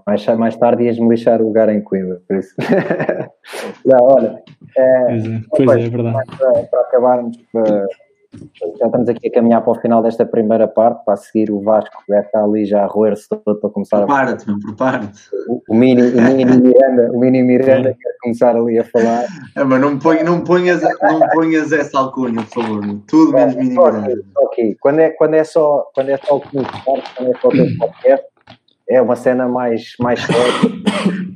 mais, 0.06 0.26
mais 0.38 0.56
tarde 0.56 0.84
ias-me 0.84 1.08
lixar 1.08 1.40
o 1.42 1.46
lugar 1.46 1.68
em 1.68 1.82
Coimbra, 1.82 2.22
por 2.26 2.36
isso. 2.38 2.54
Não, 3.84 4.02
olha. 4.02 4.42
É, 4.76 5.04
pois 5.06 5.26
é, 5.26 5.40
pois 5.48 5.70
é, 5.70 5.86
é 5.86 5.88
verdade. 5.88 6.36
Para, 6.38 6.62
para 6.64 6.80
acabarmos, 6.80 7.36
para 7.52 7.86
já 8.78 8.86
estamos 8.86 9.08
aqui 9.08 9.26
a 9.26 9.32
caminhar 9.32 9.62
para 9.62 9.72
o 9.72 9.80
final 9.80 10.02
desta 10.02 10.24
primeira 10.24 10.68
parte, 10.68 11.04
para 11.04 11.16
seguir 11.16 11.50
o 11.50 11.60
Vasco, 11.60 11.90
que 12.06 12.12
já 12.12 12.20
está 12.20 12.44
ali 12.44 12.64
já 12.64 12.84
a 12.84 12.86
roer-se 12.86 13.28
todo 13.28 13.58
para 13.60 13.70
começar 13.70 13.98
prepara-te, 13.98 14.48
a... 14.48 14.54
Prepara-te, 14.66 15.20
o, 15.48 15.62
o, 15.68 15.74
mini, 15.74 16.02
o 16.02 16.22
mini 16.22 16.44
Miranda, 16.62 17.10
o 17.12 17.18
mini 17.18 17.42
Miranda 17.42 17.96
quer 18.00 18.14
começar 18.22 18.56
ali 18.56 18.78
a 18.78 18.84
falar. 18.84 19.26
É, 19.56 19.64
mas 19.64 19.80
não, 19.80 19.98
põe, 19.98 20.22
não, 20.22 20.42
ponhas, 20.42 20.80
não 21.02 21.28
ponhas 21.30 21.72
essa 21.72 21.98
alcunha, 21.98 22.42
por 22.42 22.62
favor. 22.62 23.00
Tudo 23.08 23.32
menos 23.32 23.56
mini 23.56 23.70
Miranda. 23.70 24.22
Ok, 24.36 24.76
quando 24.80 25.00
é, 25.00 25.10
quando 25.10 25.34
é 25.34 25.44
só, 25.44 25.90
quando 25.92 26.10
é 26.10 26.16
só 26.18 26.36
o 26.36 26.40
quando 26.40 27.30
é 27.30 27.40
só 27.40 27.48
o 27.48 27.78
podcast, 27.78 28.26
é 28.88 29.02
uma 29.02 29.16
cena 29.16 29.48
mais, 29.48 29.94
mais 29.98 30.20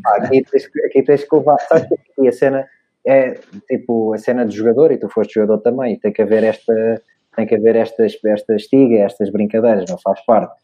ah, 0.07 0.17
aqui, 0.23 0.43
tens, 0.43 0.71
aqui 0.87 1.03
tens 1.03 1.25
que 1.25 1.37
levar, 1.37 1.59
sabes 1.61 1.89
que 1.89 1.95
aqui 1.95 2.29
a 2.29 2.33
cena 2.33 2.67
é 3.07 3.41
tipo 3.69 4.15
a 4.15 4.19
cena 4.19 4.45
de 4.45 4.57
jogador, 4.57 4.93
e 4.93 4.99
tu 4.99 5.09
foste 5.09 5.35
jogador 5.35 5.59
também, 5.59 5.99
tem 5.99 6.13
que 6.13 6.23
haver 6.23 6.45
esta, 6.45 7.03
tem 7.37 7.47
que 7.47 7.55
haver 7.55 7.77
estas, 7.77 8.17
esta 8.25 8.55
estiga, 8.55 8.97
estas 8.97 9.31
brincadeiras, 9.31 9.89
não 9.89 9.99
faz 9.99 10.25
parte. 10.25 10.55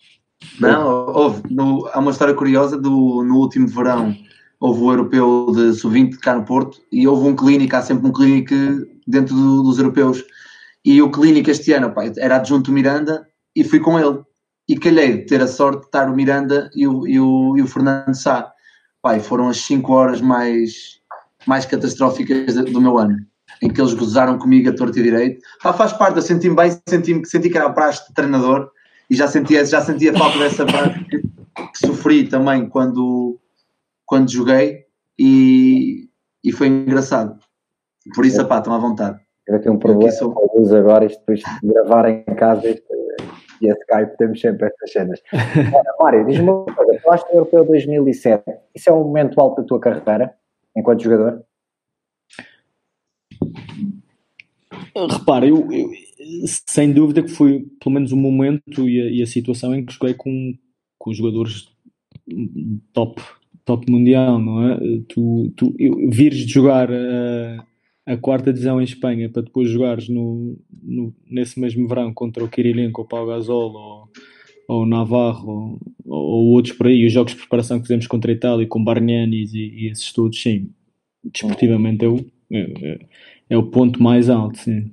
Não, 0.58 1.06
houve, 1.08 1.42
no, 1.50 1.86
há 1.92 1.98
uma 1.98 2.10
história 2.10 2.34
curiosa 2.34 2.78
do, 2.78 3.22
no 3.22 3.36
último 3.36 3.68
verão 3.68 4.14
houve 4.60 4.82
o 4.82 4.90
europeu 4.92 5.52
de 5.54 5.72
sub-20 5.72 6.18
cá 6.18 6.34
no 6.34 6.44
Porto 6.44 6.80
e 6.92 7.08
houve 7.08 7.26
um 7.26 7.34
clínico, 7.34 7.74
há 7.74 7.82
sempre 7.82 8.06
um 8.06 8.12
clínico 8.12 8.54
dentro 9.06 9.34
do, 9.34 9.62
dos 9.62 9.78
europeus. 9.78 10.22
E 10.84 11.00
o 11.00 11.10
clínico 11.10 11.50
este 11.50 11.72
ano 11.72 11.92
pá, 11.92 12.04
era 12.18 12.36
adjunto 12.36 12.70
Miranda 12.70 13.26
e 13.56 13.64
fui 13.64 13.80
com 13.80 13.98
ele. 13.98 14.20
E 14.68 14.78
calhei 14.78 15.18
de 15.18 15.26
ter 15.26 15.40
a 15.40 15.48
sorte 15.48 15.80
de 15.80 15.86
estar 15.86 16.08
o 16.08 16.14
Miranda 16.14 16.70
e 16.76 16.86
o, 16.86 17.06
e 17.08 17.18
o, 17.18 17.56
e 17.56 17.62
o 17.62 17.66
Fernando 17.66 18.14
Sá. 18.14 18.52
Pá, 19.02 19.18
foram 19.18 19.48
as 19.48 19.56
5 19.62 19.92
horas 19.92 20.20
mais 20.20 20.99
mais 21.46 21.64
catastróficas 21.64 22.54
do 22.54 22.80
meu 22.80 22.98
ano, 22.98 23.16
em 23.62 23.68
que 23.68 23.80
eles 23.80 23.94
gozaram 23.94 24.38
comigo 24.38 24.70
a 24.70 24.74
torto 24.74 24.98
e 24.98 25.02
direito. 25.02 25.40
Ah, 25.64 25.72
faz 25.72 25.92
parte, 25.92 26.16
eu 26.16 26.22
senti-me 26.22 26.56
bem, 26.56 26.70
senti, 26.88 27.20
senti 27.24 27.50
que 27.50 27.56
era 27.56 27.66
a 27.66 27.72
praxe 27.72 28.06
de 28.08 28.14
treinador 28.14 28.70
e 29.08 29.14
já 29.14 29.26
sentia, 29.26 29.64
já 29.64 29.80
sentia 29.80 30.12
falta 30.12 30.38
dessa 30.38 30.64
praxe 30.64 31.04
que, 31.04 31.18
que, 31.18 31.86
sofri 31.86 32.28
também 32.28 32.68
quando, 32.68 33.38
quando 34.06 34.30
joguei 34.30 34.84
e, 35.18 36.08
e 36.44 36.52
foi 36.52 36.68
engraçado. 36.68 37.38
Por 38.14 38.24
isso, 38.24 38.44
pá, 38.46 38.58
estão 38.58 38.72
à 38.72 38.78
vontade. 38.78 39.18
Eu 39.46 39.56
aqui 39.56 39.68
um 39.68 39.78
problema 39.78 40.12
sou... 40.12 40.32
com 40.32 40.44
a 40.44 40.58
luz 40.58 40.72
agora, 40.72 41.04
isto 41.04 41.18
depois 41.20 41.40
de 41.40 41.68
gravar 41.68 42.08
em 42.08 42.24
casa 42.36 42.68
isto, 42.68 42.90
e 43.60 43.70
a 43.70 43.74
Skype 43.74 44.16
temos 44.16 44.40
sempre 44.40 44.68
estas 44.68 44.92
cenas. 44.92 45.20
Mário, 46.00 46.24
diz-me 46.24 46.48
uma 46.48 46.64
coisa, 46.64 46.92
tu 46.92 47.02
falaste 47.02 47.26
do 47.28 47.34
Europeu 47.34 47.64
2007, 47.64 48.42
isso 48.74 48.88
é 48.88 48.92
um 48.92 49.04
momento 49.04 49.40
alto 49.40 49.60
da 49.60 49.66
tua 49.66 49.80
carreira? 49.80 50.34
Enquanto 50.76 51.02
jogador? 51.02 51.44
Repara, 54.94 55.46
eu, 55.46 55.70
eu, 55.70 55.90
sem 56.44 56.92
dúvida 56.92 57.22
que 57.22 57.30
foi 57.30 57.66
pelo 57.80 57.94
menos 57.94 58.12
o 58.12 58.16
momento 58.16 58.88
e 58.88 59.00
a, 59.00 59.10
e 59.10 59.22
a 59.22 59.26
situação 59.26 59.74
em 59.74 59.84
que 59.84 59.92
joguei 59.92 60.14
com, 60.14 60.54
com 60.98 61.12
jogadores 61.12 61.68
top, 62.92 63.22
top 63.64 63.90
mundial, 63.90 64.38
não 64.38 64.70
é? 64.70 64.78
Tu, 65.08 65.52
tu 65.56 65.74
eu, 65.78 66.10
vires 66.10 66.38
de 66.38 66.52
jogar 66.52 66.90
a, 66.90 67.66
a, 68.06 68.16
quarta 68.16 68.52
divisão 68.52 68.80
em 68.80 68.84
Espanha 68.84 69.30
para 69.30 69.42
depois 69.42 69.70
jogares 69.70 70.08
no, 70.08 70.58
no, 70.82 71.14
nesse 71.26 71.58
mesmo 71.58 71.88
verão 71.88 72.12
contra 72.12 72.44
o 72.44 72.48
Kirilenko 72.48 73.02
o 73.02 73.06
Pau 73.06 73.26
Gasol 73.26 73.72
ou, 73.72 74.08
ou 74.70 74.86
Navarro 74.86 75.80
ou, 76.06 76.14
ou, 76.14 76.46
outros 76.52 76.76
por 76.76 76.86
aí, 76.86 77.04
os 77.04 77.12
jogos 77.12 77.32
de 77.32 77.38
preparação 77.38 77.78
que 77.78 77.86
fizemos 77.86 78.06
contra 78.06 78.30
a 78.30 78.34
Itália 78.34 78.66
com 78.66 78.82
Bargnanis 78.82 79.52
e, 79.52 79.58
e 79.58 79.90
esses 79.90 80.12
todos, 80.12 80.40
sim, 80.40 80.70
desportivamente 81.24 82.04
é 82.04 82.08
o, 82.08 82.18
é, 82.52 82.98
é, 83.50 83.56
o 83.56 83.64
ponto 83.64 84.00
mais 84.00 84.30
alto, 84.30 84.58
sim. 84.58 84.92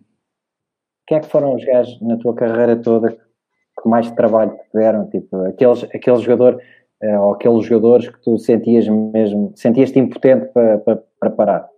Quem 1.05 1.17
é 1.17 1.21
que 1.21 1.27
foram 1.27 1.55
os 1.55 1.63
gajos 1.63 2.01
na 2.01 2.17
tua 2.17 2.33
carreira 2.33 2.75
toda 2.75 3.11
que 3.11 3.87
mais 3.87 4.09
trabalho 4.11 4.51
te 4.51 4.73
deram? 4.73 5.07
Tipo, 5.09 5.37
aqueles, 5.45 5.83
aquele 5.83 6.17
jogador 6.17 6.59
eh, 7.01 7.19
ou 7.19 7.33
aqueles 7.33 7.65
jogadores 7.65 8.09
que 8.09 8.21
tu 8.23 8.37
sentias 8.37 8.87
mesmo, 8.87 9.53
sentias-te 9.55 9.99
impotente 9.99 10.47
para, 10.47 10.79
para, 10.79 11.03
para 11.19 11.29
parar? 11.29 11.69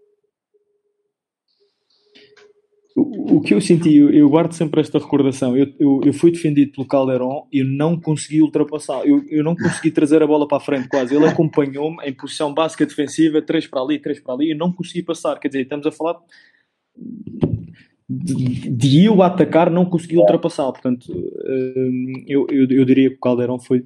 O 3.02 3.42
que 3.42 3.54
eu 3.54 3.62
senti, 3.62 3.96
eu, 3.96 4.10
eu, 4.12 4.30
guardo 4.30 4.54
sempre 4.54 4.82
esta 4.82 5.00
recordação. 5.00 5.56
Eu, 5.56 5.74
eu, 5.80 6.02
eu, 6.06 6.14
fui 6.14 6.32
defendido 6.32 6.72
pelo 6.72 6.88
Calderon 6.88 7.48
e 7.52 7.64
não 7.64 8.00
consegui 8.00 8.42
ultrapassar. 8.42 9.06
Eu, 9.06 9.24
eu 9.30 9.44
não 9.44 9.56
consegui 9.56 9.92
trazer 9.92 10.24
a 10.24 10.28
bola 10.28 10.48
para 10.48 10.58
a 10.58 10.62
frente 10.62 10.88
quase. 10.88 11.16
Ele 11.16 11.26
acompanhou-me 11.26 12.04
em 12.04 12.14
posição 12.14 12.54
básica 12.54 12.86
defensiva, 12.86 13.42
três 13.42 13.68
para 13.68 13.82
ali, 13.82 14.00
três 14.00 14.20
para 14.20 14.34
ali, 14.34 14.52
e 14.52 14.56
não 14.56 14.72
consegui 14.72 15.04
passar. 15.04 15.40
Quer 15.40 15.50
dizer, 15.50 15.62
estamos 15.62 15.86
a 15.86 15.92
falar 15.92 16.18
de, 18.10 18.70
de 18.70 19.06
eu 19.06 19.22
atacar, 19.22 19.70
não 19.70 19.86
consegui 19.86 20.18
ultrapassar. 20.18 20.72
Portanto, 20.72 21.12
hum, 21.12 22.24
eu, 22.28 22.48
eu, 22.50 22.68
eu 22.70 22.86
diria 22.86 23.10
que 23.10 23.16
o 23.16 23.20
Calderon 23.20 23.60
foi, 23.60 23.84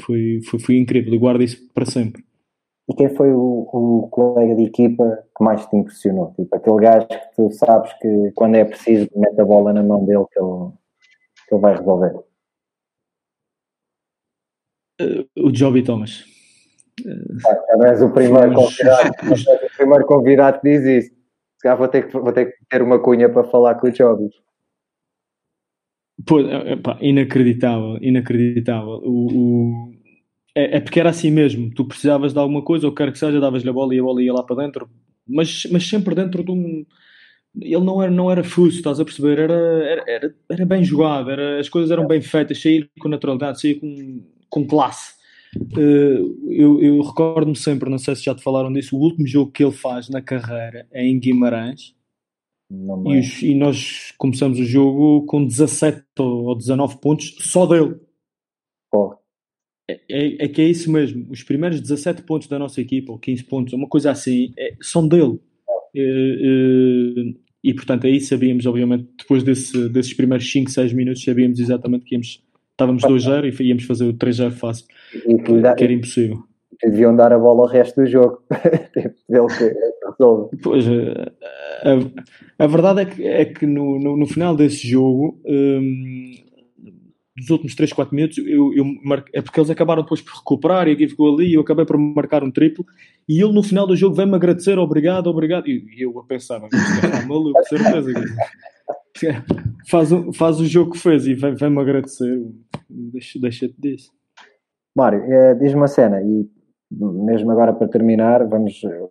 foi, 0.00 0.40
foi, 0.44 0.60
foi 0.60 0.76
incrível. 0.76 1.12
Eu 1.12 1.20
guardo 1.20 1.42
isso 1.42 1.68
para 1.74 1.86
sempre. 1.86 2.22
E 2.88 2.94
quem 2.94 3.08
foi 3.14 3.32
o, 3.32 3.68
o, 3.72 4.08
colega 4.10 4.54
de 4.56 4.64
equipa 4.64 5.24
que 5.36 5.44
mais 5.44 5.64
te 5.66 5.76
impressionou? 5.76 6.32
Tipo, 6.34 6.56
aquele 6.56 6.80
gajo 6.80 7.06
que 7.06 7.34
tu 7.36 7.50
sabes 7.52 7.92
que 8.00 8.32
quando 8.34 8.56
é 8.56 8.64
preciso 8.64 9.08
mete 9.14 9.40
a 9.40 9.44
bola 9.44 9.72
na 9.72 9.82
mão 9.82 10.04
dele 10.04 10.24
que 10.32 10.40
ele, 10.40 10.70
que 11.48 11.54
ele 11.54 11.60
vai 11.60 11.76
resolver. 11.76 12.14
Uh, 15.00 15.46
o 15.46 15.54
Joby 15.54 15.82
Thomas. 15.84 16.24
Uh, 17.00 17.84
és 17.84 18.02
o 18.02 18.10
primeiro, 18.10 18.54
convidado, 18.54 19.10
o 19.10 19.76
primeiro 19.76 20.06
convidado 20.06 20.60
que 20.60 20.68
diz 20.68 20.84
isso. 20.84 21.20
Se 21.56 21.62
calhar 21.62 21.78
vou 21.78 21.88
ter, 21.88 22.08
que, 22.08 22.18
vou 22.18 22.32
ter 22.32 22.46
que 22.46 22.64
ter 22.68 22.82
uma 22.82 22.98
cunha 22.98 23.28
para 23.28 23.44
falar 23.44 23.76
com 23.76 23.86
o 23.86 23.94
Joby. 23.94 24.30
Pô, 26.26 26.40
epá, 26.40 26.98
inacreditável, 27.00 27.98
inacreditável. 28.00 29.00
O, 29.04 29.32
o, 29.32 29.92
é, 30.54 30.76
é, 30.76 30.80
porque 30.80 31.00
era 31.00 31.10
assim 31.10 31.30
mesmo. 31.30 31.72
Tu 31.74 31.84
precisavas 31.84 32.32
de 32.32 32.38
alguma 32.38 32.62
coisa, 32.62 32.86
ou 32.86 32.94
quer 32.94 33.12
que 33.12 33.18
seja, 33.18 33.40
davas-lhe 33.40 33.68
a 33.68 33.72
bola 33.72 33.94
e 33.94 34.00
a 34.00 34.02
bola 34.02 34.22
ia 34.22 34.32
lá 34.32 34.42
para 34.42 34.62
dentro, 34.64 34.88
mas, 35.26 35.66
mas 35.70 35.88
sempre 35.88 36.14
dentro 36.14 36.44
de 36.44 36.50
um. 36.50 36.84
Ele 37.60 37.84
não 37.84 38.00
era, 38.00 38.12
não 38.12 38.30
era 38.30 38.44
fuso, 38.44 38.76
estás 38.76 39.00
a 39.00 39.04
perceber? 39.04 39.38
Era, 39.38 39.54
era, 39.54 40.04
era, 40.06 40.34
era 40.48 40.66
bem 40.66 40.84
jogado, 40.84 41.30
era, 41.30 41.58
as 41.58 41.68
coisas 41.68 41.90
eram 41.90 42.06
bem 42.06 42.20
feitas, 42.20 42.62
sair 42.62 42.88
com 43.00 43.08
naturalidade, 43.08 43.60
sair 43.60 43.74
com, 43.74 44.22
com 44.48 44.66
classe. 44.66 45.14
Uh, 45.56 46.48
eu, 46.48 46.80
eu 46.80 47.02
recordo-me 47.02 47.56
sempre, 47.56 47.90
não 47.90 47.98
sei 47.98 48.14
se 48.14 48.24
já 48.24 48.34
te 48.36 48.42
falaram 48.42 48.72
disso, 48.72 48.96
o 48.96 49.00
último 49.00 49.26
jogo 49.26 49.50
que 49.50 49.64
ele 49.64 49.72
faz 49.72 50.08
na 50.08 50.22
carreira 50.22 50.86
é 50.92 51.04
em 51.04 51.18
Guimarães. 51.18 51.92
E, 52.70 53.18
os, 53.18 53.42
e, 53.42 53.54
nós 53.56 54.12
começamos 54.16 54.60
o 54.60 54.64
jogo 54.64 55.26
com 55.26 55.44
17 55.44 56.04
ou 56.20 56.56
19 56.56 57.00
pontos 57.00 57.34
só 57.40 57.66
dele. 57.66 57.96
Oh. 58.94 59.19
É, 59.90 60.00
é, 60.08 60.44
é, 60.44 60.48
que 60.48 60.60
é 60.60 60.64
isso 60.64 60.90
mesmo. 60.90 61.26
Os 61.30 61.42
primeiros 61.42 61.80
17 61.80 62.22
pontos 62.22 62.46
da 62.48 62.58
nossa 62.58 62.80
equipa, 62.80 63.12
ou 63.12 63.18
15 63.18 63.44
pontos, 63.44 63.72
uma 63.72 63.88
coisa 63.88 64.10
assim, 64.10 64.52
é, 64.56 64.74
são 64.80 65.06
dele. 65.06 65.40
É, 65.94 66.00
é, 66.00 67.34
e 67.62 67.74
portanto, 67.74 68.06
aí 68.06 68.20
sabíamos, 68.20 68.64
obviamente, 68.66 69.08
depois 69.18 69.42
desse, 69.42 69.88
desses 69.88 70.14
primeiros 70.14 70.50
5, 70.50 70.70
6 70.70 70.92
minutos, 70.92 71.24
sabíamos 71.24 71.58
exatamente 71.58 72.04
que 72.04 72.14
íamos, 72.14 72.42
estávamos 72.70 73.02
2-0 73.02 73.60
e 73.60 73.64
íamos 73.64 73.84
fazer 73.84 74.04
o 74.04 74.14
3-0 74.14 74.52
fácil, 74.52 74.86
que 75.44 75.84
era 75.84 75.92
impossível. 75.92 76.44
Deviam 76.82 77.14
dar 77.14 77.32
a 77.32 77.38
bola 77.38 77.62
ao 77.62 77.66
resto 77.66 78.00
do 78.00 78.06
jogo. 78.06 78.42
Que 79.30 80.18
resolve. 80.18 80.56
Pois, 80.62 80.86
eh, 80.86 81.32
a, 82.58 82.64
a, 82.64 82.66
verdade 82.66 83.02
é 83.02 83.04
que, 83.04 83.26
é 83.26 83.44
que 83.44 83.66
no, 83.66 83.98
no, 83.98 84.16
no 84.16 84.26
final 84.26 84.56
desse 84.56 84.88
jogo. 84.88 85.38
Hum, 85.46 86.32
dos 87.40 87.50
últimos 87.50 87.74
3, 87.74 87.92
4 87.92 88.14
minutos, 88.14 88.38
eu, 88.38 88.72
eu 88.74 88.84
é 89.32 89.40
porque 89.40 89.58
eles 89.58 89.70
acabaram 89.70 90.02
depois 90.02 90.20
por 90.20 90.34
recuperar 90.34 90.86
e 90.88 90.92
aqui 90.92 91.08
ficou 91.08 91.34
ali 91.34 91.54
eu 91.54 91.62
acabei 91.62 91.84
por 91.84 91.98
marcar 91.98 92.44
um 92.44 92.50
triplo. 92.50 92.84
E 93.28 93.40
ele 93.42 93.52
no 93.52 93.62
final 93.62 93.86
do 93.86 93.96
jogo 93.96 94.14
vem-me 94.14 94.34
agradecer, 94.34 94.78
obrigado, 94.78 95.28
obrigado. 95.28 95.66
E, 95.66 95.84
e 95.96 96.02
eu 96.04 96.18
a 96.18 96.24
pensar, 96.24 96.60
é 96.60 97.26
maluco, 97.26 97.62
certeza. 97.64 98.12
faz, 99.88 100.12
o, 100.12 100.32
faz 100.32 100.60
o 100.60 100.66
jogo 100.66 100.92
que 100.92 100.98
fez 100.98 101.26
e 101.26 101.34
vem-me 101.34 101.80
agradecer. 101.80 102.42
Deixa-te 102.88 103.40
deixa 103.40 103.70
disso. 103.78 104.10
Mário, 104.96 105.22
é, 105.22 105.54
diz-me 105.54 105.80
uma 105.80 105.88
cena, 105.88 106.20
e 106.20 106.48
mesmo 106.90 107.50
agora 107.52 107.72
para 107.72 107.88
terminar, 107.88 108.44
vamos 108.46 108.82
eh, 108.84 109.08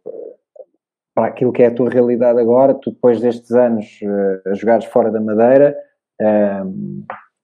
para 1.15 1.27
aquilo 1.27 1.53
que 1.53 1.63
é 1.63 1.67
a 1.67 1.73
tua 1.73 1.89
realidade 1.89 2.39
agora. 2.39 2.73
Tu, 2.73 2.91
depois 2.91 3.21
destes 3.21 3.51
anos 3.51 3.99
uh, 4.03 4.49
a 4.49 4.53
jogares 4.53 4.85
fora 4.85 5.09
da 5.09 5.21
Madeira, 5.21 5.75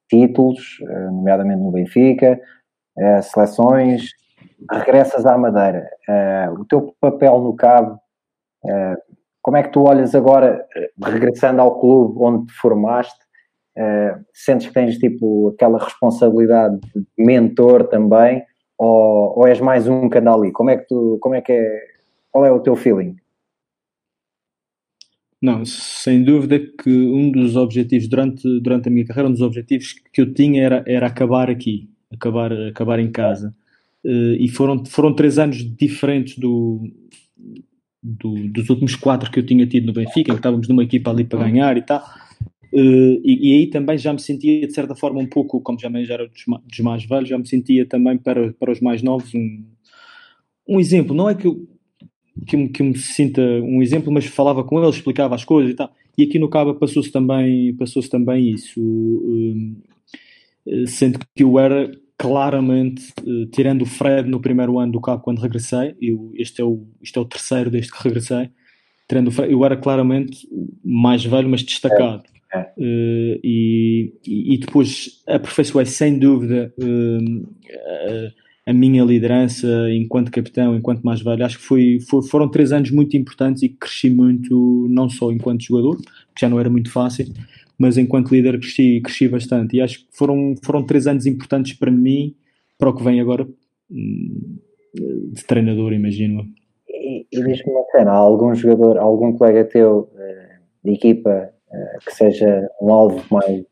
títulos, 0.08 0.78
eh, 0.82 1.10
nomeadamente 1.10 1.60
no 1.60 1.70
Benfica, 1.70 2.40
eh, 2.98 3.22
seleções, 3.22 4.10
regressas 4.70 5.26
à 5.26 5.36
Madeira. 5.36 5.88
Eh, 6.08 6.50
o 6.50 6.64
teu 6.64 6.94
papel 7.00 7.40
no 7.40 7.54
Cabo, 7.54 8.00
como 9.42 9.56
é 9.56 9.62
que 9.62 9.68
tu 9.70 9.84
olhas 9.84 10.12
agora, 10.14 10.66
regressando 11.00 11.60
ao 11.60 11.78
clube 11.78 12.18
onde 12.18 12.46
te 12.46 12.52
formaste, 12.54 13.16
sentes 14.34 14.66
que 14.66 14.74
tens 14.74 14.98
tipo 14.98 15.50
aquela 15.54 15.78
responsabilidade 15.78 16.80
de 16.94 17.04
mentor 17.16 17.86
também, 17.86 18.42
ou, 18.76 19.38
ou 19.38 19.46
és 19.46 19.60
mais 19.60 19.86
um 19.86 20.06
anda 20.06 20.32
ali? 20.32 20.50
Como 20.50 20.70
é 20.70 20.76
que 20.76 20.88
tu, 20.88 21.18
como 21.20 21.36
é 21.36 21.40
que 21.40 21.52
é, 21.52 21.80
qual 22.32 22.44
é 22.44 22.50
o 22.50 22.58
teu 22.58 22.74
feeling? 22.74 23.14
Não, 25.46 25.64
sem 25.64 26.24
dúvida 26.24 26.58
que 26.58 26.90
um 26.90 27.30
dos 27.30 27.54
objetivos 27.54 28.08
durante, 28.08 28.42
durante 28.58 28.88
a 28.88 28.90
minha 28.90 29.06
carreira, 29.06 29.28
um 29.28 29.32
dos 29.32 29.42
objetivos 29.42 29.94
que 30.12 30.20
eu 30.20 30.34
tinha 30.34 30.60
era, 30.60 30.84
era 30.88 31.06
acabar 31.06 31.48
aqui, 31.48 31.88
acabar, 32.12 32.52
acabar 32.52 32.98
em 32.98 33.12
casa. 33.12 33.54
Uh, 34.04 34.34
e 34.40 34.48
foram, 34.48 34.84
foram 34.84 35.14
três 35.14 35.38
anos 35.38 35.58
diferentes 35.58 36.36
do, 36.36 36.90
do, 38.02 38.48
dos 38.48 38.68
últimos 38.68 38.96
quatro 38.96 39.30
que 39.30 39.38
eu 39.38 39.46
tinha 39.46 39.64
tido 39.68 39.86
no 39.86 39.92
Benfica, 39.92 40.32
que 40.32 40.36
estávamos 40.36 40.66
numa 40.66 40.82
equipa 40.82 41.12
ali 41.12 41.22
para 41.22 41.44
ganhar 41.44 41.76
e 41.76 41.82
tal. 41.82 42.00
Uh, 42.72 43.22
e, 43.22 43.48
e, 43.48 43.54
aí 43.54 43.66
também 43.68 43.96
já 43.96 44.12
me 44.12 44.18
sentia, 44.18 44.66
de 44.66 44.74
certa 44.74 44.96
forma, 44.96 45.20
um 45.20 45.28
pouco, 45.28 45.60
como 45.60 45.78
já, 45.78 45.88
já 46.02 46.14
era 46.14 46.26
dos, 46.26 46.42
dos 46.44 46.80
mais 46.80 47.04
velhos, 47.04 47.28
já 47.28 47.38
me 47.38 47.46
sentia 47.46 47.86
também 47.86 48.18
para, 48.18 48.52
para 48.54 48.72
os 48.72 48.80
mais 48.80 49.00
novos 49.00 49.32
um, 49.32 49.64
um 50.68 50.80
exemplo. 50.80 51.14
Não 51.14 51.30
é 51.30 51.36
que 51.36 51.46
eu 51.46 51.68
que, 52.46 52.56
me, 52.56 52.68
que 52.68 52.82
me 52.82 52.96
sinta 52.96 53.40
um 53.40 53.82
exemplo, 53.82 54.12
mas 54.12 54.26
falava 54.26 54.64
com 54.64 54.78
ele, 54.78 54.90
explicava 54.90 55.34
as 55.34 55.44
coisas 55.44 55.72
e 55.72 55.74
tal. 55.74 55.90
E 56.18 56.24
aqui 56.24 56.38
no 56.38 56.48
Cabo 56.48 56.74
passou-se 56.74 57.10
também, 57.10 57.74
passou 57.76 58.02
também 58.08 58.50
isso, 58.50 58.80
um, 58.80 59.76
eh, 60.66 60.86
sendo 60.86 61.18
que 61.34 61.42
eu 61.42 61.58
era 61.58 61.90
claramente, 62.18 63.12
uh, 63.22 63.46
tirando 63.46 63.82
o 63.82 63.86
Fred 63.86 64.28
no 64.28 64.40
primeiro 64.40 64.78
ano 64.78 64.92
do 64.92 65.00
Cabo 65.00 65.22
quando 65.22 65.40
regressei, 65.40 65.94
eu, 66.00 66.32
este, 66.34 66.62
é 66.62 66.64
o, 66.64 66.86
este 67.02 67.18
é 67.18 67.20
o 67.20 67.26
terceiro 67.26 67.70
desde 67.70 67.92
que 67.92 68.02
regressei, 68.02 68.48
tirando 69.06 69.28
o 69.28 69.30
Fred, 69.30 69.52
eu 69.52 69.62
era 69.64 69.76
claramente 69.76 70.48
mais 70.82 71.22
velho, 71.24 71.48
mas 71.48 71.62
destacado. 71.62 72.24
É. 72.54 72.60
Uh, 72.78 73.40
e, 73.44 74.14
e, 74.24 74.56
depois 74.56 75.22
aperfeiçoei 75.26 75.84
sem 75.84 76.18
dúvida 76.18 76.72
uh, 76.78 77.46
a 78.66 78.72
minha 78.72 79.04
liderança 79.04 79.68
enquanto 79.92 80.32
capitão, 80.32 80.76
enquanto 80.76 81.02
mais 81.02 81.22
velho. 81.22 81.44
Acho 81.44 81.58
que 81.58 81.64
foi, 81.64 82.00
foi, 82.00 82.22
foram 82.22 82.50
três 82.50 82.72
anos 82.72 82.90
muito 82.90 83.16
importantes 83.16 83.62
e 83.62 83.68
cresci 83.68 84.10
muito, 84.10 84.88
não 84.90 85.08
só 85.08 85.30
enquanto 85.30 85.62
jogador, 85.62 85.96
que 85.96 86.40
já 86.40 86.48
não 86.48 86.58
era 86.58 86.68
muito 86.68 86.90
fácil, 86.90 87.26
mas 87.78 87.96
enquanto 87.96 88.32
líder 88.32 88.58
cresci, 88.58 89.00
cresci 89.00 89.28
bastante. 89.28 89.76
E 89.76 89.80
acho 89.80 90.00
que 90.00 90.06
foram, 90.10 90.56
foram 90.64 90.84
três 90.84 91.06
anos 91.06 91.26
importantes 91.26 91.74
para 91.74 91.92
mim, 91.92 92.34
para 92.76 92.90
o 92.90 92.94
que 92.94 93.04
vem 93.04 93.20
agora 93.20 93.46
hum, 93.88 94.58
de 95.32 95.44
treinador, 95.46 95.92
imagino. 95.92 96.44
E, 96.88 97.24
e 97.32 97.44
diz-me 97.44 97.72
uma 97.72 97.84
cena, 97.92 98.10
algum 98.10 98.52
jogador, 98.52 98.98
algum 98.98 99.32
colega 99.32 99.64
teu 99.64 100.10
eh, 100.18 100.58
de 100.84 100.92
equipa 100.92 101.50
eh, 101.72 101.98
que 102.04 102.12
seja 102.12 102.68
um 102.82 102.92
alvo 102.92 103.22
mais, 103.30 103.64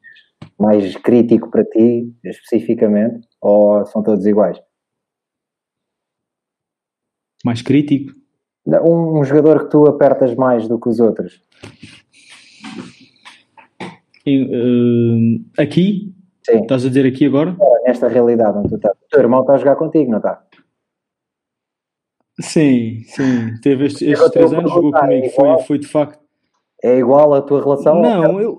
mais 0.57 0.97
crítico 0.99 1.51
para 1.51 1.65
ti, 1.65 2.13
especificamente, 2.23 3.27
ou 3.41 3.85
são 3.87 4.01
todos 4.01 4.25
iguais? 4.25 4.61
Mais 7.45 7.63
crítico? 7.63 8.13
Um, 8.67 9.21
um 9.21 9.25
jogador 9.25 9.65
que 9.65 9.71
tu 9.71 9.87
apertas 9.87 10.35
mais 10.35 10.67
do 10.67 10.81
que 10.81 10.89
os 10.89 10.99
outros. 10.99 11.41
uh, 14.27 15.45
aqui? 15.59 16.15
Sim. 16.45 16.63
Estás 16.63 16.85
a 16.85 16.89
dizer 16.89 17.07
aqui 17.07 17.27
agora? 17.27 17.57
É, 17.61 17.89
nesta 17.89 18.09
realidade 18.09 18.59
onde 18.59 18.71
tu 18.71 18.77
estás. 18.77 18.97
O 18.97 19.09
teu 19.09 19.21
irmão 19.21 19.43
está 19.43 19.55
a 19.55 19.59
jogar 19.59 19.77
contigo, 19.77 20.11
não 20.11 20.19
está? 20.19 20.43
Sim, 22.41 23.03
sim. 23.07 23.61
Teve 23.63 23.87
estes, 23.87 24.03
estes 24.03 24.31
três 24.31 24.53
anos, 24.53 24.73
jogou 24.73 24.91
comigo. 24.91 25.27
É 25.27 25.31
foi, 25.31 25.63
foi 25.63 25.79
de 25.79 25.87
facto. 25.87 26.23
É 26.83 26.99
igual 26.99 27.33
a 27.33 27.43
tua 27.43 27.63
relação? 27.63 28.01
Não, 28.01 28.41
eu. 28.41 28.59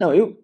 Não, 0.00 0.12
eu, 0.12 0.41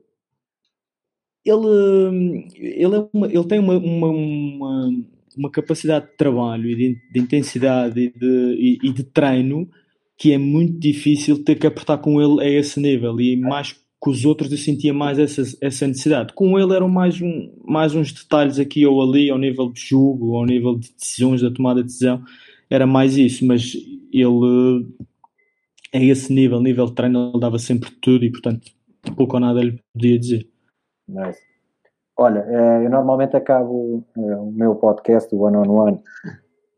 ele, 1.44 2.48
ele, 2.56 2.96
é 2.96 3.08
uma, 3.12 3.26
ele 3.26 3.44
tem 3.44 3.58
uma, 3.58 3.78
uma, 3.78 4.08
uma, 4.08 4.90
uma, 5.36 5.50
capacidade 5.50 6.06
de 6.06 6.16
trabalho 6.16 6.68
e 6.70 6.76
de, 6.76 6.96
de 7.12 7.20
intensidade 7.20 8.00
e 8.00 8.18
de, 8.18 8.56
e, 8.58 8.88
e 8.88 8.92
de, 8.92 9.04
treino 9.04 9.68
que 10.16 10.32
é 10.32 10.38
muito 10.38 10.78
difícil 10.78 11.42
ter 11.44 11.54
que 11.54 11.66
apertar 11.66 11.98
com 11.98 12.20
ele 12.20 12.42
a 12.42 12.48
esse 12.48 12.80
nível 12.80 13.20
e 13.20 13.36
mais 13.36 13.72
que 13.72 14.10
os 14.10 14.24
outros 14.24 14.50
eu 14.50 14.58
sentia 14.58 14.94
mais 14.94 15.18
essa, 15.18 15.42
essa 15.60 15.86
necessidade. 15.86 16.32
Com 16.32 16.58
ele 16.58 16.72
eram 16.72 16.88
mais, 16.88 17.20
um, 17.20 17.52
mais 17.64 17.94
uns 17.94 18.12
detalhes 18.12 18.58
aqui 18.58 18.86
ou 18.86 19.02
ali 19.02 19.28
ao 19.30 19.38
nível 19.38 19.72
de 19.72 19.80
jogo, 19.80 20.36
ao 20.36 20.46
nível 20.46 20.76
de 20.76 20.92
decisões, 20.92 21.42
da 21.42 21.50
tomada 21.50 21.80
de 21.80 21.88
decisão, 21.88 22.22
era 22.70 22.86
mais 22.86 23.16
isso, 23.16 23.44
mas 23.44 23.76
ele 24.12 24.86
é 25.92 26.04
esse 26.04 26.32
nível, 26.32 26.60
nível 26.60 26.86
de 26.86 26.94
treino, 26.94 27.30
ele 27.30 27.40
dava 27.40 27.58
sempre 27.58 27.90
tudo 28.00 28.24
e, 28.24 28.30
portanto, 28.30 28.70
pouco 29.16 29.36
ou 29.36 29.40
nada 29.40 29.62
lhe 29.62 29.78
podia 29.92 30.18
dizer. 30.18 30.48
Nice. 31.08 31.40
Olha, 32.18 32.44
eh, 32.48 32.84
eu 32.84 32.90
normalmente 32.90 33.36
acabo 33.36 34.04
eh, 34.16 34.36
o 34.36 34.50
meu 34.50 34.74
podcast, 34.74 35.32
o 35.32 35.40
One 35.40 35.56
on 35.56 35.70
One, 35.70 36.00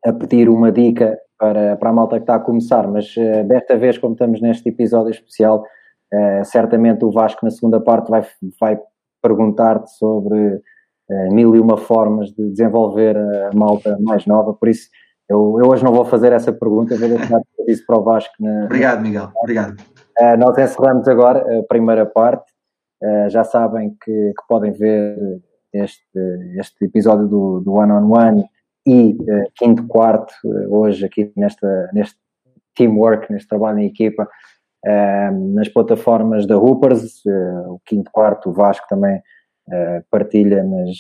a 0.04 0.12
pedir 0.12 0.50
uma 0.50 0.70
dica 0.70 1.18
para, 1.38 1.76
para 1.76 1.88
a 1.88 1.92
malta 1.92 2.16
que 2.16 2.24
está 2.24 2.34
a 2.34 2.40
começar, 2.40 2.86
mas 2.86 3.14
eh, 3.16 3.42
desta 3.44 3.76
vez, 3.78 3.96
como 3.96 4.12
estamos 4.12 4.42
neste 4.42 4.68
episódio 4.68 5.10
especial, 5.10 5.64
certamente 6.44 7.04
o 7.04 7.12
Vasco 7.12 7.44
na 7.44 7.52
segunda 7.52 7.80
parte 7.80 8.10
vai, 8.10 8.26
vai 8.60 8.80
perguntar-te 9.22 9.92
sobre 9.92 10.60
mil 11.30 11.54
e 11.54 11.60
uma 11.60 11.76
formas 11.76 12.32
de 12.32 12.50
desenvolver 12.50 13.16
a 13.16 13.50
malta 13.54 13.96
mais 14.00 14.26
nova, 14.26 14.52
por 14.52 14.68
isso 14.68 14.88
eu, 15.28 15.56
eu 15.62 15.70
hoje 15.70 15.84
não 15.84 15.92
vou 15.92 16.04
fazer 16.04 16.32
essa 16.32 16.52
pergunta, 16.52 16.96
vou 16.96 17.08
deixar 17.10 17.40
isso 17.68 17.86
para 17.86 17.96
o 17.96 18.02
Vasco. 18.02 18.34
Na, 18.40 18.64
obrigado, 18.64 19.02
Miguel. 19.02 19.30
Obrigado. 19.36 19.76
Nós 20.36 20.58
encerramos 20.58 21.06
agora 21.06 21.60
a 21.60 21.62
primeira 21.68 22.04
parte. 22.04 22.49
Uh, 23.02 23.30
já 23.30 23.44
sabem 23.44 23.96
que, 24.02 24.10
que, 24.12 24.46
podem 24.48 24.72
ver 24.72 25.16
este, 25.72 26.18
este 26.58 26.84
episódio 26.84 27.26
do, 27.26 27.60
do 27.60 27.72
One 27.72 27.92
on 27.92 28.10
One 28.10 28.44
e 28.86 29.12
uh, 29.12 29.50
quinto 29.56 29.86
quarto 29.86 30.34
hoje 30.68 31.04
aqui 31.04 31.32
nesta, 31.36 31.90
neste 31.92 32.16
teamwork, 32.74 33.32
neste 33.32 33.48
trabalho 33.48 33.78
em 33.78 33.86
equipa, 33.86 34.28
nas 35.52 35.68
plataformas 35.68 36.46
da 36.46 36.56
Hoopers. 36.56 37.20
o 37.68 37.78
quinto 37.84 38.10
quarto, 38.10 38.48
o 38.48 38.52
Vasco 38.52 38.86
também 38.88 39.20
partilha 40.10 40.64
nas 40.64 40.96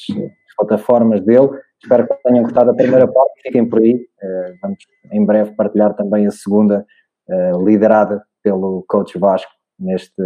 plataformas 0.60 1.20
dele. 1.22 1.48
Espero 1.82 2.06
que 2.06 2.14
tenham 2.22 2.42
gostado 2.42 2.66
da 2.66 2.76
primeira 2.76 3.08
parte, 3.08 3.42
fiquem 3.42 3.66
por 3.66 3.80
aí. 3.80 3.94
Uh, 3.94 4.58
vamos 4.60 4.78
em 5.10 5.24
breve 5.24 5.52
partilhar 5.52 5.94
também 5.94 6.26
a 6.26 6.30
segunda, 6.30 6.84
uh, 7.28 7.64
liderada 7.64 8.22
pelo 8.42 8.84
coach 8.86 9.18
Vasco 9.18 9.50
neste, 9.78 10.22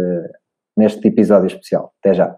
neste 0.75 1.07
episódio 1.07 1.47
especial. 1.47 1.93
Até 1.99 2.13
já. 2.13 2.35